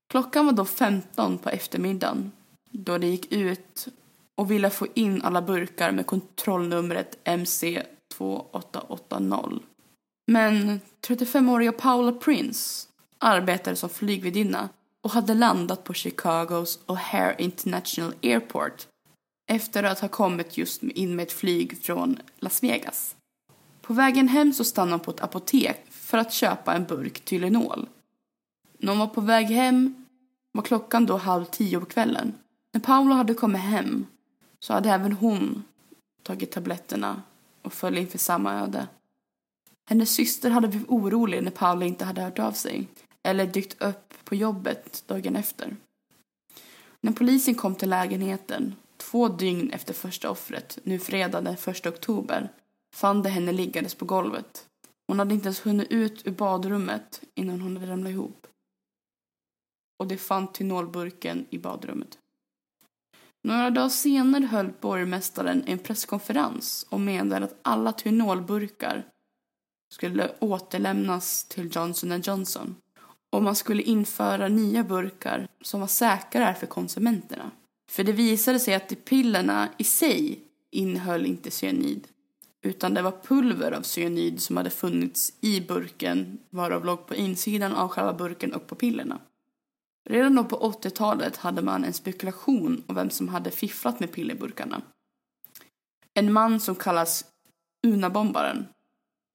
Klockan 0.09 0.45
var 0.45 0.53
då 0.53 0.65
15 0.65 1.37
på 1.37 1.49
eftermiddagen 1.49 2.31
då 2.71 2.97
de 2.97 3.07
gick 3.07 3.31
ut 3.31 3.87
och 4.35 4.51
ville 4.51 4.69
få 4.69 4.87
in 4.93 5.21
alla 5.21 5.41
burkar 5.41 5.91
med 5.91 6.05
kontrollnumret 6.05 7.19
MC 7.23 7.83
2880. 8.13 9.59
Men 10.27 10.79
35-åriga 11.07 11.71
Paula 11.71 12.11
Prince 12.11 12.87
arbetade 13.19 13.75
som 13.75 13.89
flygvärdinna 13.89 14.69
och 15.03 15.11
hade 15.11 15.33
landat 15.33 15.83
på 15.83 15.93
Chicagos 15.93 16.79
O'Hare 16.85 17.35
International 17.37 18.13
Airport 18.23 18.87
efter 19.51 19.83
att 19.83 19.99
ha 19.99 20.07
kommit 20.07 20.57
just 20.57 20.83
in 20.83 21.15
med 21.15 21.23
ett 21.23 21.31
flyg 21.31 21.81
från 21.81 22.19
Las 22.39 22.63
Vegas. 22.63 23.15
På 23.81 23.93
vägen 23.93 24.27
hem 24.27 24.53
så 24.53 24.63
stannade 24.63 24.93
hon 24.93 24.99
på 24.99 25.11
ett 25.11 25.21
apotek 25.21 25.85
för 25.89 26.17
att 26.17 26.33
köpa 26.33 26.73
en 26.73 26.85
burk 26.85 27.19
Tylenol. 27.19 27.87
När 28.77 28.91
hon 28.91 28.99
var 28.99 29.07
på 29.07 29.21
väg 29.21 29.47
hem 29.47 30.05
var 30.51 30.63
klockan 30.63 31.05
då 31.05 31.17
halv 31.17 31.45
tio 31.45 31.79
på 31.79 31.85
kvällen. 31.85 32.33
När 32.71 32.81
Paolo 32.81 33.13
hade 33.13 33.33
kommit 33.33 33.61
hem 33.61 34.05
så 34.59 34.73
hade 34.73 34.89
även 34.89 35.11
hon 35.11 35.63
tagit 36.23 36.51
tabletterna 36.51 37.21
och 37.61 37.73
föll 37.73 37.97
inför 37.97 38.17
samma 38.17 38.53
öde. 38.53 38.87
Hennes 39.89 40.09
syster 40.09 40.49
hade 40.49 40.67
blivit 40.67 40.89
orolig 40.89 41.43
när 41.43 41.51
Paolo 41.51 41.85
inte 41.85 42.05
hade 42.05 42.21
hört 42.21 42.39
av 42.39 42.51
sig 42.51 42.87
eller 43.23 43.47
dykt 43.47 43.81
upp 43.81 44.13
på 44.23 44.35
jobbet 44.35 45.03
dagen 45.07 45.35
efter. 45.35 45.75
När 47.01 47.11
polisen 47.11 47.55
kom 47.55 47.75
till 47.75 47.89
lägenheten, 47.89 48.75
två 48.97 49.27
dygn 49.27 49.69
efter 49.69 49.93
första 49.93 50.29
offret, 50.29 50.79
nu 50.83 50.99
fredag 50.99 51.41
den 51.41 51.53
1 51.53 51.85
oktober, 51.85 52.49
fann 52.95 53.23
de 53.23 53.29
henne 53.29 53.51
liggandes 53.51 53.95
på 53.95 54.05
golvet. 54.05 54.65
Hon 55.07 55.19
hade 55.19 55.33
inte 55.33 55.47
ens 55.47 55.65
hunnit 55.65 55.91
ut 55.91 56.27
ur 56.27 56.31
badrummet 56.31 57.21
innan 57.35 57.61
hon 57.61 57.77
hade 57.77 57.91
ramlat 57.91 58.11
ihop. 58.11 58.47
Och 59.97 60.07
de 60.07 60.17
fann 60.17 60.47
tynolburken 60.47 61.45
i 61.49 61.57
badrummet. 61.57 62.17
Några 63.43 63.69
dagar 63.69 63.89
senare 63.89 64.45
höll 64.45 64.71
borgmästaren 64.81 65.63
en 65.65 65.79
presskonferens 65.79 66.85
och 66.89 66.99
menade 66.99 67.45
att 67.45 67.59
alla 67.61 67.91
tynolburkar 67.91 69.05
skulle 69.93 70.31
återlämnas 70.39 71.45
till 71.45 71.69
Johnson 71.75 72.21
Johnson 72.21 72.75
och 73.29 73.43
man 73.43 73.55
skulle 73.55 73.81
införa 73.81 74.47
nya 74.47 74.83
burkar 74.83 75.47
som 75.61 75.79
var 75.79 75.87
säkrare 75.87 76.55
för 76.55 76.67
konsumenterna. 76.67 77.51
För 77.91 78.03
det 78.03 78.11
visade 78.11 78.59
sig 78.59 78.73
att 78.73 79.05
pillerna 79.05 79.69
i 79.77 79.83
sig 79.83 80.39
innehöll 80.71 81.25
inte 81.25 81.51
cyanid 81.51 82.07
utan 82.61 82.93
det 82.93 83.01
var 83.01 83.13
pulver 83.23 83.71
av 83.71 83.81
cyanid 83.81 84.41
som 84.41 84.57
hade 84.57 84.69
funnits 84.69 85.33
i 85.41 85.61
burken 85.61 86.37
varav 86.49 86.85
låg 86.85 87.07
på 87.07 87.15
insidan 87.15 87.73
av 87.73 87.87
själva 87.87 88.13
burken 88.13 88.53
och 88.53 88.67
på 88.67 88.75
pillerna. 88.75 89.19
Redan 90.09 90.35
då 90.35 90.43
på 90.43 90.71
80-talet 90.71 91.37
hade 91.37 91.61
man 91.61 91.83
en 91.83 91.93
spekulation 91.93 92.83
om 92.87 92.95
vem 92.95 93.09
som 93.09 93.27
hade 93.27 93.51
fifflat 93.51 93.99
med 93.99 94.11
pillerburkarna. 94.11 94.81
En 96.13 96.33
man 96.33 96.59
som 96.59 96.75
kallas 96.75 97.25
Unabombaren, 97.87 98.67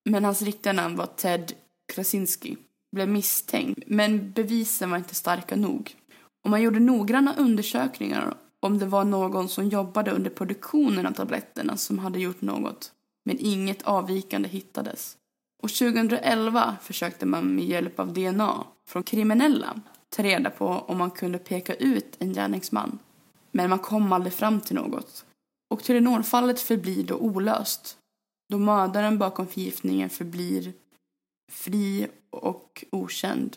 men 0.04 0.24
hans 0.24 0.42
riktiga 0.42 0.72
namn 0.72 0.96
var 0.96 1.06
Ted 1.06 1.52
Krasinski, 1.94 2.56
blev 2.92 3.08
misstänkt, 3.08 3.82
men 3.86 4.32
bevisen 4.32 4.90
var 4.90 4.98
inte 4.98 5.14
starka 5.14 5.56
nog. 5.56 5.96
Och 6.44 6.50
man 6.50 6.62
gjorde 6.62 6.80
noggranna 6.80 7.34
undersökningar 7.36 8.34
om 8.60 8.78
det 8.78 8.86
var 8.86 9.04
någon 9.04 9.48
som 9.48 9.68
jobbade 9.68 10.10
under 10.10 10.30
produktionen 10.30 11.06
av 11.06 11.12
tabletterna 11.12 11.76
som 11.76 11.98
hade 11.98 12.20
gjort 12.20 12.40
något 12.40 12.92
men 13.24 13.38
inget 13.38 13.82
avvikande 13.82 14.48
hittades. 14.48 15.16
Och 15.62 15.70
2011 15.70 16.76
försökte 16.82 17.26
man 17.26 17.54
med 17.54 17.64
hjälp 17.64 18.00
av 18.00 18.12
DNA 18.12 18.64
från 18.88 19.02
kriminella 19.02 19.80
ta 20.12 20.22
reda 20.22 20.50
på 20.50 20.66
om 20.66 20.98
man 20.98 21.10
kunde 21.10 21.38
peka 21.38 21.74
ut 21.74 22.16
en 22.18 22.32
gärningsman. 22.32 22.98
Men 23.50 23.70
man 23.70 23.78
kom 23.78 24.12
aldrig 24.12 24.32
fram 24.32 24.60
till 24.60 24.76
något. 24.76 25.24
Och 25.70 25.84
Telenorfallet 25.84 26.60
förblir 26.60 27.04
då 27.04 27.16
olöst 27.16 27.98
då 28.52 28.58
mördaren 28.58 29.18
bakom 29.18 29.46
förgiftningen 29.46 30.10
förblir 30.10 30.72
fri 31.52 32.08
och 32.30 32.84
okänd. 32.90 33.56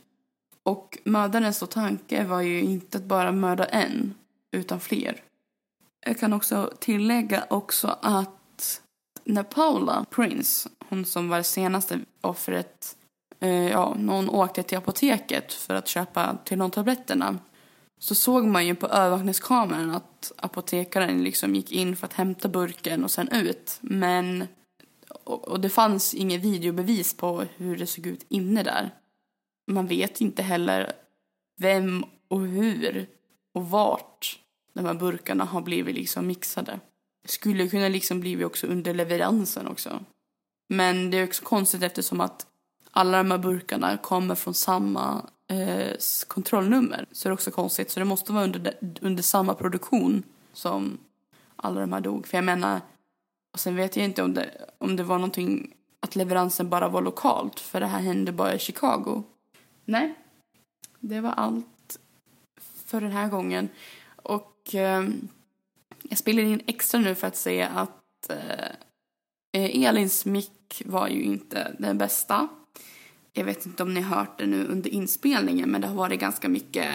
Och 0.64 0.98
mördarens 1.04 1.64
tanke 1.70 2.24
var 2.24 2.42
ju 2.42 2.62
inte 2.62 2.98
att 2.98 3.04
bara 3.04 3.32
mörda 3.32 3.66
en, 3.66 4.14
utan 4.52 4.80
fler. 4.80 5.24
Jag 6.06 6.20
kan 6.20 6.34
också 6.34 6.74
tillägga 6.80 7.46
också 7.50 7.98
att 8.02 8.82
när 9.24 9.44
Paula 9.44 10.06
Prince, 10.10 10.70
hon 10.90 11.06
som 11.06 11.30
var 11.30 11.38
det 11.38 11.44
senaste 11.44 12.00
offret, 12.22 12.98
Eh, 13.46 13.72
ja, 13.72 13.96
någon 14.00 14.30
åkte 14.30 14.64
till 14.64 14.78
apoteket 14.78 15.54
för 15.54 15.74
att 15.74 15.88
köpa 15.88 16.38
till 16.46 16.58
de 16.58 16.72
tabletterna 16.72 17.40
så 18.00 18.16
såg 18.16 18.46
man 18.46 18.68
ju 18.68 18.76
på 18.76 18.88
övervakningskameran 18.88 19.92
att 19.92 20.32
apotekaren 20.38 21.24
liksom 21.24 21.56
gick 21.56 21.72
in 21.72 21.96
för 21.96 22.08
att 22.08 22.14
hämta 22.14 22.48
burken 22.48 23.04
och 23.04 23.12
sen 23.12 23.32
ut. 23.32 23.78
Men 23.82 24.48
och, 25.24 25.48
och 25.48 25.60
det 25.60 25.70
fanns 25.70 26.14
inget 26.14 26.42
videobevis 26.42 27.18
på 27.18 27.44
hur 27.58 27.78
det 27.78 27.88
såg 27.88 28.06
ut 28.06 28.26
inne 28.30 28.64
där. 28.64 28.92
Man 29.72 29.88
vet 29.88 30.22
inte 30.22 30.44
heller 30.44 30.92
vem 31.58 32.06
och 32.28 32.42
hur 32.42 33.08
och 33.54 33.70
vart 33.70 34.40
de 34.74 34.86
här 34.86 34.94
burkarna 34.94 35.44
har 35.44 35.62
blivit 35.62 35.96
liksom 35.96 36.28
mixade. 36.28 36.80
Det 37.24 37.32
skulle 37.32 37.68
kunna 37.68 37.90
liksom 37.90 38.20
blivit 38.20 38.46
också 38.46 38.68
under 38.68 38.94
leveransen 38.94 39.68
också. 39.68 40.00
Men 40.70 41.12
det 41.12 41.18
är 41.18 41.24
också 41.24 41.44
konstigt 41.44 41.84
eftersom 41.84 42.22
att 42.22 42.48
alla 42.96 43.18
de 43.18 43.32
här 43.32 43.38
burkarna 43.38 43.98
kommer 43.98 44.36
från 44.36 44.54
samma 44.54 45.30
eh, 45.48 45.96
kontrollnummer. 46.28 47.06
Så 47.12 47.28
det 47.28 47.32
är 47.32 47.34
också 47.34 47.52
konstigt. 47.52 47.92
Så 47.92 48.00
det 48.00 48.06
måste 48.06 48.34
vara 48.34 48.44
under, 48.44 48.74
under 49.02 49.24
samma 49.24 49.54
produktion 49.54 50.24
som 50.54 50.98
alla 51.56 51.82
de 51.82 51.94
här 51.94 52.02
dog. 52.02 52.28
För 52.28 52.38
jag 52.38 52.46
menar, 52.46 52.82
och 53.54 53.60
sen 53.60 53.76
vet 53.76 53.96
jag 53.96 54.06
inte 54.06 54.24
om 54.24 54.34
det, 54.34 54.52
om 54.78 54.96
det 54.96 55.04
var 55.04 55.16
någonting 55.16 55.74
att 56.00 56.16
leveransen 56.16 56.70
bara 56.70 56.90
var 56.90 57.02
lokalt. 57.02 57.60
För 57.60 57.80
det 57.80 57.86
här 57.86 58.00
hände 58.00 58.32
bara 58.32 58.54
i 58.54 58.60
Chicago. 58.60 59.24
Nej, 59.86 60.16
det 61.00 61.22
var 61.22 61.32
allt 61.32 62.00
för 62.86 63.02
den 63.02 63.12
här 63.12 63.30
gången. 63.30 63.70
Och 64.16 64.76
eh, 64.76 65.10
jag 66.04 66.18
spelar 66.18 66.44
in 66.44 66.62
extra 66.68 67.00
nu 67.00 67.16
för 67.16 67.28
att 67.28 67.38
säga 67.38 67.68
att 67.68 68.30
eh, 68.30 68.70
eh, 69.62 69.84
Elins 69.86 70.26
mick 70.26 70.82
var 70.86 71.08
ju 71.08 71.24
inte 71.24 71.76
den 71.80 71.98
bästa. 71.98 72.48
Jag 73.38 73.46
vet 73.46 73.66
inte 73.66 73.84
om 73.84 73.94
ni 73.94 74.02
har 74.02 74.18
hört 74.18 74.40
det 74.40 74.46
nu 74.46 74.68
under 74.68 74.90
inspelningen 74.90 75.70
men 75.70 75.82
det 75.82 75.88
har 75.88 75.96
varit 75.96 76.20
ganska 76.20 76.50
mycket 76.50 76.88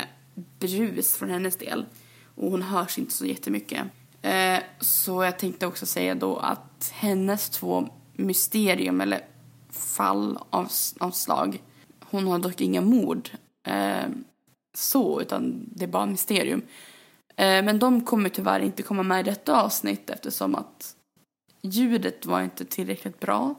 brus 0.59 1.17
från 1.17 1.31
hennes 1.31 1.57
del. 1.57 1.87
Och 2.35 2.51
hon 2.51 2.63
hörs 2.63 2.99
inte 2.99 3.13
så 3.13 3.27
jättemycket. 3.27 3.87
Eh, 4.23 4.59
så 4.81 5.25
jag 5.25 5.39
tänkte 5.39 5.67
också 5.67 5.87
säga 5.87 6.15
då 6.15 6.37
att 6.37 6.93
hennes 6.95 7.51
två 7.51 7.89
mysterium 8.13 9.01
eller 9.01 9.21
fall 9.71 10.39
av, 10.51 10.69
av 10.99 11.11
slag, 11.11 11.63
hon 12.11 12.27
har 12.27 12.39
dock 12.39 12.61
inga 12.61 12.81
mord 12.81 13.31
eh, 13.67 14.09
så, 14.75 15.21
utan 15.21 15.69
det 15.75 15.85
är 15.85 15.89
bara 15.89 16.07
mysterium. 16.07 16.63
Eh, 17.37 17.65
men 17.65 17.79
de 17.79 18.05
kommer 18.05 18.29
tyvärr 18.29 18.61
inte 18.61 18.83
komma 18.83 19.03
med 19.03 19.21
i 19.21 19.31
detta 19.31 19.63
avsnitt 19.63 20.11
eftersom 20.11 20.55
att 20.55 20.97
ljudet 21.63 22.27
var 22.27 22.43
inte 22.43 22.65
tillräckligt 22.65 23.21
bra. 23.21 23.55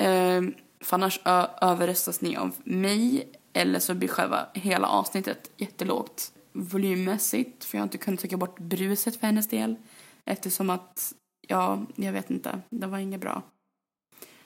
Eh, 0.00 0.42
för 0.82 0.96
annars 0.96 1.20
överröstas 1.60 2.20
ni 2.20 2.36
av 2.36 2.54
mig 2.64 3.28
eller 3.52 3.78
så 3.78 3.94
blir 3.94 4.08
själva 4.08 4.46
hela 4.54 4.88
avsnittet 4.88 5.50
jättelågt 5.56 6.32
volymmässigt 6.52 7.64
för 7.64 7.78
jag 7.78 7.82
har 7.82 7.86
inte 7.86 7.98
kunnat 7.98 8.20
trycka 8.20 8.36
bort 8.36 8.58
bruset 8.58 9.16
för 9.16 9.26
hennes 9.26 9.48
del 9.48 9.76
eftersom 10.24 10.70
att, 10.70 11.14
ja, 11.48 11.86
jag 11.96 12.12
vet 12.12 12.30
inte, 12.30 12.60
det 12.70 12.86
var 12.86 12.98
inget 12.98 13.20
bra. 13.20 13.42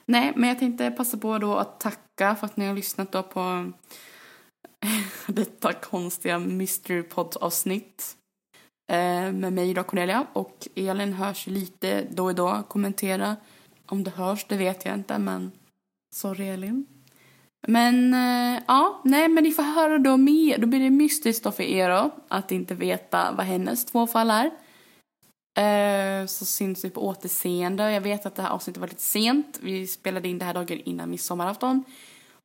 Nej, 0.05 0.33
men 0.35 0.49
jag 0.49 0.59
tänkte 0.59 0.91
passa 0.91 1.17
på 1.17 1.37
då 1.37 1.55
att 1.55 1.79
tacka 1.79 2.35
för 2.35 2.45
att 2.45 2.57
ni 2.57 2.65
har 2.65 2.75
lyssnat 2.75 3.11
då 3.11 3.23
på 3.23 3.71
detta 5.27 5.73
konstiga 5.73 6.39
mystery 6.39 7.03
pod 7.03 7.37
avsnitt 7.41 8.17
eh, 8.91 9.31
med 9.31 9.53
mig 9.53 9.73
då 9.73 9.83
Cornelia 9.83 10.27
och 10.33 10.67
Elin 10.75 11.13
hörs 11.13 11.47
lite 11.47 12.07
då 12.11 12.25
och 12.25 12.35
då 12.35 12.63
kommentera. 12.69 13.35
Om 13.85 14.03
det 14.03 14.11
hörs, 14.11 14.45
det 14.49 14.57
vet 14.57 14.85
jag 14.85 14.93
inte 14.93 15.17
men 15.17 15.51
sorry 16.17 16.47
Elin. 16.47 16.85
Men 17.67 18.13
eh, 18.13 18.63
ja, 18.67 19.01
nej 19.03 19.27
men 19.27 19.43
ni 19.43 19.51
får 19.51 19.63
höra 19.63 19.97
då 19.97 20.17
mer. 20.17 20.57
Då 20.57 20.67
blir 20.67 20.79
det 20.79 20.89
mystiskt 20.89 21.43
då 21.43 21.51
för 21.51 21.63
er 21.63 21.89
då, 21.89 22.11
att 22.27 22.51
inte 22.51 22.75
veta 22.75 23.31
vad 23.37 23.45
hennes 23.45 23.85
två 23.85 24.07
fall 24.07 24.31
är. 24.31 24.51
Eh, 25.57 26.25
så 26.25 26.45
syns 26.45 26.85
vi 26.85 26.89
på 26.89 27.07
återseende. 27.07 27.91
Jag 27.91 28.01
vet 28.01 28.25
att 28.25 28.35
det 28.35 28.41
här 28.41 28.49
avsnittet 28.49 28.81
var 28.81 28.87
lite 28.87 29.01
sent. 29.01 29.59
Vi 29.61 29.87
spelade 29.87 30.27
in 30.27 30.39
det 30.39 30.45
här 30.45 30.53
dagen 30.53 30.79
innan 30.79 31.09
midsommarafton. 31.09 31.83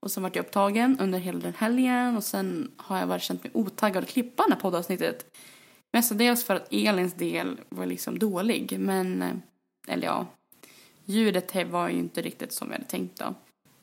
Och 0.00 0.10
sen 0.10 0.22
vart 0.22 0.36
jag 0.36 0.44
upptagen 0.44 0.98
under 1.00 1.18
hela 1.18 1.38
den 1.38 1.54
helgen 1.54 2.16
och 2.16 2.24
sen 2.24 2.70
har 2.76 2.98
jag 2.98 3.06
varit 3.06 3.22
känt 3.22 3.44
mig 3.44 3.50
otaggad 3.54 4.04
att 4.04 4.10
klippa 4.10 4.44
det 4.46 4.54
här 4.54 4.60
poddavsnittet. 4.60 5.36
Mestadels 5.92 6.44
för 6.44 6.54
att 6.54 6.72
Elins 6.72 7.14
del 7.14 7.60
var 7.68 7.86
liksom 7.86 8.18
dålig, 8.18 8.78
men, 8.78 9.22
eh, 9.22 9.34
eller 9.88 10.06
ja, 10.06 10.26
ljudet 11.04 11.70
var 11.70 11.88
ju 11.88 11.98
inte 11.98 12.22
riktigt 12.22 12.52
som 12.52 12.68
vi 12.68 12.74
hade 12.74 12.84
tänkt 12.84 13.18
då. 13.18 13.34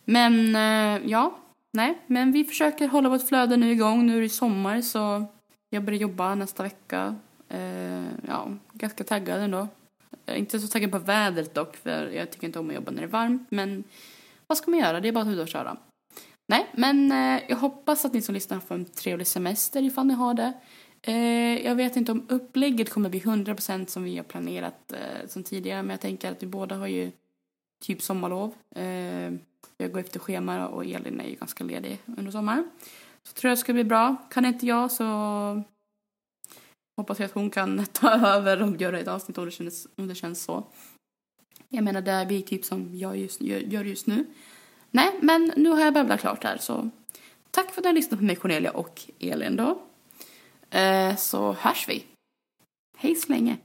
Men 0.10 0.56
eh, 0.56 1.10
ja, 1.10 1.36
nej, 1.72 1.98
men 2.08 2.32
vi 2.32 2.44
försöker 2.44 2.88
hålla 2.88 3.10
vårt 3.10 3.28
flöde 3.28 3.58
nu 3.58 3.72
igång. 3.72 4.06
Nu 4.06 4.18
är 4.18 4.22
det 4.22 4.30
sommar 4.30 4.82
så 4.82 5.26
jag 5.70 5.84
börjar 5.84 6.00
jobba 6.00 6.36
nästa 6.36 6.64
vecka. 6.64 7.16
Eh, 7.50 8.04
ja, 8.28 8.48
ganska 8.74 9.04
taggad 9.04 9.42
ändå. 9.42 9.68
Jag 10.26 10.36
är 10.36 10.40
inte 10.40 10.60
så 10.60 10.68
taggad 10.68 10.92
på 10.92 11.00
vädret 11.00 11.54
dock 11.54 11.76
för 11.76 12.08
jag 12.08 12.32
tycker 12.32 12.48
inte 12.48 12.60
om 12.60 12.70
att 12.70 12.76
jobba 12.76 12.92
när 12.92 12.98
det 12.98 13.06
är 13.06 13.12
varmt 13.12 13.48
men 13.52 13.84
vad 14.48 14.58
ska 14.58 14.72
man 14.72 14.80
göra? 14.80 15.00
Det 15.00 15.08
är 15.08 15.12
bara 15.12 15.24
att 15.24 15.28
ut 15.28 15.40
och 15.40 15.48
köra. 15.48 15.78
Nej, 16.48 16.68
men 16.74 17.12
eh, 17.12 17.42
jag 17.48 17.58
hoppas 17.58 18.06
att 18.06 18.14
ni 18.14 18.22
som 18.22 18.36
lyssnar 18.36 18.60
får 18.60 18.76
en 18.76 18.86
trevlig 18.86 19.28
semester 19.28 19.82
ifall 19.82 20.08
ni 20.08 20.14
har 20.14 20.34
det. 20.34 20.54
Jag 21.64 21.76
vet 21.76 21.96
inte 21.96 22.12
om 22.12 22.26
upplägget 22.30 22.90
kommer 22.90 23.10
bli 23.10 23.20
100% 23.20 23.86
som 23.86 24.04
vi 24.04 24.18
har 24.18 24.24
planerat 24.24 24.94
som 25.28 25.44
tidigare, 25.44 25.82
men 25.82 25.90
jag 25.90 26.02
tänker 26.02 26.32
att 26.32 26.44
vi 26.44 26.48
båda 26.48 26.76
har 26.76 26.88
ju 26.88 27.12
typ 27.80 28.02
sommarlov. 28.02 28.54
Eh, 28.76 29.34
jag 29.78 29.92
går 29.92 30.00
efter 30.00 30.20
schema 30.20 30.68
och 30.68 30.86
Elin 30.86 31.20
är 31.20 31.28
ju 31.28 31.36
ganska 31.36 31.64
ledig 31.64 32.00
under 32.18 32.32
sommaren. 32.32 32.70
Så 33.24 33.34
tror 33.34 33.50
jag 33.50 33.58
det 33.58 33.62
ska 33.62 33.74
bli 33.74 33.84
bra. 33.84 34.16
Kan 34.32 34.46
inte 34.46 34.66
jag 34.66 34.92
så 34.92 35.04
hoppas 36.98 37.20
jag 37.20 37.26
att 37.26 37.32
hon 37.32 37.50
kan 37.50 37.86
ta 37.92 38.12
över 38.12 38.64
och 38.64 38.82
göra 38.82 39.00
ett 39.00 39.08
avsnitt 39.08 39.38
om 39.38 39.46
det 39.46 39.52
känns, 39.52 39.88
om 39.96 40.08
det 40.08 40.16
känns 40.16 40.44
så. 40.44 40.64
Jag 41.70 41.84
menar 41.84 42.02
det 42.02 42.26
blir 42.28 42.42
typ 42.42 42.66
som 42.66 42.96
jag 42.96 43.18
just, 43.18 43.42
gör 43.42 43.84
just 43.84 44.08
nu. 44.08 44.26
Nej, 44.92 45.20
men 45.22 45.52
nu 45.56 45.70
har 45.70 45.80
jag 45.80 45.94
babblat 45.94 46.20
klart 46.20 46.44
här 46.44 46.58
så 46.58 46.90
tack 47.52 47.72
för 47.72 47.82
att 47.82 47.84
ni 47.84 47.88
har 47.88 47.94
lyssnat 47.94 48.20
på 48.20 48.26
mig 48.26 48.36
Cornelia 48.36 48.72
och 48.72 49.02
Elin 49.20 49.56
då. 49.56 49.82
Eh, 50.78 51.16
så 51.16 51.54
hörs 51.54 51.90
vi. 51.90 52.06
Hej 52.98 53.16
så 53.16 53.32
länge. 53.32 53.58